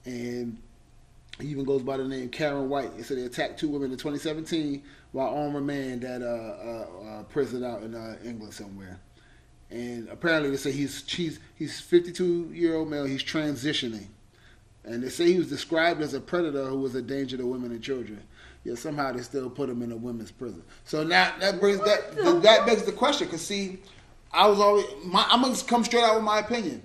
And 0.04 0.58
he 1.40 1.48
even 1.48 1.64
goes 1.64 1.82
by 1.82 1.96
the 1.96 2.04
name 2.04 2.28
Karen 2.28 2.68
White. 2.68 2.96
They 2.96 3.02
said 3.02 3.18
they 3.18 3.24
attacked 3.24 3.58
two 3.58 3.68
women 3.68 3.90
in 3.90 3.98
2017 3.98 4.82
while 5.12 5.34
on 5.34 5.54
remand 5.54 6.04
at 6.04 6.22
a, 6.22 6.28
uh, 6.28 6.30
a, 6.30 6.34
uh, 6.34 6.86
a 7.16 7.20
uh, 7.20 7.22
prison 7.24 7.64
out 7.64 7.82
in 7.82 7.94
uh, 7.94 8.16
England 8.24 8.54
somewhere. 8.54 8.98
And 9.70 10.08
apparently 10.08 10.50
they 10.50 10.56
say 10.56 10.72
he's 10.72 11.08
he's 11.10 11.40
he's 11.56 11.80
52 11.80 12.50
year 12.52 12.76
old 12.76 12.88
male. 12.88 13.04
He's 13.04 13.24
transitioning, 13.24 14.06
and 14.86 15.02
they 15.02 15.08
say 15.08 15.32
he 15.32 15.38
was 15.38 15.48
described 15.48 16.00
as 16.00 16.14
a 16.14 16.20
predator 16.20 16.64
who 16.64 16.78
was 16.78 16.94
a 16.94 17.02
danger 17.02 17.36
to 17.36 17.44
women 17.46 17.72
and 17.72 17.82
children. 17.82 18.22
Yet 18.64 18.78
somehow 18.78 19.12
they 19.12 19.22
still 19.22 19.50
put 19.50 19.68
him 19.68 19.82
in 19.82 19.92
a 19.92 19.96
women's 19.96 20.30
prison. 20.30 20.62
So 20.84 21.04
now 21.04 21.32
that 21.40 21.60
brings 21.60 21.80
that 21.80 22.16
the 22.16 22.40
that 22.40 22.66
begs 22.66 22.82
the 22.84 22.92
question. 22.92 23.28
Cause 23.28 23.40
see, 23.42 23.78
I 24.32 24.46
was 24.48 24.58
always 24.58 24.86
my, 25.04 25.24
I'm 25.28 25.42
gonna 25.42 25.56
come 25.66 25.84
straight 25.84 26.02
out 26.04 26.14
with 26.14 26.24
my 26.24 26.38
opinion. 26.40 26.82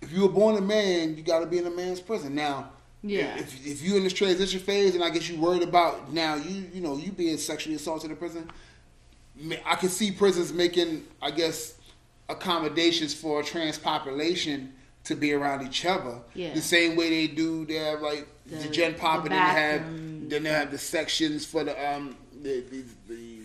If 0.00 0.12
you 0.12 0.22
were 0.22 0.28
born 0.28 0.56
a 0.56 0.60
man, 0.60 1.16
you 1.16 1.22
got 1.22 1.40
to 1.40 1.46
be 1.46 1.58
in 1.58 1.66
a 1.66 1.70
man's 1.70 2.00
prison. 2.00 2.34
Now, 2.34 2.70
Yeah. 3.02 3.36
if, 3.38 3.66
if 3.66 3.82
you're 3.82 3.96
in 3.96 4.04
this 4.04 4.12
transition 4.12 4.60
phase, 4.60 4.94
and 4.94 5.02
I 5.02 5.08
guess 5.10 5.28
you 5.28 5.38
worried 5.40 5.62
about 5.62 6.12
now 6.12 6.36
you 6.36 6.66
you 6.72 6.80
know 6.80 6.96
you 6.96 7.10
being 7.12 7.36
sexually 7.38 7.76
assaulted 7.76 8.10
in 8.10 8.16
prison, 8.16 8.50
I 9.66 9.74
can 9.76 9.88
see 9.88 10.10
prisons 10.10 10.52
making 10.52 11.04
I 11.20 11.30
guess 11.30 11.74
accommodations 12.30 13.12
for 13.14 13.40
a 13.40 13.44
trans 13.44 13.78
population 13.78 14.72
to 15.04 15.14
be 15.14 15.32
around 15.32 15.66
each 15.66 15.84
other. 15.84 16.18
Yeah. 16.34 16.54
The 16.54 16.60
same 16.60 16.96
way 16.96 17.10
they 17.10 17.32
do. 17.34 17.64
They 17.66 17.74
have 17.74 18.00
like 18.00 18.26
the, 18.46 18.56
The- 18.56 18.68
gen 18.68 18.94
pop, 18.94 19.24
the 19.24 19.30
and 19.30 19.32
then 19.32 19.54
they 19.54 19.60
have 19.60 20.30
then 20.30 20.42
they 20.44 20.50
have 20.50 20.70
the 20.70 20.78
sections 20.78 21.44
for 21.44 21.64
the 21.64 21.74
um 21.94 22.16
the 22.42 22.64
the, 22.70 22.84
the, 23.08 23.38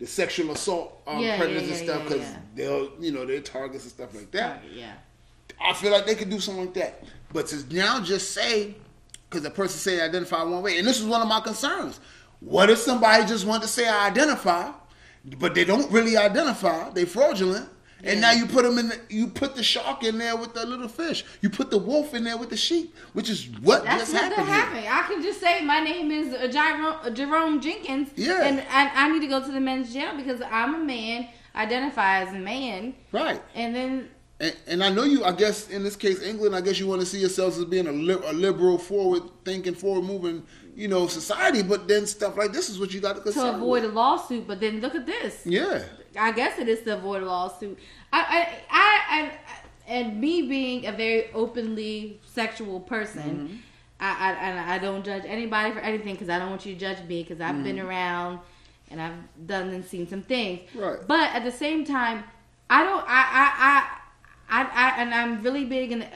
the 0.00 0.06
sexual 0.06 0.50
assault 0.52 1.02
um, 1.06 1.20
Yeah, 1.22 1.36
predators 1.38 1.62
yeah, 1.68 1.74
and 1.76 1.84
stuff 1.84 2.02
because 2.08 2.26
they'll 2.54 2.90
you 3.00 3.12
know 3.12 3.24
they're 3.26 3.40
targets 3.40 3.84
and 3.84 3.92
stuff 3.92 4.14
like 4.14 4.30
that. 4.32 4.62
Yeah. 4.72 4.92
I 5.62 5.72
feel 5.72 5.92
like 5.92 6.06
they 6.06 6.14
could 6.14 6.30
do 6.30 6.40
something 6.40 6.64
like 6.66 6.74
that. 6.74 7.04
But 7.32 7.46
to 7.48 7.74
now 7.74 8.00
just 8.00 8.32
say, 8.32 8.74
because 9.28 9.42
the 9.42 9.50
person 9.50 9.78
say 9.78 10.00
identify 10.00 10.42
one 10.42 10.62
way, 10.62 10.78
and 10.78 10.86
this 10.86 10.98
is 11.00 11.06
one 11.06 11.20
of 11.22 11.28
my 11.28 11.40
concerns. 11.40 12.00
What 12.40 12.70
if 12.70 12.78
somebody 12.78 13.24
just 13.24 13.46
want 13.46 13.62
to 13.62 13.68
say 13.68 13.88
I 13.88 14.08
identify, 14.08 14.70
but 15.38 15.54
they 15.54 15.64
don't 15.64 15.90
really 15.90 16.16
identify? 16.16 16.90
They 16.90 17.04
fraudulent, 17.04 17.68
and 18.04 18.20
now 18.20 18.32
you 18.32 18.46
put 18.46 18.64
them 18.64 18.78
in. 18.78 18.88
The, 18.88 19.00
you 19.08 19.26
put 19.28 19.54
the 19.56 19.62
shark 19.62 20.02
in 20.04 20.18
there 20.18 20.36
with 20.36 20.54
the 20.54 20.64
little 20.66 20.88
fish. 20.88 21.24
You 21.40 21.50
put 21.50 21.70
the 21.70 21.78
wolf 21.78 22.14
in 22.14 22.24
there 22.24 22.36
with 22.36 22.50
the 22.50 22.56
sheep, 22.56 22.94
which 23.12 23.28
is 23.30 23.46
what 23.62 23.84
That's 23.84 24.02
just 24.02 24.12
what 24.14 24.22
happened. 24.22 24.46
happened. 24.48 24.86
I 24.88 25.02
can 25.08 25.22
just 25.22 25.40
say 25.40 25.62
my 25.64 25.80
name 25.80 26.10
is 26.10 26.34
uh, 26.34 26.48
Jerome, 26.48 26.96
uh, 27.02 27.10
Jerome 27.10 27.60
Jenkins. 27.60 28.10
Yeah. 28.16 28.44
And 28.44 28.60
I, 28.70 28.90
I 29.06 29.08
need 29.12 29.20
to 29.20 29.26
go 29.28 29.44
to 29.44 29.50
the 29.52 29.60
men's 29.60 29.92
jail 29.92 30.16
because 30.16 30.40
I'm 30.50 30.74
a 30.74 30.78
man, 30.78 31.28
identify 31.56 32.22
as 32.22 32.28
a 32.34 32.38
man, 32.38 32.94
Right. 33.12 33.40
and 33.54 33.74
then 33.74 34.08
And, 34.40 34.56
and 34.66 34.82
I 34.84 34.90
know 34.90 35.04
you. 35.04 35.24
I 35.24 35.32
guess 35.32 35.68
in 35.70 35.84
this 35.84 35.96
case, 35.96 36.20
England. 36.22 36.54
I 36.56 36.60
guess 36.60 36.78
you 36.80 36.86
want 36.88 37.00
to 37.00 37.06
see 37.06 37.18
yourselves 37.20 37.56
as 37.58 37.64
being 37.66 37.86
a, 37.86 37.92
li- 37.92 38.18
a 38.26 38.32
liberal, 38.32 38.78
forward-thinking, 38.78 39.74
forward-moving, 39.74 40.42
you 40.74 40.88
know, 40.88 41.06
society. 41.06 41.62
But 41.62 41.86
then 41.86 42.04
stuff 42.06 42.36
like 42.36 42.52
this 42.52 42.68
is 42.68 42.78
what 42.80 42.92
you 42.92 43.00
got 43.00 43.24
to 43.24 43.32
to 43.32 43.54
avoid 43.54 43.84
a 43.84 43.88
lawsuit. 43.88 44.46
But 44.48 44.58
then 44.60 44.80
look 44.80 44.94
at 44.96 45.06
this. 45.06 45.42
Yeah. 45.46 45.84
I 46.18 46.32
guess 46.32 46.58
it 46.58 46.68
is 46.68 46.82
to 46.82 46.94
avoid 46.96 47.22
a 47.22 47.26
lawsuit. 47.26 47.78
I, 48.12 48.20
I, 48.20 48.48
I, 48.70 49.20
and, 49.20 49.32
and 50.10 50.20
me 50.20 50.42
being 50.42 50.86
a 50.86 50.92
very 50.92 51.32
openly 51.32 52.20
sexual 52.26 52.80
person, 52.80 53.22
Mm-hmm. 53.48 53.56
I, 54.00 54.34
I, 54.34 54.74
I 54.74 54.78
don't 54.78 55.04
judge 55.04 55.22
anybody 55.24 55.72
for 55.72 55.78
anything 55.78 56.14
because 56.14 56.28
I 56.28 56.38
don't 56.38 56.50
want 56.50 56.66
you 56.66 56.74
to 56.74 56.80
judge 56.80 56.98
me 57.08 57.22
because 57.22 57.40
I've 57.40 57.62
been 57.62 57.76
Mm-hmm. 57.76 57.86
around 57.88 58.38
and 58.90 59.00
I've 59.00 59.46
done 59.46 59.70
and 59.70 59.84
seen 59.84 60.06
some 60.08 60.20
things. 60.22 60.60
Right. 60.74 60.98
But 61.06 61.30
at 61.34 61.44
the 61.44 61.52
same 61.52 61.84
time, 61.84 62.24
I 62.68 62.82
don't. 62.82 63.04
I, 63.06 63.06
I, 63.08 63.52
I. 63.58 63.68
I, 63.68 63.80
I, 63.80 63.93
and 65.04 65.14
I'm 65.14 65.42
really 65.42 65.64
big 65.64 65.92
in 65.92 65.98
the 66.00 66.06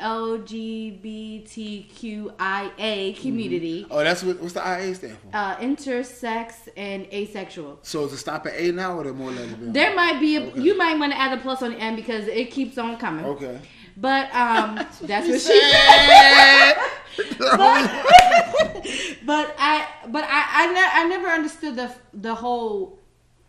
LGBTQIA 1.91 3.21
community, 3.21 3.87
Oh, 3.91 4.03
that's 4.03 4.23
what. 4.23 4.41
What's 4.41 4.55
the 4.55 4.61
IA 4.67 4.95
stand 4.95 5.17
for? 5.19 5.29
uh, 5.37 5.57
intersex 5.57 6.69
and 6.77 7.07
asexual. 7.13 7.79
So 7.83 8.05
is 8.05 8.13
it 8.13 8.19
stop 8.19 8.47
at 8.47 8.55
A 8.57 8.73
now, 8.73 8.99
or 8.99 9.05
there 9.05 9.13
more 9.13 9.31
lesbian? 9.31 9.73
There 9.73 9.95
might 9.95 10.21
be 10.21 10.37
a, 10.37 10.43
Okay. 10.43 10.61
you 10.61 10.77
might 10.77 10.99
want 10.99 11.13
to 11.13 11.19
add 11.19 11.37
a 11.37 11.41
plus 11.41 11.63
on 11.63 11.73
the 11.73 11.79
end 11.79 11.97
because 11.97 12.27
it 12.27 12.51
keeps 12.51 12.79
on 12.79 12.97
coming. 12.99 13.25
Okay. 13.25 13.61
But 13.97 14.33
um, 14.35 14.77
that's 15.03 15.29
what 15.29 15.41
she 15.41 15.61
said. 15.61 16.75
but, 17.39 17.91
but 19.27 19.55
I 19.59 19.87
but 20.09 20.25
I 20.25 20.45
I, 20.63 20.67
ne- 20.73 20.93
I 21.01 21.09
never 21.09 21.29
understood 21.29 21.77
the 21.77 21.93
the 22.15 22.35
whole 22.35 22.99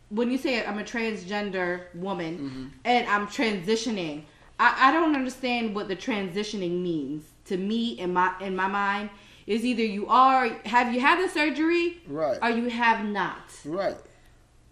when 0.09 0.31
you 0.31 0.37
say 0.39 0.65
I'm 0.65 0.79
a 0.79 0.83
transgender 0.83 1.93
woman 1.95 2.73
and 2.83 3.07
I'm 3.07 3.27
transitioning. 3.27 4.23
I, 4.59 4.89
I 4.89 4.91
don't 4.91 5.15
understand 5.15 5.73
what 5.75 5.87
the 5.87 5.95
transitioning 5.95 6.81
means 6.81 7.23
to 7.45 7.57
me 7.57 7.91
in 7.99 8.13
my 8.13 8.33
in 8.41 8.55
my 8.55 8.67
mind. 8.67 9.09
Is 9.47 9.65
either 9.65 9.83
you 9.83 10.07
are 10.07 10.49
have 10.65 10.93
you 10.93 10.99
had 10.99 11.23
the 11.23 11.27
surgery 11.29 11.97
Right. 12.07 12.37
or 12.41 12.49
you 12.51 12.69
have 12.69 13.03
not. 13.05 13.41
right. 13.65 13.97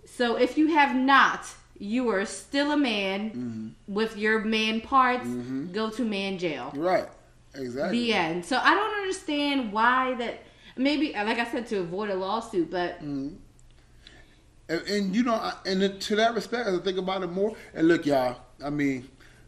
So 0.05 0.35
if 0.35 0.57
you 0.57 0.67
have 0.67 0.95
not, 0.95 1.47
you 1.79 2.09
are 2.09 2.25
still 2.25 2.71
a 2.71 2.77
man 2.77 3.19
Mm-hmm. 3.31 3.93
with 3.93 4.17
your 4.17 4.43
man 4.43 4.81
parts. 4.81 5.27
Go 5.71 5.89
to 5.89 6.03
man 6.05 6.37
jail. 6.37 6.71
Right. 6.75 7.07
Exactly. 7.55 7.97
The 7.99 8.13
end. 8.13 8.45
So 8.45 8.57
I 8.61 8.75
don't 8.75 8.95
understand 9.01 9.71
why 9.73 10.13
that. 10.15 10.43
Maybe, 10.79 11.11
like 11.13 11.39
I 11.39 11.45
said, 11.51 11.65
to 11.69 11.79
avoid 11.79 12.11
a 12.11 12.15
lawsuit, 12.15 12.69
but 12.69 12.99
And, 13.01 13.39
and 14.69 15.15
you 15.15 15.23
know, 15.23 15.51
and 15.65 15.99
to 16.01 16.15
that 16.17 16.35
respect, 16.35 16.67
as 16.67 16.77
I 16.79 16.83
think 16.83 16.97
about 16.99 17.23
it 17.23 17.27
more, 17.31 17.55
and 17.73 17.87
look, 17.87 18.05
y'all, 18.05 18.37
I 18.63 18.69
mean, 18.69 19.07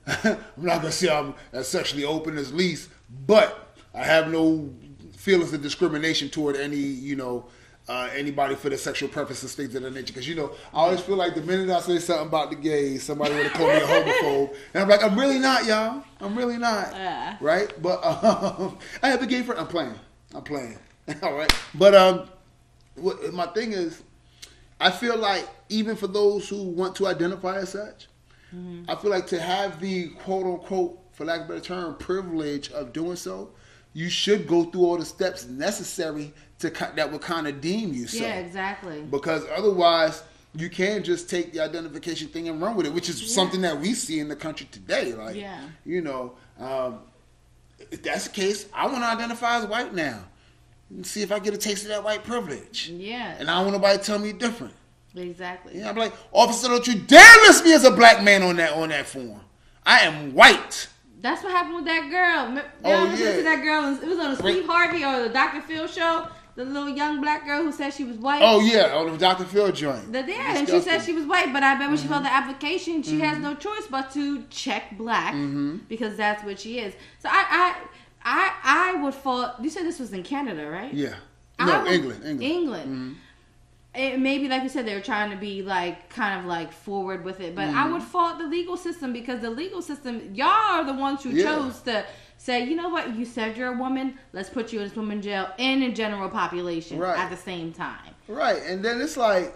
I'm 0.24 0.38
not 0.57 0.78
gonna 0.82 0.91
say 0.91 1.10
I'm 1.10 1.34
as 1.53 1.68
sexually 1.68 2.05
open 2.05 2.38
as 2.38 2.53
least, 2.53 2.89
but 3.26 3.76
I 3.93 4.03
have 4.03 4.32
no 4.32 4.70
feelings 5.18 5.53
of 5.53 5.62
discrimination 5.62 6.30
toward 6.30 6.55
any, 6.55 6.78
you 6.78 7.16
know, 7.16 7.45
uh, 7.88 8.07
anybody 8.16 8.53
for 8.55 8.70
their 8.70 8.78
sexual 8.78 9.10
preferences, 9.10 9.55
things 9.55 9.74
of 9.76 9.82
that 9.84 9.93
nature. 9.93 10.14
Because 10.14 10.28
you 10.28 10.36
know, 10.36 10.51
I 10.74 10.78
always 10.78 10.99
feel 11.01 11.16
like 11.16 11.36
the 11.36 11.41
minute 11.41 11.70
I 11.70 11.80
say 11.82 11.97
something 11.99 12.28
about 12.28 12.49
the 12.51 12.55
gays, 12.55 13.03
somebody 13.03 13.34
would 13.36 13.47
have 13.47 13.53
called 13.53 13.70
me 13.70 13.78
a 13.78 13.82
homophobe, 13.82 14.55
and 14.74 14.84
I'm 14.84 14.89
like, 14.89 15.03
I'm 15.03 15.18
really 15.20 15.39
not, 15.39 15.66
y'all. 15.66 16.03
I'm 16.22 16.36
really 16.38 16.57
not, 16.57 16.91
Yeah. 16.93 17.38
right? 17.41 17.72
But 17.82 18.03
um, 18.24 18.78
I 19.01 19.10
have 19.10 19.22
a 19.22 19.28
gay 19.28 19.41
friend. 19.41 19.60
I'm 19.60 19.68
playing. 19.68 19.95
I'm 20.36 20.43
playing. 20.43 20.78
All 21.24 21.34
right. 21.34 21.51
But 21.74 21.95
um, 21.95 22.30
what, 22.95 23.34
my 23.34 23.47
thing 23.47 23.72
is, 23.74 24.03
I 24.80 24.91
feel 24.91 25.18
like 25.18 25.47
even 25.70 25.95
for 25.95 26.07
those 26.07 26.47
who 26.47 26.62
want 26.64 26.95
to 26.97 27.07
identify 27.07 27.57
as 27.57 27.70
such, 27.70 28.07
I 28.88 28.95
feel 28.95 29.12
like 29.12 29.28
to 29.28 29.39
have 29.39 29.80
the 29.80 30.10
quote 30.10 30.45
unquote, 30.45 31.00
for 31.14 31.26
lack 31.26 31.41
of 31.41 31.45
a 31.45 31.50
better 31.50 31.62
term, 31.62 31.95
privilege 31.97 32.72
of 32.72 32.93
doing 32.93 33.16
so, 33.16 33.52
you 33.93 34.10
should 34.10 34.47
go 34.47 34.66
through 34.66 34.86
all 34.86 34.97
the 34.97 35.06
steps 35.06 35.45
necessary 35.47 36.34
to 36.60 36.70
that 36.95 37.12
would 37.12 37.22
kind 37.22 37.47
of 37.47 37.62
deem 37.62 37.93
you 37.93 38.08
so. 38.08 38.24
Yeah, 38.24 38.36
exactly. 38.39 39.02
Because 39.02 39.45
otherwise, 39.56 40.24
you 40.56 40.70
can't 40.70 41.06
just 41.06 41.30
take 41.30 41.54
the 41.54 41.60
identification 41.62 42.28
thing 42.28 42.50
and 42.50 42.62
run 42.62 42.76
with 42.76 42.86
it, 42.86 42.93
which 42.93 43.08
is 43.10 43.34
something 43.34 43.62
that 43.62 43.80
we 43.80 43.93
see 43.93 44.20
in 44.20 44.28
the 44.30 44.36
country 44.36 44.68
today. 44.72 45.14
Like, 45.14 45.36
Yeah. 45.36 45.62
you 45.86 46.02
know, 46.02 46.34
um, 46.60 47.00
if 47.91 48.02
that's 48.04 48.26
the 48.26 48.32
case, 48.34 48.68
I 48.74 48.86
want 48.88 48.97
to 49.00 49.08
identify 49.08 49.58
as 49.58 49.66
white 49.66 49.93
now. 49.93 50.24
And 50.89 51.06
see 51.06 51.22
if 51.22 51.32
I 51.32 51.38
get 51.38 51.54
a 51.54 51.58
taste 51.58 51.84
of 51.84 51.89
that 51.89 52.04
white 52.04 52.24
privilege. 52.24 52.89
Yeah, 52.89 53.36
And 53.39 53.50
I 53.50 53.56
don't 53.58 53.66
want 53.72 53.78
nobody 53.78 54.00
to 54.00 54.04
tell 54.04 54.18
me 54.18 54.34
different. 54.34 54.74
Exactly. 55.16 55.78
Yeah, 55.80 55.89
I'm 55.89 55.95
like, 55.95 56.14
officer, 56.32 56.68
don't 56.68 56.86
you 56.88 56.95
dare 56.95 57.36
list 57.47 57.64
me 57.66 57.74
as 57.74 57.84
a 57.84 57.91
black 57.91 58.24
man 58.24 58.43
on 58.43 58.55
that 58.57 58.74
on 58.74 58.89
that 58.89 59.07
form. 59.07 59.41
I 59.86 59.99
am 60.01 60.34
white. 60.34 60.88
That's 61.22 61.43
what 61.43 61.51
happened 61.51 61.76
with 61.76 61.86
that 61.86 62.10
girl. 62.10 62.64
Oh, 62.86 63.05
yeah. 63.16 63.36
to 63.38 63.43
that 63.43 63.62
girl. 63.64 63.93
It 64.01 64.07
was 64.07 64.20
on 64.20 64.32
the. 64.32 64.38
Steve 64.38 64.66
Harvey 64.66 65.03
or 65.03 65.24
the 65.28 65.30
Dr. 65.34 65.62
Phil 65.62 65.88
show. 65.88 66.28
The 66.55 66.66
little 66.66 66.89
young 66.89 67.22
black 67.22 67.45
girl 67.45 67.64
who 67.64 67.72
said 67.72 67.91
she 67.93 68.03
was 68.03 68.18
white. 68.18 68.41
Oh 68.43 68.60
yeah, 68.60 68.93
on 68.93 69.10
the 69.12 69.18
Dr. 69.18 69.45
Phil 69.45 69.72
joint. 69.72 70.12
The, 70.12 70.20
yeah, 70.28 70.57
and 70.57 70.68
she 70.68 70.82
said 70.82 70.99
she 71.01 71.14
was 71.14 71.26
white, 71.26 71.53
but 71.53 71.64
I 71.64 71.76
bet 71.76 71.88
when 71.88 71.97
she 71.97 72.03
Mm-hmm. 72.03 72.14
filled 72.14 72.26
the 72.26 72.34
application, 72.34 73.01
she 73.01 73.20
has 73.22 73.38
no 73.38 73.53
choice 73.55 73.88
but 73.89 74.12
to 74.14 74.43
check 74.49 74.97
black 74.97 75.34
Mm-hmm. 75.34 75.78
because 75.88 76.18
that's 76.18 76.43
what 76.43 76.60
she 76.60 76.80
is. 76.80 76.93
So 77.20 77.30
I, 77.32 77.76
I, 78.24 78.53
I, 78.62 78.91
I 78.97 79.01
would 79.03 79.14
fall. 79.14 79.55
You 79.62 79.70
said 79.70 79.86
this 79.86 79.99
was 79.99 80.12
in 80.12 80.24
Canada, 80.24 80.70
right? 80.70 80.93
Yeah. 80.93 81.16
No, 81.60 81.84
would- 81.84 81.91
England. 81.91 82.24
England. 82.26 82.39
Mm-hmm. 82.41 82.41
England. 82.41 83.16
It, 83.96 84.20
maybe, 84.20 84.48
like 84.48 84.62
you 84.62 84.70
said, 84.70 84.86
they 84.86 84.94
were 84.94 85.02
trying 85.02 85.32
to 85.32 85.36
be 85.38 85.64
like 85.64 86.10
kind 86.10 86.40
of 86.40 86.46
like 86.46 86.72
forward 86.72 87.24
with 87.24 87.40
it, 87.40 87.56
but 87.56 87.68
Mm-hmm. 87.70 87.78
I 87.78 87.92
would 87.92 88.04
fault 88.04 88.38
the 88.38 88.46
legal 88.48 88.78
system 88.78 89.12
because 89.14 89.42
the 89.42 89.50
legal 89.50 89.82
system, 89.82 90.32
y'all 90.36 90.48
are 90.48 90.86
the 90.86 90.94
ones 90.94 91.24
who 91.24 91.32
Yeah. 91.32 91.44
chose 91.46 91.82
to 91.82 92.06
say, 92.38 92.64
you 92.66 92.76
know 92.76 92.90
what, 92.90 93.16
you 93.16 93.26
said 93.26 93.58
you're 93.58 93.74
a 93.74 93.78
woman, 93.78 94.18
let's 94.32 94.50
put 94.50 94.72
you 94.72 94.80
in 94.80 94.86
this 94.88 94.96
woman 94.96 95.22
jail 95.24 95.50
and 95.58 95.84
in 95.84 95.96
general 95.96 96.30
population 96.30 97.00
Right. 97.00 97.18
at 97.20 97.30
the 97.32 97.36
same 97.38 97.74
time. 97.74 98.14
Right, 98.28 98.62
and 98.68 98.86
then 98.86 99.02
it's 99.02 99.18
like, 99.18 99.54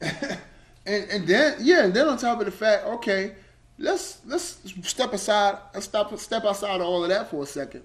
and 0.00 0.40
and 0.86 1.26
then 1.26 1.56
yeah, 1.60 1.84
and 1.84 1.94
then 1.94 2.06
on 2.06 2.18
top 2.18 2.38
of 2.38 2.44
the 2.46 2.52
fact, 2.52 2.84
okay, 2.86 3.34
let's 3.78 4.20
let's 4.26 4.58
step 4.82 5.12
aside, 5.12 5.58
let's 5.74 5.86
stop 5.86 6.16
step 6.18 6.44
outside 6.44 6.76
of 6.80 6.86
all 6.86 7.02
of 7.02 7.08
that 7.10 7.30
for 7.30 7.42
a 7.42 7.46
second. 7.46 7.82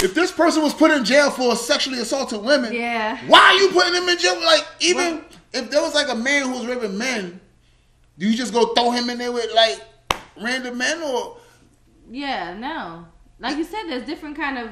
If 0.00 0.14
this 0.14 0.30
person 0.30 0.62
was 0.62 0.74
put 0.74 0.90
in 0.92 1.04
jail 1.04 1.30
for 1.30 1.56
sexually 1.56 1.98
assaulting 1.98 2.44
women, 2.44 2.72
Yeah. 2.72 3.18
why 3.26 3.40
are 3.40 3.54
you 3.54 3.68
putting 3.70 3.94
him 3.94 4.08
in 4.08 4.16
jail? 4.18 4.40
Like 4.44 4.66
even 4.80 5.14
Well- 5.16 5.24
if 5.52 5.70
there 5.70 5.82
was 5.82 5.94
like 5.94 6.08
a 6.08 6.14
man 6.14 6.42
who 6.44 6.50
was 6.52 6.66
raping 6.66 6.96
men, 6.96 7.40
do 8.18 8.28
you 8.28 8.36
just 8.36 8.52
go 8.52 8.66
throw 8.74 8.90
him 8.92 9.10
in 9.10 9.18
there 9.18 9.32
with 9.32 9.52
like 9.54 9.80
random 10.40 10.78
men 10.78 11.02
or 11.02 11.36
Yeah, 12.10 12.54
no. 12.54 13.06
Like 13.40 13.56
you 13.58 13.64
said, 13.64 13.84
there's 13.88 14.04
different 14.04 14.36
kind 14.36 14.58
of 14.58 14.70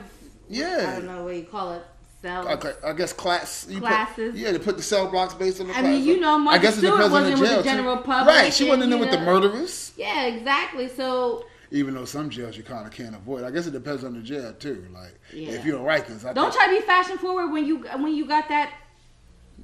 Yeah. 0.48 0.86
I 0.88 0.92
don't 1.00 1.06
know 1.06 1.24
what 1.24 1.34
you 1.34 1.42
call 1.44 1.72
it. 1.72 1.82
Cells. 2.22 2.46
Okay, 2.46 2.72
I 2.84 2.92
guess 2.94 3.12
class 3.12 3.66
you 3.68 3.78
put- 3.80 3.88
Classes. 3.88 4.34
yeah, 4.36 4.50
they 4.50 4.58
put 4.58 4.76
the 4.78 4.82
cell 4.82 5.06
blocks 5.08 5.34
based 5.34 5.60
on 5.60 5.66
the 5.66 5.72
I 5.74 5.80
class. 5.80 5.90
mean, 5.90 6.04
you 6.04 6.18
know, 6.18 6.38
Martha 6.38 6.58
I 6.58 6.62
guess 6.62 6.76
Stewart 6.78 6.94
depends 6.96 7.14
on 7.14 7.22
wasn't 7.22 7.40
with 7.40 7.48
the 7.48 7.54
jail, 7.56 7.62
too. 7.62 7.68
general 7.68 7.96
public 7.98 8.34
Right, 8.36 8.54
she 8.54 8.64
wasn't 8.64 8.84
in 8.84 8.90
there 8.90 8.98
with 8.98 9.10
the 9.10 9.20
murderers. 9.20 9.92
Yeah, 9.96 10.24
exactly. 10.24 10.88
So 10.96 11.44
Even 11.70 11.94
though 11.94 12.04
some 12.04 12.30
jails 12.30 12.56
you 12.56 12.62
kind 12.62 12.86
of 12.86 12.92
can't 12.92 13.14
avoid. 13.14 13.42
I 13.44 13.50
guess 13.50 13.66
it 13.66 13.72
depends 13.72 14.04
on 14.04 14.14
the 14.14 14.20
jail 14.22 14.52
too. 14.52 14.86
Like 14.92 15.18
Yeah. 15.32 15.50
if 15.50 15.64
you're 15.64 15.78
in 15.78 15.84
Rikers, 15.84 16.24
I 16.24 16.32
don't 16.32 16.50
think- 16.50 16.54
try 16.54 16.66
to 16.74 16.80
be 16.80 16.86
fashion 16.86 17.18
forward 17.18 17.48
when 17.50 17.66
you 17.66 17.78
when 17.98 18.14
you 18.14 18.26
got 18.26 18.48
that 18.48 18.72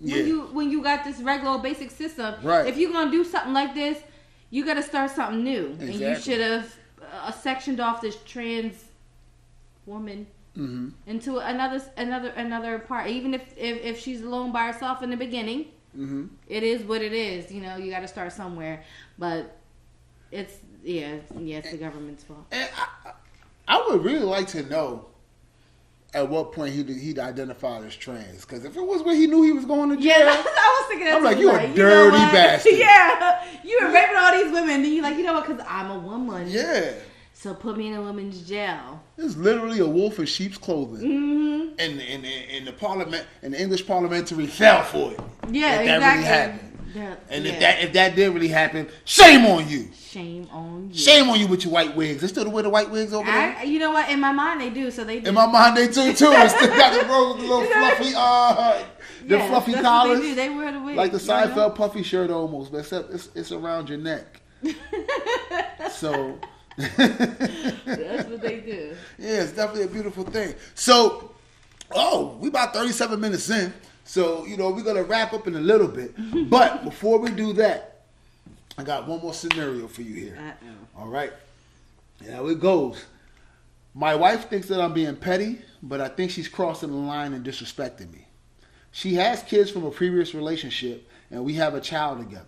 Yeah. 0.00 0.16
when 0.16 0.26
you 0.26 0.40
when 0.52 0.70
you 0.70 0.82
got 0.82 1.04
this 1.04 1.20
regular 1.20 1.58
basic 1.58 1.90
system. 1.90 2.34
Right. 2.42 2.66
If 2.66 2.76
you're 2.76 2.92
gonna 2.92 3.10
do 3.10 3.24
something 3.24 3.52
like 3.52 3.74
this, 3.74 3.98
you 4.50 4.64
got 4.64 4.74
to 4.74 4.82
start 4.82 5.10
something 5.10 5.42
new, 5.44 5.76
and 5.80 5.94
you 5.94 6.14
should 6.16 6.40
have 6.40 6.74
uh, 7.12 7.30
sectioned 7.30 7.78
off 7.80 8.00
this 8.00 8.16
trans 8.24 8.84
woman 9.86 10.26
Mm-hmm. 10.56 10.88
into 11.06 11.38
another 11.38 11.80
another 11.96 12.28
another 12.30 12.78
part. 12.78 13.08
Even 13.08 13.32
if 13.32 13.56
if, 13.56 13.82
if 13.82 13.98
she's 14.00 14.20
alone 14.20 14.52
by 14.52 14.66
herself 14.66 15.02
in 15.02 15.08
the 15.08 15.16
beginning, 15.16 15.68
Mhm. 15.96 16.28
it 16.46 16.62
is 16.62 16.82
what 16.82 17.00
it 17.00 17.14
is. 17.14 17.50
You 17.50 17.62
know, 17.62 17.76
you 17.76 17.90
got 17.90 18.00
to 18.00 18.08
start 18.08 18.32
somewhere. 18.32 18.84
But 19.18 19.56
it's 20.30 20.56
yeah, 20.82 21.16
yes, 21.38 21.70
the 21.70 21.76
government's 21.78 22.24
fault. 22.24 22.44
And 22.50 22.68
I, 22.76 23.12
I 23.68 23.86
would 23.88 24.04
really 24.04 24.20
like 24.24 24.48
to 24.48 24.62
know 24.64 25.06
at 26.14 26.28
what 26.28 26.52
point 26.52 26.74
he 26.74 26.82
he'd 26.82 27.18
identified 27.18 27.84
as 27.84 27.96
trans. 27.96 28.42
Because 28.42 28.64
if 28.64 28.76
it 28.76 28.82
was 28.86 29.02
when 29.02 29.16
he 29.16 29.26
knew 29.26 29.42
he 29.42 29.52
was 29.52 29.64
going 29.64 29.90
to 29.90 29.96
jail, 29.96 30.18
Yeah, 30.18 30.42
I 30.44 30.78
was 30.80 30.88
thinking 30.88 31.06
that 31.06 31.16
I'm 31.16 31.24
like, 31.24 31.38
you 31.38 31.50
a 31.50 31.68
know 31.68 31.74
dirty 31.74 32.16
what? 32.18 32.32
bastard. 32.34 32.72
yeah, 32.76 33.46
you 33.64 33.78
were 33.80 33.90
raping 33.92 34.16
all 34.16 34.32
these 34.32 34.52
women, 34.52 34.84
and 34.84 34.86
you're 34.94 35.02
like, 35.02 35.16
you 35.16 35.22
know 35.24 35.32
what? 35.34 35.46
Because 35.46 35.64
I'm 35.68 35.90
a 35.90 35.98
woman. 35.98 36.48
yeah, 36.48 36.92
So 37.32 37.54
put 37.54 37.76
me 37.78 37.86
in 37.88 37.94
a 37.94 38.02
woman's 38.02 38.46
jail. 38.46 39.00
it's 39.16 39.36
literally 39.36 39.78
a 39.78 39.86
wolf 39.86 40.18
in 40.18 40.26
sheep's 40.26 40.58
clothing. 40.58 41.00
Mm-hmm. 41.08 41.52
And, 41.78 42.00
and, 42.02 42.26
and 42.26 42.66
the 42.66 42.72
parliament 42.72 43.26
and 43.42 43.54
the 43.54 43.60
English 43.62 43.86
parliamentary 43.86 44.46
fell 44.60 44.82
for 44.82 45.12
it. 45.12 45.20
Yeah, 45.50 45.76
that 45.78 45.82
exactly. 45.96 46.08
really 46.18 46.24
happened. 46.28 46.71
Yeah, 46.94 47.14
And 47.30 47.44
yeah. 47.44 47.52
if 47.52 47.60
that 47.60 47.82
if 47.84 47.92
that 47.94 48.14
did 48.16 48.34
really 48.34 48.48
happen, 48.48 48.88
shame 49.04 49.46
on 49.46 49.68
you. 49.68 49.88
shame 49.94 50.48
on 50.52 50.88
you. 50.90 50.94
Shame 50.98 51.30
on 51.30 51.40
you 51.40 51.46
with 51.46 51.64
your 51.64 51.72
white 51.72 51.96
wigs. 51.96 52.20
They 52.20 52.26
still 52.28 52.50
wear 52.50 52.62
the 52.62 52.70
white 52.70 52.90
wigs 52.90 53.12
over 53.14 53.24
there. 53.30 53.56
I, 53.58 53.62
you 53.62 53.78
know 53.78 53.92
what? 53.92 54.10
In 54.10 54.20
my 54.20 54.32
mind, 54.32 54.60
they 54.60 54.70
do. 54.70 54.90
So 54.90 55.04
they 55.04 55.20
do. 55.20 55.28
In 55.28 55.34
my 55.34 55.46
mind, 55.46 55.76
they 55.76 55.86
do 55.86 56.12
too. 56.12 56.32
It's 56.32 56.54
still 56.54 56.68
got 56.68 56.92
the 56.92 57.06
little, 57.08 57.36
little 57.36 57.64
fluffy, 57.64 58.12
uh, 58.16 58.82
the 59.26 59.36
Yeah, 59.38 59.48
fluffy 59.48 59.72
collars, 59.74 60.20
They, 60.20 60.26
do. 60.28 60.34
they 60.34 60.48
wear 60.50 60.72
the 60.72 60.80
wig. 60.80 60.96
like 60.96 61.12
the 61.12 61.18
You 61.18 61.26
know? 61.28 61.34
Seinfeld 61.34 61.74
puffy 61.76 62.02
shirt 62.02 62.30
almost, 62.30 62.72
but 62.72 62.78
except 62.78 63.12
it's, 63.12 63.28
it's 63.34 63.52
around 63.52 63.88
your 63.88 63.98
neck. 63.98 64.40
so, 65.90 66.38
That's 66.76 68.28
what 68.28 68.40
they 68.42 68.60
do. 68.60 68.94
yeah, 69.18 69.42
it's 69.42 69.52
definitely 69.52 69.84
a 69.84 69.88
beautiful 69.88 70.24
thing. 70.24 70.54
So, 70.74 71.32
oh, 71.94 72.36
we 72.40 72.48
about 72.48 72.72
thirty-seven 72.74 73.20
minutes 73.20 73.48
in, 73.50 73.72
so 74.04 74.44
you 74.46 74.56
know 74.56 74.70
we're 74.70 74.82
gonna 74.82 75.02
wrap 75.04 75.32
up 75.32 75.46
in 75.46 75.54
a 75.56 75.60
little 75.60 75.88
bit. 75.88 76.14
But 76.48 76.84
before 76.84 77.18
we 77.18 77.30
do 77.30 77.52
that, 77.54 78.02
I 78.76 78.84
got 78.84 79.06
one 79.06 79.20
more 79.20 79.34
scenario 79.34 79.86
for 79.88 80.02
you 80.02 80.14
here. 80.14 80.38
Uh-oh. 80.38 81.02
All 81.02 81.08
right. 81.08 81.32
How 82.30 82.46
it 82.46 82.60
goes. 82.60 83.04
My 83.94 84.14
wife 84.14 84.48
thinks 84.48 84.68
that 84.68 84.80
I'm 84.80 84.94
being 84.94 85.16
petty, 85.16 85.60
but 85.82 86.00
I 86.00 86.08
think 86.08 86.30
she's 86.30 86.48
crossing 86.48 86.90
the 86.90 86.96
line 86.96 87.34
and 87.34 87.44
disrespecting 87.44 88.10
me. 88.12 88.26
She 88.90 89.14
has 89.14 89.42
kids 89.42 89.70
from 89.70 89.84
a 89.84 89.90
previous 89.90 90.34
relationship, 90.34 91.08
and 91.30 91.44
we 91.44 91.54
have 91.54 91.74
a 91.74 91.80
child 91.80 92.18
together. 92.18 92.46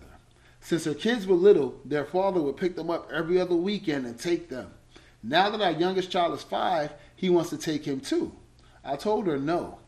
Since 0.61 0.85
her 0.85 0.95
kids 0.95 1.27
were 1.27 1.35
little, 1.35 1.79
their 1.85 2.05
father 2.05 2.41
would 2.41 2.57
pick 2.57 2.75
them 2.75 2.89
up 2.89 3.11
every 3.11 3.39
other 3.39 3.55
weekend 3.55 4.07
and 4.07 4.17
take 4.19 4.49
them. 4.49 4.71
Now 5.21 5.49
that 5.51 5.61
our 5.61 5.71
youngest 5.71 6.09
child 6.09 6.33
is 6.33 6.43
five, 6.43 6.93
he 7.15 7.29
wants 7.29 7.51
to 7.51 7.57
take 7.57 7.85
him 7.85 7.99
too. 7.99 8.31
I 8.83 8.95
told 8.95 9.27
her 9.27 9.37
no. 9.37 9.79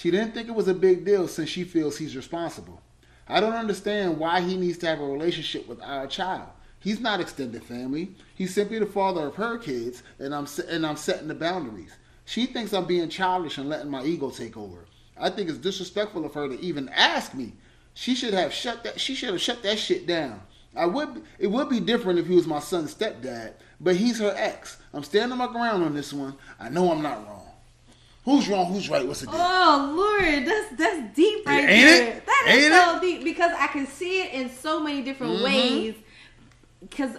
She 0.00 0.10
didn't 0.10 0.32
think 0.32 0.48
it 0.48 0.54
was 0.54 0.66
a 0.66 0.72
big 0.72 1.04
deal 1.04 1.28
since 1.28 1.50
she 1.50 1.62
feels 1.62 1.98
he's 1.98 2.16
responsible. 2.16 2.80
I 3.28 3.38
don't 3.38 3.52
understand 3.52 4.16
why 4.16 4.40
he 4.40 4.56
needs 4.56 4.78
to 4.78 4.86
have 4.86 4.98
a 4.98 5.04
relationship 5.04 5.68
with 5.68 5.82
our 5.82 6.06
child. 6.06 6.48
He's 6.78 7.00
not 7.00 7.20
extended 7.20 7.62
family. 7.62 8.12
He's 8.34 8.54
simply 8.54 8.78
the 8.78 8.86
father 8.86 9.26
of 9.26 9.34
her 9.34 9.58
kids, 9.58 10.02
and 10.18 10.34
I'm 10.34 10.46
and 10.70 10.86
I'm 10.86 10.96
setting 10.96 11.28
the 11.28 11.34
boundaries. 11.34 11.94
She 12.24 12.46
thinks 12.46 12.72
I'm 12.72 12.86
being 12.86 13.10
childish 13.10 13.58
and 13.58 13.68
letting 13.68 13.90
my 13.90 14.02
ego 14.02 14.30
take 14.30 14.56
over. 14.56 14.86
I 15.18 15.28
think 15.28 15.50
it's 15.50 15.58
disrespectful 15.58 16.24
of 16.24 16.32
her 16.32 16.48
to 16.48 16.58
even 16.62 16.88
ask 16.88 17.34
me. 17.34 17.52
She 17.92 18.14
should 18.14 18.32
have 18.32 18.54
shut 18.54 18.82
that. 18.84 18.98
She 18.98 19.14
should 19.14 19.28
have 19.28 19.42
shut 19.42 19.62
that 19.64 19.78
shit 19.78 20.06
down. 20.06 20.40
I 20.74 20.86
would. 20.86 21.22
It 21.38 21.48
would 21.48 21.68
be 21.68 21.78
different 21.78 22.18
if 22.18 22.26
he 22.26 22.36
was 22.36 22.46
my 22.46 22.60
son's 22.60 22.94
stepdad, 22.94 23.52
but 23.78 23.96
he's 23.96 24.18
her 24.20 24.32
ex. 24.34 24.78
I'm 24.94 25.04
standing 25.04 25.36
my 25.36 25.52
ground 25.52 25.84
on 25.84 25.92
this 25.92 26.14
one. 26.14 26.36
I 26.58 26.70
know 26.70 26.90
I'm 26.90 27.02
not 27.02 27.22
wrong. 27.28 27.39
Who's 28.30 28.48
wrong? 28.48 28.66
Who's 28.66 28.88
right? 28.88 29.06
What's 29.06 29.20
the 29.20 29.26
deal? 29.26 29.36
Oh 29.40 29.94
Lord, 29.96 30.46
that's 30.46 30.68
that's 30.76 31.16
deep 31.16 31.46
right 31.46 31.68
Ain't 31.68 31.88
there. 31.88 32.14
it? 32.16 32.26
That 32.26 32.46
is 32.56 32.64
Ain't 32.64 32.74
so 32.74 32.96
it? 32.96 33.02
deep 33.02 33.24
because 33.24 33.52
I 33.58 33.66
can 33.66 33.86
see 33.86 34.22
it 34.22 34.32
in 34.32 34.48
so 34.50 34.80
many 34.80 35.02
different 35.02 35.34
Mm-hmm. 35.34 35.44
ways. 35.44 35.94
Because 36.80 37.10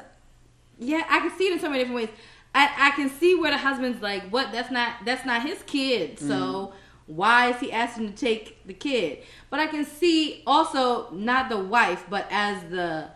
yeah, 0.79 1.03
I 1.09 1.19
can 1.19 1.31
see 1.37 1.45
it 1.47 1.53
in 1.53 1.59
so 1.59 1.69
many 1.69 1.79
different 1.83 1.95
ways. 2.01 2.09
I, 2.53 2.69
I 2.77 2.91
can 2.91 3.09
see 3.09 3.35
where 3.35 3.51
the 3.51 3.57
husband's 3.57 4.01
like, 4.01 4.23
what? 4.29 4.51
That's 4.51 4.71
not 4.71 5.05
that's 5.05 5.25
not 5.25 5.43
his 5.43 5.61
kid. 5.63 6.19
So 6.19 6.73
Mm-hmm. 6.73 7.13
why 7.13 7.49
is 7.49 7.59
he 7.59 7.71
asking 7.71 8.13
to 8.13 8.15
take 8.17 8.65
the 8.65 8.73
kid? 8.73 9.19
But 9.49 9.59
I 9.59 9.67
can 9.67 9.85
see 9.85 10.43
also 10.47 11.11
not 11.11 11.49
the 11.49 11.57
wife, 11.59 12.05
but 12.09 12.25
as 12.31 12.63
the 12.69 13.09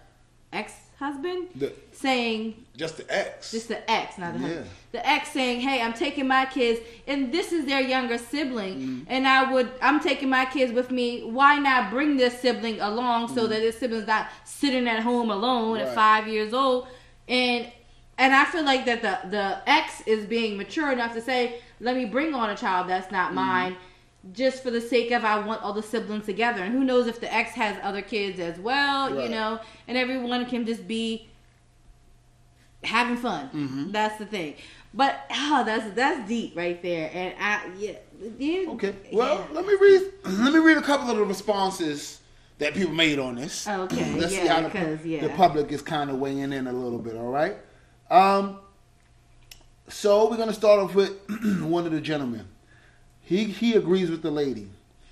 ex 0.53 0.73
husband 0.99 1.47
saying 1.95 2.65
Just 2.75 2.97
the 2.97 3.05
ex. 3.13 3.51
just 3.51 3.67
the 3.67 3.89
ex, 3.89 4.17
not 4.17 4.33
the 4.33 4.39
Yeah. 4.39 4.47
husband. 4.47 4.69
The 4.91 5.09
ex 5.09 5.31
saying, 5.31 5.59
"Hey, 5.61 5.81
I'm 5.81 5.93
taking 5.93 6.27
my 6.27 6.45
kids, 6.45 6.79
and 7.07 7.31
this 7.31 7.51
is 7.51 7.65
their 7.65 7.81
younger 7.81 8.17
sibling, 8.17 8.75
Mm-hmm. 8.75 9.03
and 9.07 9.27
I 9.27 9.51
would, 9.51 9.69
I'm 9.81 9.99
taking 9.99 10.29
my 10.29 10.45
kids 10.45 10.71
with 10.71 10.89
me. 10.91 11.21
Why 11.23 11.57
not 11.59 11.89
bring 11.89 12.17
this 12.17 12.39
sibling 12.39 12.79
along 12.79 13.29
so 13.35 13.47
that 13.47 13.59
this 13.59 13.77
sibling's 13.79 14.07
not 14.07 14.27
sitting 14.45 14.87
at 14.87 15.01
home 15.01 15.29
alone 15.31 15.77
Mm-hmm. 15.77 15.83
Right. 15.83 15.87
at 15.89 15.95
five 15.95 16.27
years 16.27 16.53
old?" 16.53 16.87
And 17.27 17.67
and 18.17 18.33
I 18.33 18.45
feel 18.45 18.63
like 18.63 18.85
that 18.85 19.01
the 19.01 19.29
the 19.29 19.57
ex 19.69 20.01
is 20.05 20.25
being 20.25 20.55
mature 20.57 20.91
enough 20.91 21.13
to 21.15 21.21
say, 21.21 21.59
"Let 21.81 21.95
me 21.97 22.05
bring 22.05 22.33
on 22.33 22.49
a 22.49 22.55
child 22.55 22.87
that's 22.89 23.11
not 23.11 23.27
Mm-hmm. 23.27 23.35
mine." 23.35 23.75
Just 24.33 24.63
for 24.63 24.71
the 24.71 24.81
sake 24.81 25.11
of 25.11 25.23
I 25.23 25.37
want 25.45 25.61
all 25.61 25.73
the 25.73 25.83
siblings 25.83 26.25
together, 26.25 26.63
and 26.63 26.73
who 26.73 26.83
knows 26.83 27.05
if 27.05 27.19
the 27.19 27.31
ex 27.31 27.51
has 27.51 27.77
other 27.83 28.01
kids 28.01 28.39
as 28.39 28.57
well, 28.59 29.21
you 29.21 29.29
know, 29.29 29.59
and 29.87 29.95
everyone 29.97 30.47
can 30.47 30.65
just 30.65 30.87
be 30.87 31.27
having 32.86 33.17
fun. 33.17 33.49
Mm-hmm. 33.53 33.91
That's 33.91 34.17
the 34.17 34.25
thing. 34.25 34.55
But 34.93 35.19
oh, 35.31 35.63
that's 35.65 35.93
that's 35.93 36.27
deep 36.27 36.55
right 36.55 36.81
there. 36.81 37.11
And 37.13 37.33
I 37.39 37.67
yeah, 37.77 37.93
you, 38.39 38.71
Okay. 38.71 38.95
Well, 39.11 39.36
yeah. 39.49 39.55
let 39.55 39.65
me 39.65 39.73
read. 39.79 40.11
Let 40.25 40.53
me 40.53 40.59
read 40.59 40.77
a 40.77 40.81
couple 40.81 41.09
of 41.11 41.17
the 41.17 41.23
responses 41.25 42.21
that 42.59 42.73
people 42.73 42.93
made 42.93 43.19
on 43.19 43.36
this. 43.36 43.67
Okay, 43.67 44.13
Let's 44.17 44.33
see 44.33 44.45
yeah, 44.45 44.53
how 44.61 44.61
the, 44.61 44.69
'cause, 44.69 45.05
yeah. 45.05 45.21
the 45.21 45.29
public 45.29 45.71
is 45.71 45.81
kind 45.81 46.09
of 46.09 46.17
weighing 46.17 46.53
in 46.53 46.67
a 46.67 46.71
little 46.71 46.99
bit. 46.99 47.15
All 47.17 47.29
right. 47.29 47.57
Um. 48.09 48.59
So 49.88 50.29
we're 50.29 50.38
gonna 50.38 50.53
start 50.53 50.79
off 50.79 50.95
with 50.95 51.11
one 51.61 51.86
of 51.86 51.91
the 51.91 52.01
gentlemen. 52.01 52.47
He 53.21 53.43
he 53.45 53.73
agrees 53.73 54.09
with 54.09 54.21
the 54.21 54.31
lady. 54.31 54.69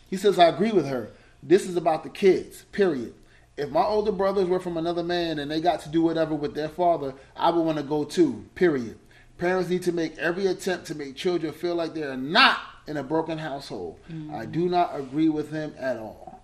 He 0.09 0.15
says, 0.17 0.39
"I 0.39 0.45
agree 0.47 0.71
with 0.71 0.88
her. 0.88 1.11
This 1.41 1.67
is 1.67 1.76
about 1.76 2.03
the 2.03 2.09
kids. 2.09 2.63
Period." 2.71 3.13
If 3.56 3.70
my 3.70 3.84
older 3.84 4.12
brothers 4.12 4.47
were 4.47 4.60
from 4.60 4.78
another 4.78 5.04
man 5.04 5.38
and 5.39 5.49
they 5.49 5.62
got 5.62 5.82
to 5.82 5.89
do 5.89 6.01
whatever 6.01 6.34
with 6.34 6.56
their 6.56 6.70
father, 6.70 7.14
I 7.36 7.51
would 7.51 7.62
want 7.62 7.78
to 7.78 7.84
go 7.84 8.04
too. 8.04 8.45
Period. 8.56 8.97
Parents 9.38 9.70
need 9.70 9.84
to 9.84 9.91
make 9.91 10.18
every 10.18 10.47
attempt 10.47 10.88
to 10.88 10.95
make 10.95 11.16
children 11.16 11.54
feel 11.54 11.76
like 11.76 11.93
they 11.93 12.04
are 12.04 12.18
not 12.18 12.60
in 12.88 12.97
a 12.97 13.04
broken 13.04 13.38
household. 13.38 13.99
I 14.34 14.45
do 14.45 14.68
not 14.70 14.97
agree 14.97 15.30
with 15.30 15.51
him 15.51 15.74
at 15.78 15.97
all. 15.97 16.41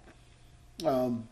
Um, 0.86 1.28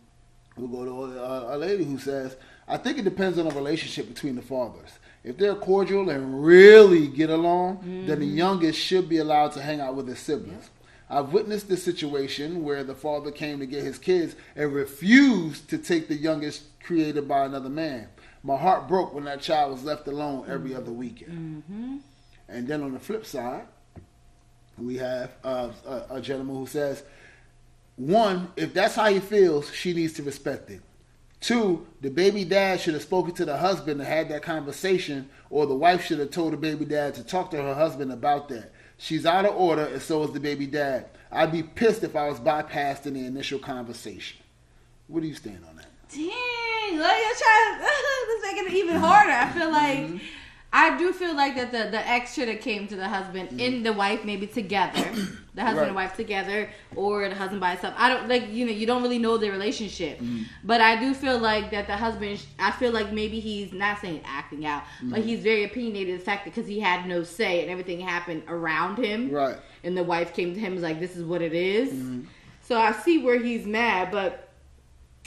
we'll 0.56 0.68
go 0.68 0.86
to 0.86 1.20
a, 1.20 1.56
a 1.56 1.58
lady 1.58 1.84
who 1.84 1.98
says, 2.00 2.36
I 2.68 2.78
think 2.78 2.98
it 2.98 3.04
depends 3.04 3.38
on 3.38 3.46
the 3.48 3.54
relationship 3.56 4.08
between 4.08 4.36
the 4.36 4.42
fathers. 4.42 5.00
If 5.24 5.38
they're 5.38 5.56
cordial 5.56 6.10
and 6.10 6.44
really 6.44 7.08
get 7.08 7.30
along, 7.30 8.06
then 8.08 8.20
the 8.20 8.26
youngest 8.26 8.80
should 8.80 9.08
be 9.10 9.18
allowed 9.18 9.52
to 9.54 9.62
hang 9.62 9.80
out 9.80 9.96
with 9.96 10.08
his 10.08 10.20
siblings. 10.20 10.70
I've 11.10 11.32
witnessed 11.32 11.70
this 11.70 11.84
situation 11.84 12.64
where 12.64 12.84
the 12.84 12.96
father 12.96 13.32
came 13.32 13.60
to 13.60 13.66
get 13.66 13.84
his 13.84 13.98
kids 13.98 14.36
and 14.56 14.74
refused 14.74 15.70
to 15.70 15.78
take 15.78 16.08
the 16.08 16.16
youngest 16.16 16.64
created 16.82 17.28
by 17.28 17.46
another 17.46 17.70
man. 17.70 18.10
My 18.44 18.58
heart 18.58 18.88
broke 18.88 19.14
when 19.14 19.24
that 19.26 19.42
child 19.42 19.72
was 19.72 19.84
left 19.84 20.08
alone 20.08 20.46
every 20.50 20.76
other 20.76 20.92
weekend. 20.92 21.64
And 22.50 22.68
then 22.68 22.84
on 22.84 22.94
the 22.94 23.00
flip 23.00 23.26
side, 23.26 23.68
we 24.78 24.98
have 24.98 25.32
uh, 25.44 25.70
a, 25.86 26.16
a 26.16 26.22
gentleman 26.22 26.56
who 26.56 26.68
says, 26.68 27.04
one, 27.96 28.52
if 28.56 28.74
that's 28.74 28.96
how 28.96 29.10
he 29.10 29.20
feels, 29.20 29.74
she 29.74 29.94
needs 29.94 30.14
to 30.14 30.24
respect 30.24 30.70
it. 30.70 30.82
Two, 31.40 31.86
the 32.02 32.10
baby 32.10 32.44
dad 32.46 32.80
should 32.80 32.94
have 32.94 33.04
spoken 33.04 33.34
to 33.36 33.46
the 33.46 33.58
husband 33.58 34.00
and 34.00 34.08
had 34.08 34.30
that 34.30 34.44
conversation, 34.44 35.30
or 35.50 35.66
the 35.66 35.76
wife 35.76 36.06
should 36.06 36.20
have 36.20 36.32
told 36.32 36.54
the 36.54 36.58
baby 36.58 36.86
dad 36.86 37.16
to 37.16 37.24
talk 37.24 37.52
to 37.52 37.62
her 37.62 37.74
husband 37.76 38.12
about 38.12 38.50
that. 38.50 38.72
She's 38.98 39.26
out 39.26 39.46
of 39.46 39.56
order, 39.56 39.86
and 39.86 40.02
so 40.02 40.24
is 40.24 40.32
the 40.32 40.40
baby 40.40 40.66
dad. 40.66 41.06
I'd 41.32 41.52
be 41.52 41.62
pissed 41.64 42.04
if 42.04 42.16
I 42.16 42.28
was 42.30 42.40
bypassed 42.40 43.06
in 43.06 43.14
the 43.14 43.26
initial 43.26 43.60
conversation. 43.60 44.38
What 45.08 45.22
do 45.22 45.28
you 45.28 45.36
stand 45.36 45.64
on 45.70 45.76
that? 45.76 45.88
Dang, 46.10 46.98
look, 46.98 47.18
you're 47.18 47.36
trying 47.36 47.80
to 47.80 48.42
make 48.42 48.58
it 48.68 48.74
even 48.74 48.96
harder. 48.98 49.32
I 49.32 49.50
feel 49.52 49.72
like 49.72 49.98
Mm-hmm. 50.00 50.18
I 50.74 50.98
do 50.98 51.14
feel 51.14 51.34
like 51.34 51.56
that 51.56 51.72
the, 51.72 51.90
the 51.90 52.08
ex 52.08 52.34
should 52.34 52.50
have 52.50 52.60
came 52.60 52.88
to 52.90 52.96
the 52.98 53.08
husband 53.08 53.50
Mm-hmm. 53.50 53.60
and 53.60 53.86
the 53.86 53.94
wife 53.94 54.26
maybe 54.26 54.48
together, 54.48 55.02
the 55.56 55.62
husband 55.62 55.78
Right. 55.78 55.88
and 55.88 55.96
wife 55.96 56.16
together, 56.16 56.70
or 56.96 57.28
the 57.30 57.36
husband 57.36 57.62
by 57.62 57.72
himself. 57.72 57.94
I 57.98 58.10
don't 58.10 58.28
like 58.28 58.52
you 58.52 58.66
know 58.66 58.72
you 58.74 58.86
don't 58.86 59.02
really 59.02 59.18
know 59.18 59.38
their 59.38 59.52
relationship, 59.54 60.20
Mm-hmm. 60.20 60.44
but 60.66 60.82
I 60.82 61.00
do 61.00 61.14
feel 61.14 61.40
like 61.40 61.72
that 61.72 61.88
the 61.88 61.96
husband. 61.96 62.46
I 62.60 62.72
feel 62.72 62.92
like 62.92 63.14
maybe 63.14 63.40
he's 63.40 63.72
not 63.72 64.00
saying 64.02 64.22
acting 64.26 64.66
out, 64.66 64.84
but 65.04 65.20
Mm-hmm. 65.20 65.28
he's 65.28 65.40
very 65.42 65.64
opinionated. 65.64 66.20
The 66.20 66.24
fact 66.24 66.44
that 66.46 66.54
because 66.54 66.68
he 66.68 66.80
had 66.80 67.08
no 67.08 67.24
say 67.24 67.62
and 67.62 67.72
everything 67.72 68.00
happened 68.02 68.44
around 68.50 68.98
him, 68.98 69.32
Right. 69.32 69.56
and 69.86 69.96
the 69.98 70.04
wife 70.04 70.34
came 70.34 70.54
to 70.54 70.60
him 70.60 70.74
was 70.74 70.84
like, 70.84 71.00
"This 71.00 71.16
is 71.16 71.24
what 71.24 71.42
it 71.42 71.54
is." 71.54 71.94
So 72.62 72.78
I 72.78 72.92
see 72.92 73.24
where 73.24 73.40
he's 73.42 73.66
mad, 73.66 74.12
but 74.12 74.47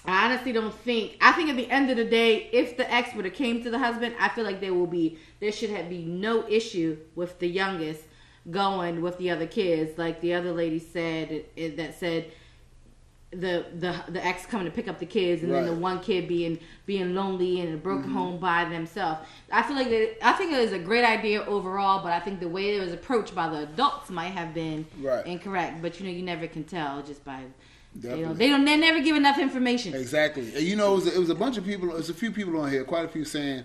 I 0.05 0.27
honestly 0.27 0.53
don't 0.53 0.75
think. 0.75 1.17
I 1.21 1.33
think 1.33 1.51
at 1.51 1.57
the 1.57 1.71
end 1.71 1.91
of 1.91 1.97
the 1.97 2.05
day, 2.05 2.49
if 2.53 2.77
the 2.77 2.91
ex 2.93 3.15
would 3.15 3.25
have 3.27 3.35
came 3.35 3.63
to 3.63 3.71
the 3.71 3.79
husband, 3.79 4.15
I 4.19 4.29
feel 4.31 4.45
like 4.45 4.61
there 4.61 4.75
will 4.75 4.87
be 4.87 5.19
there 5.41 5.53
should 5.53 5.71
have 5.71 5.89
be 5.89 6.05
no 6.05 6.49
issue 6.49 6.97
with 7.15 7.39
the 7.39 7.49
youngest 7.49 8.03
going 8.51 9.03
with 9.03 9.19
the 9.19 9.31
other 9.31 9.47
kids, 9.47 9.99
like 9.99 10.21
the 10.21 10.33
other 10.33 10.53
lady 10.53 10.79
said 10.79 11.31
it, 11.31 11.53
it- 11.57 11.77
that 11.77 11.99
said 11.99 12.33
the 13.33 13.65
the 13.79 13.95
the 14.09 14.25
ex 14.25 14.45
coming 14.45 14.67
to 14.67 14.73
pick 14.73 14.89
up 14.89 14.99
the 14.99 15.07
kids 15.07 15.45
and 15.45 15.53
then 15.53 15.65
the 15.65 15.73
one 15.73 16.01
kid 16.01 16.27
being 16.27 16.59
being 16.85 17.15
lonely 17.15 17.61
in 17.61 17.73
a 17.73 17.77
broken 17.77 18.07
mm-hmm. 18.07 18.15
home 18.15 18.41
by 18.41 18.65
themselves. 18.65 19.21
I 19.53 19.63
feel 19.63 19.77
like 19.77 19.89
that 19.91 20.17
I 20.27 20.33
think 20.33 20.53
it 20.53 20.61
was 20.61 20.73
a 20.73 20.81
great 20.81 21.05
idea 21.05 21.45
overall, 21.45 22.03
but 22.03 22.11
I 22.11 22.19
think 22.19 22.41
the 22.41 22.49
way 22.49 22.75
it 22.75 22.81
was 22.81 22.93
approached 22.93 23.33
by 23.33 23.49
the 23.49 23.63
adults 23.63 24.11
might 24.11 24.33
have 24.33 24.53
been 24.53 24.85
Right. 24.99 25.25
incorrect. 25.27 25.81
But 25.81 26.01
you 26.01 26.07
know, 26.07 26.13
you 26.13 26.23
never 26.23 26.49
can 26.49 26.65
tell 26.65 27.03
just 27.03 27.25
by 27.25 27.43
you 27.95 28.09
know 28.26 28.32
they 28.34 28.49
don't 28.49 28.64
they 28.64 28.76
never 28.76 29.01
give 29.01 29.16
enough 29.16 29.38
information. 29.38 29.95
Exactly. 29.95 30.55
And 30.55 30.62
you 30.62 30.76
know, 30.76 30.93
it 30.93 30.97
was, 30.97 31.07
a, 31.09 31.14
it 31.14 31.18
was 31.18 31.30
a 31.30 31.34
bunch 31.34 31.57
of 31.57 31.64
people. 31.64 31.88
There's 31.88 32.11
a 32.11 32.14
few 32.14 32.30
people 32.30 32.59
on 32.61 32.70
here, 32.70 32.84
quite 32.84 33.05
a 33.05 33.09
few 33.09 33.24
saying 33.24 33.64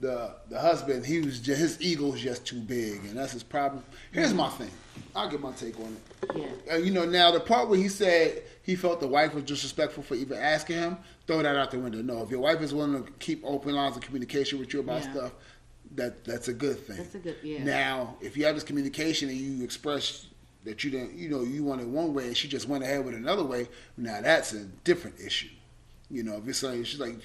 the 0.00 0.34
the 0.48 0.58
husband 0.58 1.04
he 1.06 1.20
was 1.20 1.38
just, 1.40 1.60
his 1.60 1.80
ego 1.80 2.12
is 2.14 2.20
just 2.20 2.46
too 2.46 2.60
big, 2.60 3.04
and 3.04 3.16
that's 3.16 3.32
his 3.32 3.42
problem. 3.42 3.84
Here's 4.12 4.34
my 4.34 4.48
thing. 4.48 4.70
I'll 5.14 5.28
give 5.28 5.40
my 5.40 5.52
take 5.52 5.78
on 5.80 5.96
it. 5.96 6.30
Yeah. 6.36 6.74
Uh, 6.74 6.76
you 6.78 6.90
know, 6.92 7.04
now 7.04 7.30
the 7.30 7.40
part 7.40 7.68
where 7.68 7.78
he 7.78 7.88
said 7.88 8.42
he 8.62 8.76
felt 8.76 9.00
the 9.00 9.08
wife 9.08 9.34
was 9.34 9.44
disrespectful 9.44 10.02
for 10.02 10.14
even 10.14 10.38
asking 10.38 10.76
him, 10.76 10.96
throw 11.26 11.42
that 11.42 11.56
out 11.56 11.70
the 11.70 11.78
window. 11.78 12.02
No, 12.02 12.22
if 12.22 12.30
your 12.30 12.40
wife 12.40 12.60
is 12.60 12.72
willing 12.74 13.02
to 13.04 13.10
keep 13.12 13.42
open 13.44 13.74
lines 13.74 13.96
of 13.96 14.02
communication 14.02 14.58
with 14.58 14.72
you 14.72 14.80
about 14.80 15.02
Yeah. 15.04 15.12
stuff, 15.12 15.32
that 15.96 16.24
that's 16.24 16.46
a 16.48 16.52
good 16.52 16.78
thing. 16.86 16.96
That's 16.98 17.14
a 17.14 17.18
good- 17.18 17.36
yeah. 17.42 17.64
Now, 17.64 18.16
if 18.20 18.36
you 18.36 18.44
have 18.44 18.54
this 18.54 18.62
communication 18.64 19.28
and 19.28 19.38
you 19.38 19.64
express 19.64 20.26
that 20.64 20.84
you 20.84 20.90
didn't, 20.90 21.14
you 21.14 21.28
know, 21.28 21.42
you 21.42 21.64
wanted 21.64 21.86
one 21.86 22.12
way 22.14 22.26
and 22.28 22.36
she 22.36 22.48
just 22.48 22.68
went 22.68 22.84
ahead 22.84 23.04
with 23.04 23.14
another 23.14 23.44
way, 23.44 23.68
now 23.96 24.20
that's 24.20 24.52
a 24.52 24.64
different 24.84 25.18
issue. 25.20 25.48
You 26.10 26.24
know, 26.24 26.36
if 26.38 26.48
it's 26.48 26.62
like 26.64 26.84
she's 26.84 26.98
like, 26.98 27.16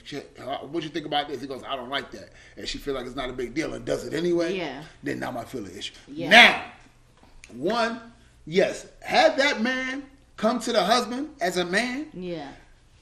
"What 0.70 0.84
you 0.84 0.90
think 0.90 1.08
about 1.08 1.28
this?" 1.28 1.42
He 1.42 1.48
goes, 1.48 1.64
"I 1.68 1.76
don't 1.76 1.90
like 1.90 2.12
that," 2.12 2.30
and 2.56 2.68
she 2.68 2.78
feel 2.78 2.94
like 2.94 3.08
it's 3.08 3.16
not 3.16 3.32
a 3.32 3.34
big 3.34 3.56
deal 3.56 3.74
and 3.74 3.84
does 3.84 4.06
it 4.06 4.14
anyway. 4.14 4.56
Yeah. 4.56 4.84
Then 5.02 5.20
now 5.20 5.32
my 5.32 5.44
feel 5.44 5.66
an 5.66 5.76
issue. 5.76 5.94
Yeah. 6.08 6.30
Now, 6.30 6.64
one, 7.54 8.00
yes, 8.46 8.86
had 9.02 9.38
that 9.38 9.62
man 9.62 10.04
come 10.38 10.60
to 10.60 10.72
the 10.72 10.84
husband 10.84 11.30
as 11.42 11.58
a 11.58 11.66
man, 11.66 12.08
Yeah. 12.14 12.48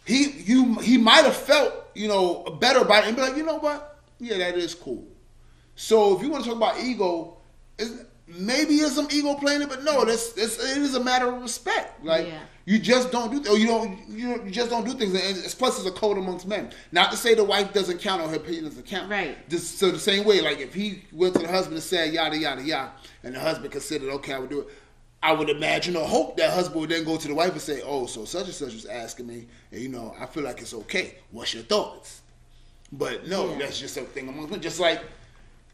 he 0.05 0.31
you 0.45 0.75
he 0.75 0.97
might 0.97 1.25
have 1.25 1.36
felt 1.36 1.73
you 1.95 2.07
know 2.07 2.43
better 2.61 2.79
about 2.79 3.03
it 3.03 3.07
and 3.07 3.15
be 3.17 3.21
like, 3.21 3.36
you 3.36 3.43
know 3.43 3.57
what? 3.57 3.99
Yeah, 4.19 4.38
that 4.38 4.57
is 4.57 4.73
cool. 4.73 5.03
So 5.75 6.15
if 6.15 6.21
you 6.23 6.29
want 6.29 6.45
to 6.45 6.49
talk 6.51 6.57
about 6.57 6.79
ego, 6.79 7.38
maybe 8.28 8.78
there's 8.78 8.93
some 8.93 9.07
ego 9.11 9.36
playing 9.36 9.61
it, 9.61 9.69
but 9.69 9.84
no, 9.84 10.05
this 10.05 10.34
this 10.34 10.57
it 10.59 10.78
is 10.78 10.95
a 10.95 11.03
matter 11.03 11.28
of 11.28 11.41
respect. 11.41 12.03
Like 12.03 12.28
Yeah. 12.28 12.39
you 12.65 12.80
just 12.80 13.11
don't 13.11 13.43
do 13.43 13.51
or 13.51 13.57
you 13.57 13.67
don't 13.67 13.99
you, 14.09 14.43
you 14.45 14.51
just 14.51 14.69
don't 14.69 14.86
do 14.86 14.93
things. 14.93 15.13
And 15.13 15.38
it's, 15.38 15.55
plus, 15.55 15.78
it's 15.78 15.88
a 15.88 15.91
code 15.91 16.17
amongst 16.17 16.47
men. 16.47 16.71
Not 16.91 17.11
to 17.11 17.17
say 17.17 17.34
the 17.36 17.43
wife 17.43 17.74
doesn't 17.74 17.99
count 17.99 18.21
or 18.21 18.28
her 18.30 18.36
opinion 18.38 18.65
doesn't 18.65 18.86
count. 18.86 19.09
Right. 19.09 19.38
Just, 19.49 19.78
so 19.80 19.91
the 19.91 19.99
same 19.99 20.24
way, 20.26 20.41
like 20.41 20.59
if 20.59 20.74
he 20.74 21.03
went 21.11 21.34
to 21.36 21.39
the 21.41 21.47
husband 21.47 21.76
and 21.76 21.84
said 21.84 22.13
yada 22.13 22.38
yada 22.38 22.61
yada, 22.63 22.91
and 23.24 23.36
the 23.36 23.39
husband 23.39 23.71
considered 23.71 24.09
okay, 24.15 24.34
I 24.34 24.39
would 24.39 24.49
do 24.49 24.61
it. 24.61 24.67
I 25.21 25.32
would 25.32 25.49
imagine 25.49 25.95
or 25.95 26.05
hope 26.05 26.36
that 26.36 26.51
husband 26.51 26.82
would 26.82 26.89
then 26.89 27.05
go 27.05 27.15
to 27.15 27.28
the 27.30 27.34
wife 27.34 27.53
and 27.53 27.61
say, 27.61 27.82
"Oh, 27.86 28.07
so 28.07 28.26
such 28.26 28.45
and 28.45 28.53
such 28.53 28.74
was 28.74 28.86
asking 28.86 29.28
me, 29.28 29.47
and 29.71 29.82
you 29.82 29.88
know, 29.88 30.13
I 30.19 30.26
feel 30.26 30.43
like 30.43 30.59
it's 30.59 30.74
okay. 30.74 31.15
What's 31.32 31.53
your 31.53 31.63
thoughts?" 31.63 32.21
But 32.91 33.28
no, 33.28 33.49
Yeah. 33.51 33.59
that's 33.59 33.80
just 33.80 33.95
a 33.97 34.01
thing 34.01 34.28
amongst 34.28 34.51
men. 34.51 34.61
Just 34.61 34.80
like 34.82 35.01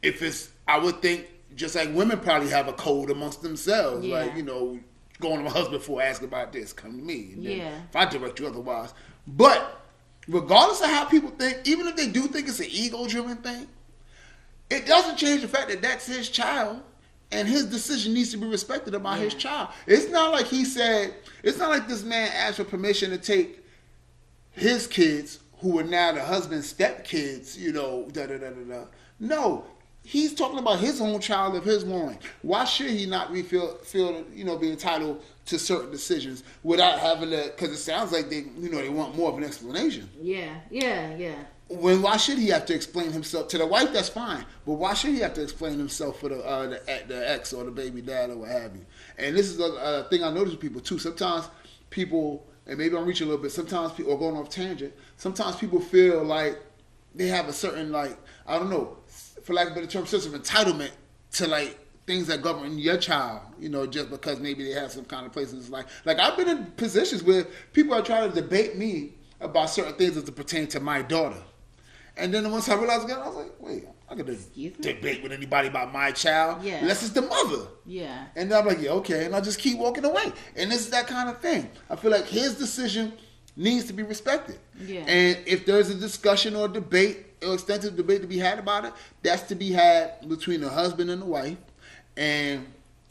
if 0.04 0.22
it's, 0.22 0.50
I 0.68 0.78
would 0.78 1.02
think, 1.02 1.26
just 1.56 1.76
like 1.76 1.94
women 1.94 2.20
probably 2.20 2.50
have 2.50 2.68
a 2.68 2.74
code 2.74 3.10
amongst 3.10 3.42
themselves. 3.42 4.06
Yeah. 4.06 4.20
Like 4.20 4.36
you 4.36 4.44
know, 4.44 4.80
going 5.20 5.38
to 5.38 5.44
my 5.44 5.50
husband 5.50 5.84
for 5.84 6.02
asking 6.02 6.28
about 6.28 6.54
this, 6.54 6.74
come 6.74 6.98
to 6.98 7.04
me. 7.04 7.32
And 7.34 7.46
then 7.46 7.58
Yeah. 7.58 7.82
If 7.90 7.96
I 7.96 8.06
direct 8.06 8.40
you 8.40 8.48
otherwise, 8.48 8.94
but 9.28 9.82
regardless 10.28 10.82
of 10.82 10.88
how 10.88 11.06
people 11.06 11.32
think, 11.32 11.60
even 11.66 11.88
if 11.88 11.96
they 11.96 12.08
do 12.08 12.28
think 12.28 12.48
it's 12.48 12.60
an 12.60 12.68
ego-driven 12.70 13.38
thing, 13.38 13.68
it 14.70 14.86
doesn't 14.86 15.18
change 15.18 15.42
the 15.42 15.48
fact 15.48 15.70
that 15.70 15.82
that's 15.82 16.06
his 16.06 16.30
child 16.30 16.82
and 17.32 17.48
his 17.48 17.66
decision 17.66 18.14
needs 18.14 18.32
to 18.32 18.38
be 18.38 18.48
respected 18.48 18.94
about 18.96 19.20
his 19.20 19.34
child. 19.34 19.70
It's 19.88 20.10
not 20.10 20.32
like 20.32 20.46
he 20.48 20.66
said, 20.66 21.16
it's 21.44 21.58
not 21.58 21.70
like 21.70 21.88
this 21.88 22.04
man 22.04 22.32
asked 22.34 22.58
for 22.58 22.64
permission 22.64 23.12
to 23.12 23.18
take 23.18 23.64
his 24.52 24.88
kids, 24.88 25.40
who 25.60 25.78
are 25.78 25.84
now 25.84 26.12
the 26.12 26.24
husband's 26.24 26.74
stepkids, 26.74 27.58
you 27.58 27.74
know, 27.74 28.08
da 28.12 28.26
da 28.26 28.38
da 28.38 28.50
da 28.50 28.64
da. 28.64 28.86
No, 29.20 29.66
he's 30.04 30.34
talking 30.34 30.60
about 30.60 30.80
his 30.80 31.02
own 31.02 31.20
child 31.20 31.56
of 31.56 31.64
his 31.64 31.84
loin. 31.84 32.18
Why 32.42 32.66
should 32.66 32.90
he 32.90 33.06
not 33.06 33.32
be 33.32 33.42
feel, 33.42 33.76
feel 33.78 34.26
you 34.34 34.44
know, 34.44 34.58
be 34.58 34.72
entitled 34.72 35.24
to 35.46 35.60
certain 35.60 35.92
decisions 35.92 36.44
without 36.64 37.00
having 37.00 37.30
to? 37.32 37.52
Because 37.56 37.72
it 37.72 37.78
sounds 37.78 38.12
like 38.12 38.30
they, 38.30 38.46
you 38.58 38.70
know, 38.70 38.82
they 38.82 38.90
want 38.90 39.16
more 39.16 39.30
of 39.32 39.38
an 39.38 39.44
explanation. 39.44 40.10
Yeah. 40.20 40.56
Yeah. 40.72 41.16
Yeah. 41.16 41.36
when 41.68 42.02
why 42.02 42.18
should 42.18 42.38
he 42.40 42.48
have 42.48 42.66
to 42.66 42.74
explain 42.74 43.12
himself 43.12 43.48
to 43.50 43.58
the 43.60 43.66
wife? 43.66 43.94
That's 43.94 44.10
fine, 44.10 44.44
but 44.66 44.74
why 44.74 44.96
should 44.96 45.12
he 45.12 45.20
have 45.20 45.36
to 45.36 45.44
explain 45.44 45.78
himself 45.78 46.20
for 46.20 46.30
the 46.30 46.44
uh, 46.44 46.68
the, 46.68 47.04
the 47.08 47.30
ex 47.30 47.54
or 47.54 47.64
the 47.64 47.72
baby 47.72 48.02
dad 48.02 48.32
or 48.32 48.38
what 48.38 48.50
have 48.50 48.76
you? 48.76 48.86
And 49.20 49.36
this 49.38 49.48
is 49.48 49.60
a, 49.60 49.64
a 49.66 50.04
thing 50.10 50.24
I 50.24 50.32
notice 50.32 50.54
with 50.54 50.62
people 50.62 50.82
too. 50.82 50.98
Sometimes 50.98 51.48
people, 51.92 52.48
and 52.66 52.78
maybe 52.78 52.98
I'm 52.98 53.06
reaching 53.06 53.28
a 53.28 53.30
little 53.30 53.44
bit. 53.44 53.52
Sometimes 53.52 53.92
people 53.92 54.14
are 54.14 54.18
going 54.18 54.36
off 54.36 54.50
tangent. 54.50 54.94
Sometimes 55.18 55.58
people 55.58 55.80
feel 55.80 56.24
like 56.24 56.60
they 57.14 57.28
have 57.28 57.48
a 57.48 57.54
certain 57.54 57.92
like 57.92 58.18
I 58.48 58.58
don't 58.58 58.72
know, 58.72 58.98
for 59.50 59.56
lack 59.56 59.66
of 59.66 59.72
a 59.72 59.76
better 59.76 59.88
term, 59.88 60.06
sense 60.06 60.28
of 60.28 60.34
entitlement 60.34 60.92
to 61.32 61.48
like 61.48 61.80
things 62.06 62.28
that 62.28 62.44
govern 62.44 62.78
your 62.78 62.98
child, 62.98 63.42
you 63.60 63.68
know, 63.68 63.88
just 63.88 64.12
because 64.12 64.40
maybe 64.40 64.64
they 64.64 64.80
have 64.80 64.92
some 64.92 65.06
kind 65.06 65.26
of 65.26 65.32
place 65.32 65.52
in 65.52 65.58
his 65.58 65.72
life. 65.72 66.04
Like 66.06 66.20
I've 66.20 66.38
been 66.38 66.48
in 66.48 66.66
positions 66.78 67.24
where 67.24 67.48
people 67.74 67.96
are 67.96 68.04
trying 68.04 68.30
to 68.30 68.42
debate 68.42 68.78
me 68.78 69.14
about 69.42 69.72
certain 69.72 69.94
things 69.94 70.18
as 70.18 70.30
it 70.30 70.36
pertain 70.36 70.68
to 70.68 70.80
my 70.80 71.02
daughter. 71.02 71.42
And 72.16 72.32
then 72.32 72.52
once 72.52 72.70
I 72.70 72.76
realized 72.76 73.06
again, 73.06 73.18
I 73.18 73.28
was 73.28 73.38
like, 73.38 73.54
wait, 73.60 73.88
I 74.08 74.14
could 74.14 74.28
debate 74.82 75.24
with 75.24 75.32
anybody 75.32 75.68
about 75.68 75.92
my 75.92 76.12
child. 76.12 76.64
Yeah. 76.64 76.76
Unless 76.76 77.02
it's 77.02 77.14
the 77.14 77.24
mother. 77.24 77.70
Yeah. 77.88 78.26
And 78.36 78.54
I'm 78.54 78.68
like, 78.68 78.82
yeah, 78.82 78.92
okay. 78.92 79.26
And 79.26 79.36
I 79.36 79.42
just 79.42 79.58
keep 79.58 79.80
walking 79.80 80.06
away. 80.06 80.32
And 80.58 80.72
this 80.72 80.82
is 80.82 80.92
that 80.92 81.08
kind 81.08 81.28
of 81.28 81.40
thing. 81.40 81.72
I 81.90 81.96
feel 81.96 82.12
like 82.12 82.28
his 82.28 82.54
decision 82.54 83.14
needs 83.56 83.86
to 83.86 83.94
be 83.94 84.04
respected. 84.04 84.60
Yeah. 84.80 85.06
And 85.08 85.40
if 85.48 85.66
there's 85.66 85.90
a 85.90 85.96
discussion 85.96 86.56
or 86.56 86.68
debate, 86.68 87.18
or 87.18 87.29
extensive 87.42 87.96
debate 87.96 88.22
to 88.22 88.28
be 88.28 88.38
had 88.38 88.60
about 88.60 88.86
it, 88.86 88.94
that's 89.24 89.44
to 89.44 89.56
be 89.56 89.72
had 89.72 90.28
between 90.28 90.62
the 90.62 90.70
husband 90.70 91.10
and 91.10 91.22
the 91.22 91.26
wife. 91.26 91.58
And 92.18 92.66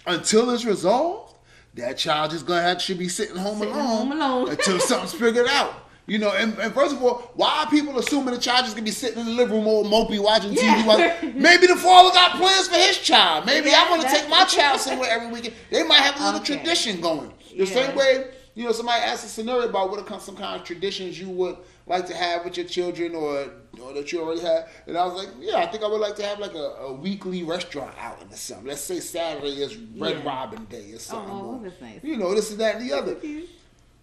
until 0.06 0.50
it's 0.50 0.64
resolved, 0.64 1.34
that 1.74 1.96
child 1.96 2.30
just 2.32 2.46
gonna 2.46 2.62
have 2.62 2.80
should 2.82 2.98
be 2.98 3.08
sitting 3.08 3.36
home 3.36 3.58
Sitting 3.58 3.74
alone, 3.74 3.86
home 3.86 4.12
alone. 4.12 4.48
until 4.50 4.80
something's 4.80 5.14
figured 5.14 5.46
out. 5.48 5.74
You 6.06 6.16
know, 6.18 6.32
and, 6.32 6.58
and 6.58 6.72
first 6.72 6.96
of 6.96 7.02
all, 7.02 7.30
why 7.34 7.64
are 7.64 7.70
people 7.70 7.98
assuming 7.98 8.32
the 8.32 8.40
child 8.40 8.64
is 8.66 8.72
gonna 8.72 8.82
be 8.84 8.90
sitting 8.90 9.18
in 9.18 9.26
the 9.26 9.32
living 9.32 9.54
room 9.56 9.66
all 9.66 9.84
mopey 9.84 10.18
watching 10.18 10.54
Yeah. 10.54 10.82
TV? 10.82 10.86
While, 10.86 10.98
maybe 11.34 11.66
the 11.66 11.76
father 11.76 12.10
got 12.14 12.32
plans 12.38 12.66
for 12.68 12.76
his 12.76 12.98
child. 12.98 13.44
Maybe 13.46 13.68
Yeah, 13.70 13.84
I 13.86 13.90
want 13.90 14.02
to 14.02 14.08
take 14.08 14.28
my 14.28 14.44
child 14.48 14.80
somewhere 14.80 15.10
every 15.10 15.28
weekend. 15.28 15.54
They 15.70 15.82
might 15.82 16.00
have 16.00 16.18
a 16.18 16.24
little 16.24 16.40
Okay. 16.40 16.56
tradition 16.56 17.00
going. 17.02 17.30
The 17.50 17.64
Yeah. 17.66 17.74
same 17.74 17.94
way, 17.96 18.28
you 18.54 18.64
know, 18.64 18.72
somebody 18.72 19.02
asked 19.02 19.26
a 19.26 19.28
scenario 19.28 19.68
about 19.68 19.90
what 19.90 20.10
are 20.10 20.20
some 20.20 20.34
kind 20.36 20.58
of 20.58 20.66
traditions 20.66 21.20
you 21.20 21.28
would 21.28 21.56
like 21.88 22.06
to 22.06 22.14
have 22.14 22.44
with 22.44 22.56
your 22.56 22.66
children 22.66 23.14
or 23.14 23.48
or 23.82 23.92
that 23.94 24.10
you 24.12 24.20
already 24.20 24.40
have. 24.40 24.68
And 24.86 24.96
I 24.96 25.04
was 25.06 25.14
like, 25.14 25.28
yeah, 25.40 25.56
I 25.58 25.66
think 25.66 25.84
I 25.84 25.86
would 25.86 26.00
like 26.00 26.16
to 26.16 26.22
have 26.24 26.38
like 26.38 26.54
a, 26.54 26.74
a 26.80 26.92
weekly 26.92 27.42
restaurant 27.44 27.94
outing 28.00 28.32
or 28.32 28.36
something. 28.36 28.66
Let's 28.66 28.80
say 28.80 29.00
Saturday 29.00 29.62
is 29.62 29.76
Red 29.76 30.18
Yeah. 30.18 30.28
Robin 30.28 30.64
Day 30.64 30.92
or 30.92 30.98
something. 30.98 31.30
Oh, 31.32 31.60
or, 31.60 31.60
that's 31.62 31.80
nice. 31.80 32.00
You 32.02 32.16
know, 32.16 32.34
this 32.34 32.50
and 32.50 32.60
that 32.60 32.76
and 32.76 32.90
the 32.90 32.96
other. 32.96 33.16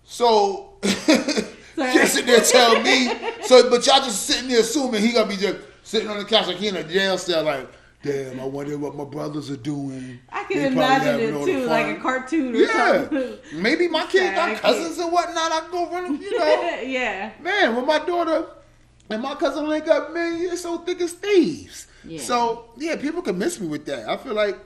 So 0.03 0.73
just 0.83 2.13
sitting 2.13 2.27
there 2.27 2.41
telling 2.41 2.83
me. 2.83 3.11
So, 3.43 3.69
but 3.69 3.85
y'all 3.85 3.99
just 3.99 4.23
sitting 4.23 4.49
there 4.49 4.61
assuming 4.61 5.01
he 5.01 5.11
gonna 5.11 5.27
be 5.27 5.37
just 5.37 5.57
sitting 5.83 6.09
on 6.09 6.17
the 6.17 6.25
couch 6.25 6.47
like 6.47 6.57
he 6.57 6.67
in 6.67 6.75
a 6.75 6.83
jail 6.83 7.17
cell, 7.17 7.43
like, 7.43 7.67
damn, 8.05 8.39
I 8.39 8.45
wonder 8.45 8.77
what 8.77 8.95
my 8.95 9.03
brothers 9.03 9.49
are 9.49 9.57
doing. 9.57 10.19
I 10.29 10.45
They 10.47 10.55
can 10.55 10.73
probably 10.75 10.95
imagine 11.09 11.35
it 11.35 11.45
too, 11.45 11.65
like 11.65 11.97
a 11.97 11.99
cartoon 11.99 12.55
or 12.55 12.59
Yeah, 12.59 12.99
something. 13.01 13.37
maybe 13.61 13.87
my 13.87 14.05
kids 14.05 14.35
got 14.35 14.55
cousins 14.57 14.97
and 14.99 15.11
whatnot. 15.11 15.51
I 15.51 15.59
can 15.61 15.71
go 15.71 15.89
run, 15.91 16.21
you 16.21 16.37
know. 16.37 16.45
yeah. 16.83 17.31
Man, 17.41 17.75
when 17.75 17.85
my 17.85 17.99
daughter 17.99 18.45
and 19.09 19.21
my 19.21 19.35
cousin 19.35 19.67
link 19.67 19.87
up, 19.87 20.13
man, 20.13 20.39
you're 20.39 20.55
so 20.55 20.77
thick 20.79 21.01
as 21.01 21.13
thieves. 21.13 21.87
Yeah. 22.03 22.21
So 22.21 22.65
yeah, 22.77 22.95
people 22.95 23.21
can 23.21 23.37
miss 23.37 23.59
me 23.59 23.67
with 23.67 23.85
that. 23.87 24.07
I 24.07 24.17
feel 24.17 24.33
like, 24.33 24.57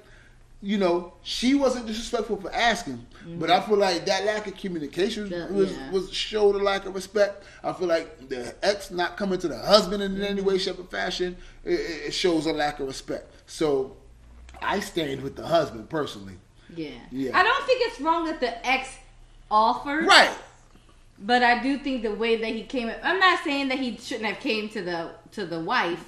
you 0.61 0.77
know, 0.77 1.13
she 1.23 1.55
wasn't 1.55 1.87
disrespectful 1.87 2.35
for 2.37 2.53
asking, 2.53 3.05
but 3.37 3.49
I 3.49 3.59
mm-hmm. 3.59 3.69
feel 3.69 3.77
like 3.77 4.05
that 4.05 4.25
lack 4.25 4.45
of 4.47 4.57
communication 4.57 5.27
Yeah, 5.27 5.47
was 5.49 5.71
yeah. 5.71 5.91
was 5.91 6.11
showed 6.11 6.55
a 6.55 6.59
lack 6.59 6.85
of 6.85 6.93
respect. 6.93 7.43
I 7.63 7.71
feel 7.71 7.87
like 7.87 8.27
the 8.27 8.53
ex 8.61 8.91
not 8.91 9.15
coming 9.15 9.39
to 9.39 9.47
the 9.47 9.57
husband 9.57 10.03
in 10.03 10.21
any 10.21 10.41
way, 10.41 10.55
mm-hmm. 10.55 10.59
shape, 10.59 10.79
or 10.79 10.83
fashion, 10.83 11.37
it, 11.63 11.71
it 11.71 12.05
it 12.07 12.13
shows 12.13 12.45
a 12.45 12.51
lack 12.51 12.79
of 12.81 12.87
respect. 12.87 13.33
So 13.47 13.95
I 14.61 14.81
stand 14.81 15.21
with 15.21 15.37
the 15.37 15.47
husband 15.47 15.89
personally. 15.89 16.35
Yeah. 16.75 16.89
Yeah. 17.11 17.37
I 17.37 17.43
don't 17.43 17.65
think 17.65 17.81
it's 17.87 18.01
wrong 18.01 18.25
that 18.25 18.39
the 18.39 18.67
ex 18.67 18.97
offered. 19.49 20.05
Right. 20.05 20.31
But 21.21 21.43
I 21.43 21.61
do 21.61 21.77
think 21.77 22.03
the 22.03 22.13
way 22.13 22.37
that 22.37 22.49
he 22.49 22.63
came 22.63 22.91
I'm 23.03 23.19
not 23.19 23.43
saying 23.43 23.69
that 23.69 23.79
he 23.79 23.97
shouldn't 23.97 24.25
have 24.25 24.39
came 24.39 24.69
to 24.69 24.81
the 24.81 25.11
to 25.31 25.45
the 25.45 25.59
wife, 25.59 26.03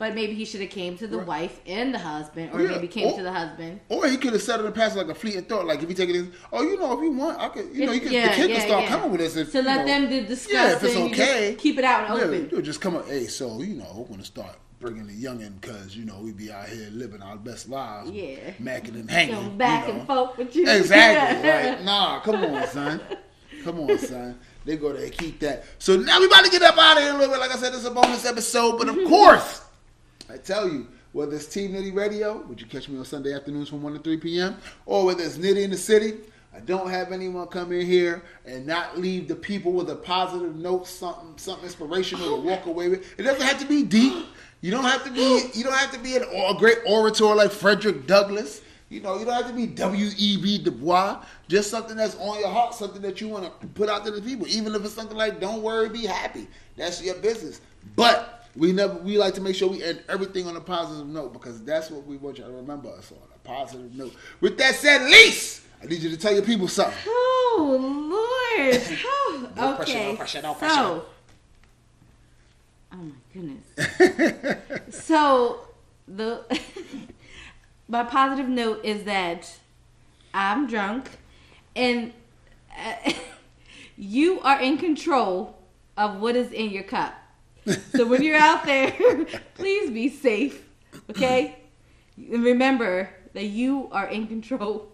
but 0.00 0.14
maybe 0.14 0.34
he 0.34 0.44
should 0.46 0.62
have 0.62 0.70
came 0.70 0.96
to 0.96 1.06
the 1.06 1.18
Right. 1.18 1.26
wife 1.26 1.60
and 1.66 1.94
the 1.94 1.98
husband, 1.98 2.50
or 2.54 2.60
Yeah. 2.62 2.68
maybe 2.70 2.88
came 2.88 3.06
Or- 3.08 3.16
to 3.18 3.22
the 3.22 3.30
husband. 3.30 3.80
Or 3.90 4.08
he 4.08 4.16
could 4.16 4.32
have 4.32 4.42
said 4.42 4.58
in 4.58 4.66
the 4.66 4.72
past 4.72 4.96
like 4.96 5.08
a 5.08 5.14
fleeting 5.14 5.42
thought, 5.44 5.66
like 5.66 5.82
if 5.82 5.88
you 5.88 5.94
take 5.94 6.08
it, 6.08 6.16
in, 6.16 6.32
oh, 6.52 6.62
you 6.62 6.76
know, 6.78 6.92
if 6.98 7.02
you 7.04 7.12
want, 7.12 7.38
I 7.38 7.48
could, 7.50 7.68
you 7.72 7.86
know, 7.86 7.92
you 7.92 8.00
could, 8.00 8.10
Yeah, 8.10 8.28
the 8.30 8.34
kid 8.34 8.50
yeah, 8.50 8.56
can 8.58 8.66
start 8.66 8.86
coming 8.86 9.10
with 9.12 9.20
us. 9.20 9.36
If, 9.36 9.52
To 9.52 9.62
let 9.62 9.80
know, 9.80 9.86
them 9.86 10.08
do 10.08 10.22
discuss 10.26 10.52
Yeah, 10.52 10.72
if 10.72 10.82
it's 10.82 10.94
and 10.96 11.10
you 11.10 11.14
just 11.14 11.30
okay, 11.30 11.54
keep 11.56 11.78
it 11.78 11.84
out 11.84 12.10
and 12.10 12.18
yeah, 12.18 12.24
open. 12.24 12.50
you 12.50 12.62
just 12.62 12.80
come 12.80 12.96
up, 12.96 13.08
hey, 13.08 13.26
so 13.26 13.60
you 13.60 13.74
know, 13.74 13.92
we're 14.08 14.14
gonna 14.16 14.24
start 14.24 14.56
bringing 14.80 15.06
the 15.06 15.12
youngin 15.12 15.60
because 15.60 15.94
you 15.94 16.06
know 16.06 16.18
we 16.22 16.32
be 16.32 16.50
out 16.50 16.66
here 16.66 16.88
living 16.92 17.20
our 17.20 17.36
best 17.36 17.68
lives, 17.68 18.10
Yeah. 18.10 18.36
macking 18.62 18.94
and 18.94 19.10
hanging, 19.10 19.34
Going 19.34 19.58
back 19.58 19.86
you 19.86 19.92
know. 19.92 19.98
and 19.98 20.06
forth 20.08 20.38
with 20.38 20.56
you. 20.56 20.66
Exactly. 20.66 21.50
Right. 21.50 21.84
Nah, 21.84 22.20
come 22.20 22.36
on, 22.42 22.66
son. 22.68 23.00
Come 23.64 23.80
on, 23.80 23.98
son. 23.98 24.38
They 24.64 24.76
go 24.76 24.92
there 24.94 25.08
keep 25.10 25.40
that. 25.40 25.64
So 25.78 25.96
now 25.96 26.18
we 26.20 26.26
about 26.26 26.44
to 26.46 26.50
get 26.50 26.62
up 26.62 26.78
out 26.78 26.96
of 26.96 27.02
here 27.02 27.12
a 27.12 27.16
little 27.18 27.34
bit. 27.34 27.40
Like 27.40 27.54
I 27.54 27.56
said, 27.58 27.74
it's 27.74 27.84
a 27.84 27.90
bonus 27.90 28.24
episode, 28.24 28.78
but 28.78 28.88
of 28.88 28.96
course, 29.08 29.60
I 30.30 30.36
tell 30.36 30.68
you, 30.68 30.86
whether 31.12 31.34
it's 31.34 31.46
Team 31.46 31.72
Nitty 31.72 31.94
Radio, 31.94 32.38
which 32.46 32.60
you 32.60 32.66
catch 32.66 32.88
me 32.88 32.98
on 32.98 33.04
Sunday 33.04 33.34
afternoons 33.34 33.68
from 33.68 33.82
1 33.82 33.94
to 33.94 33.98
3 33.98 34.16
p.m., 34.18 34.56
or 34.86 35.06
whether 35.06 35.24
it's 35.24 35.36
Nitty 35.36 35.64
in 35.64 35.70
the 35.70 35.76
City, 35.76 36.18
I 36.54 36.60
don't 36.60 36.88
have 36.88 37.10
anyone 37.10 37.48
come 37.48 37.72
in 37.72 37.84
here 37.84 38.22
and 38.46 38.66
not 38.66 38.98
leave 38.98 39.26
the 39.26 39.34
people 39.34 39.72
with 39.72 39.90
a 39.90 39.96
positive 39.96 40.54
note, 40.56 40.86
something, 40.86 41.36
something 41.36 41.64
inspirational 41.64 42.36
to 42.36 42.42
walk 42.42 42.66
away 42.66 42.88
with. 42.88 43.18
It 43.18 43.22
doesn't 43.22 43.42
have 43.42 43.58
to 43.60 43.66
be 43.66 43.82
deep. 43.82 44.26
You 44.60 44.70
don't 44.70 44.84
have 44.84 45.04
to 45.04 45.10
be. 45.10 45.50
You 45.54 45.64
don't 45.64 45.74
have 45.74 45.92
to 45.92 45.98
be 45.98 46.16
an, 46.16 46.22
a 46.22 46.54
great 46.56 46.78
orator 46.86 47.34
like 47.34 47.50
Frederick 47.50 48.06
Douglass. 48.06 48.60
You 48.88 49.00
know, 49.00 49.18
you 49.18 49.24
don't 49.24 49.34
have 49.34 49.46
to 49.46 49.54
be 49.54 49.66
W.E.B. 49.68 50.58
Du 50.58 50.70
Bois. 50.70 51.22
Just 51.48 51.70
something 51.70 51.96
that's 51.96 52.16
on 52.16 52.40
your 52.40 52.48
heart, 52.48 52.74
something 52.74 53.00
that 53.02 53.20
you 53.20 53.28
want 53.28 53.60
to 53.60 53.66
put 53.68 53.88
out 53.88 54.04
to 54.04 54.10
the 54.10 54.20
people. 54.20 54.46
Even 54.48 54.74
if 54.74 54.84
it's 54.84 54.94
something 54.94 55.16
like 55.16 55.40
"Don't 55.40 55.62
worry, 55.62 55.88
be 55.88 56.04
happy." 56.04 56.48
That's 56.76 57.02
your 57.02 57.14
business. 57.16 57.60
But 57.94 58.39
we 58.56 58.72
never. 58.72 58.94
We 58.94 59.18
like 59.18 59.34
to 59.34 59.40
make 59.40 59.54
sure 59.54 59.68
we 59.68 59.82
end 59.82 60.02
everything 60.08 60.46
on 60.46 60.56
a 60.56 60.60
positive 60.60 61.06
note 61.06 61.32
because 61.32 61.62
that's 61.64 61.90
what 61.90 62.04
we 62.06 62.16
want 62.16 62.38
you 62.38 62.44
to 62.44 62.50
remember 62.50 62.88
us 62.90 63.12
on 63.12 63.18
a 63.34 63.38
positive 63.46 63.94
note. 63.94 64.14
With 64.40 64.58
that 64.58 64.74
said, 64.74 65.02
Lise, 65.02 65.60
I 65.82 65.86
need 65.86 66.00
you 66.02 66.10
to 66.10 66.16
tell 66.16 66.32
your 66.32 66.42
people 66.42 66.68
something. 66.68 66.96
Oh 67.06 67.76
Lord. 67.80 68.20
Oh, 69.32 69.48
No 69.56 69.74
pressure, 69.76 69.92
okay. 69.92 70.10
no 70.10 70.16
pressure, 70.16 70.42
no 70.42 70.54
pressure. 70.54 70.74
So, 70.74 71.06
oh 72.92 72.96
my 72.96 73.12
goodness. 73.32 74.90
so 75.06 75.68
the 76.06 76.44
my 77.88 78.04
positive 78.04 78.48
note 78.48 78.84
is 78.84 79.04
that 79.04 79.58
I'm 80.34 80.66
drunk, 80.66 81.10
and 81.74 82.12
uh, 82.76 83.12
you 83.96 84.40
are 84.40 84.60
in 84.60 84.76
control 84.78 85.56
of 85.96 86.20
what 86.20 86.36
is 86.36 86.52
in 86.52 86.70
your 86.70 86.82
cup. 86.82 87.14
So 87.92 88.06
when 88.06 88.22
you're 88.22 88.36
out 88.38 88.64
there, 88.64 88.92
please 89.54 89.90
be 89.90 90.08
safe. 90.08 90.66
Okay, 91.10 91.56
and 92.16 92.42
remember 92.42 93.10
that 93.34 93.46
you 93.46 93.88
are 93.92 94.08
in 94.08 94.26
control. 94.26 94.88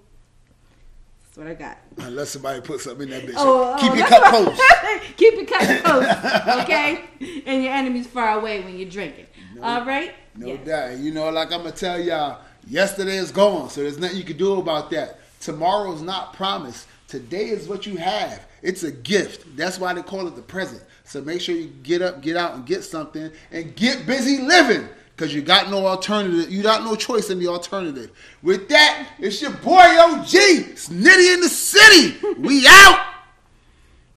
That's 1.25 1.37
what 1.39 1.47
I 1.47 1.55
got. 1.55 1.79
Unless 1.99 2.31
somebody 2.31 2.61
puts 2.61 2.85
something 2.85 3.09
in 3.09 3.11
that 3.11 3.23
bitch. 3.27 3.35
Oh, 3.37 3.75
oh 3.75 3.81
Keep 3.81 3.93
oh, 3.93 3.95
your 3.95 4.07
cup 4.07 4.25
close. 4.25 4.61
Keep 5.17 5.35
your 5.35 5.47
cup 5.47 5.85
close, 5.85 6.63
okay? 6.65 7.05
And 7.47 7.63
your 7.63 7.73
enemies 7.73 8.07
far 8.07 8.39
away 8.39 8.63
when 8.63 8.79
you're 8.79 8.89
drinking. 8.89 9.27
All 9.63 9.85
right? 9.85 10.15
No 10.37 10.49
Yes. 10.49 10.67
doubt. 10.67 10.99
You 10.99 11.13
know, 11.13 11.31
like 11.31 11.53
I'm 11.53 11.61
gonna 11.61 11.73
tell 11.73 11.99
y'all, 12.01 12.41
yesterday 12.67 13.17
is 13.17 13.31
gone, 13.31 13.71
so 13.71 13.83
there's 13.83 13.99
nothing 13.99 14.19
you 14.19 14.25
can 14.25 14.37
do 14.37 14.59
about 14.59 14.91
that. 14.91 15.21
Tomorrow's 15.41 16.03
not 16.03 16.33
promised. 16.35 16.87
Today 17.09 17.49
is 17.49 17.69
what 17.69 17.87
you 17.87 17.97
have. 17.97 18.47
It's 18.63 18.83
a 18.83 18.91
gift. 18.91 19.57
That's 19.57 19.79
why 19.79 19.95
they 19.95 20.03
call 20.03 20.27
it 20.27 20.35
the 20.37 20.43
present. 20.43 20.83
So 21.07 21.23
make 21.23 21.41
sure 21.41 21.55
you 21.55 21.69
get 21.83 22.03
up, 22.03 22.21
get 22.21 22.37
out, 22.37 22.55
and 22.55 22.67
get 22.67 22.83
something, 22.83 23.31
and 23.53 23.75
get 23.77 24.07
busy 24.07 24.43
living. 24.43 24.89
Cause 25.17 25.33
you 25.33 25.41
got 25.41 25.71
no 25.71 25.87
alternative. 25.87 26.51
You 26.51 26.63
got 26.63 26.85
no 26.85 26.95
choice 26.95 27.31
in 27.31 27.39
the 27.39 27.47
alternative. 27.47 28.11
With 28.43 28.69
that, 28.69 29.09
it's 29.19 29.41
your 29.41 29.53
boy 29.53 29.73
OG. 29.79 30.27
Snitty 30.27 31.33
in 31.33 31.41
the 31.41 31.49
city. 31.49 32.19
We 32.39 32.67
out. 32.69 33.16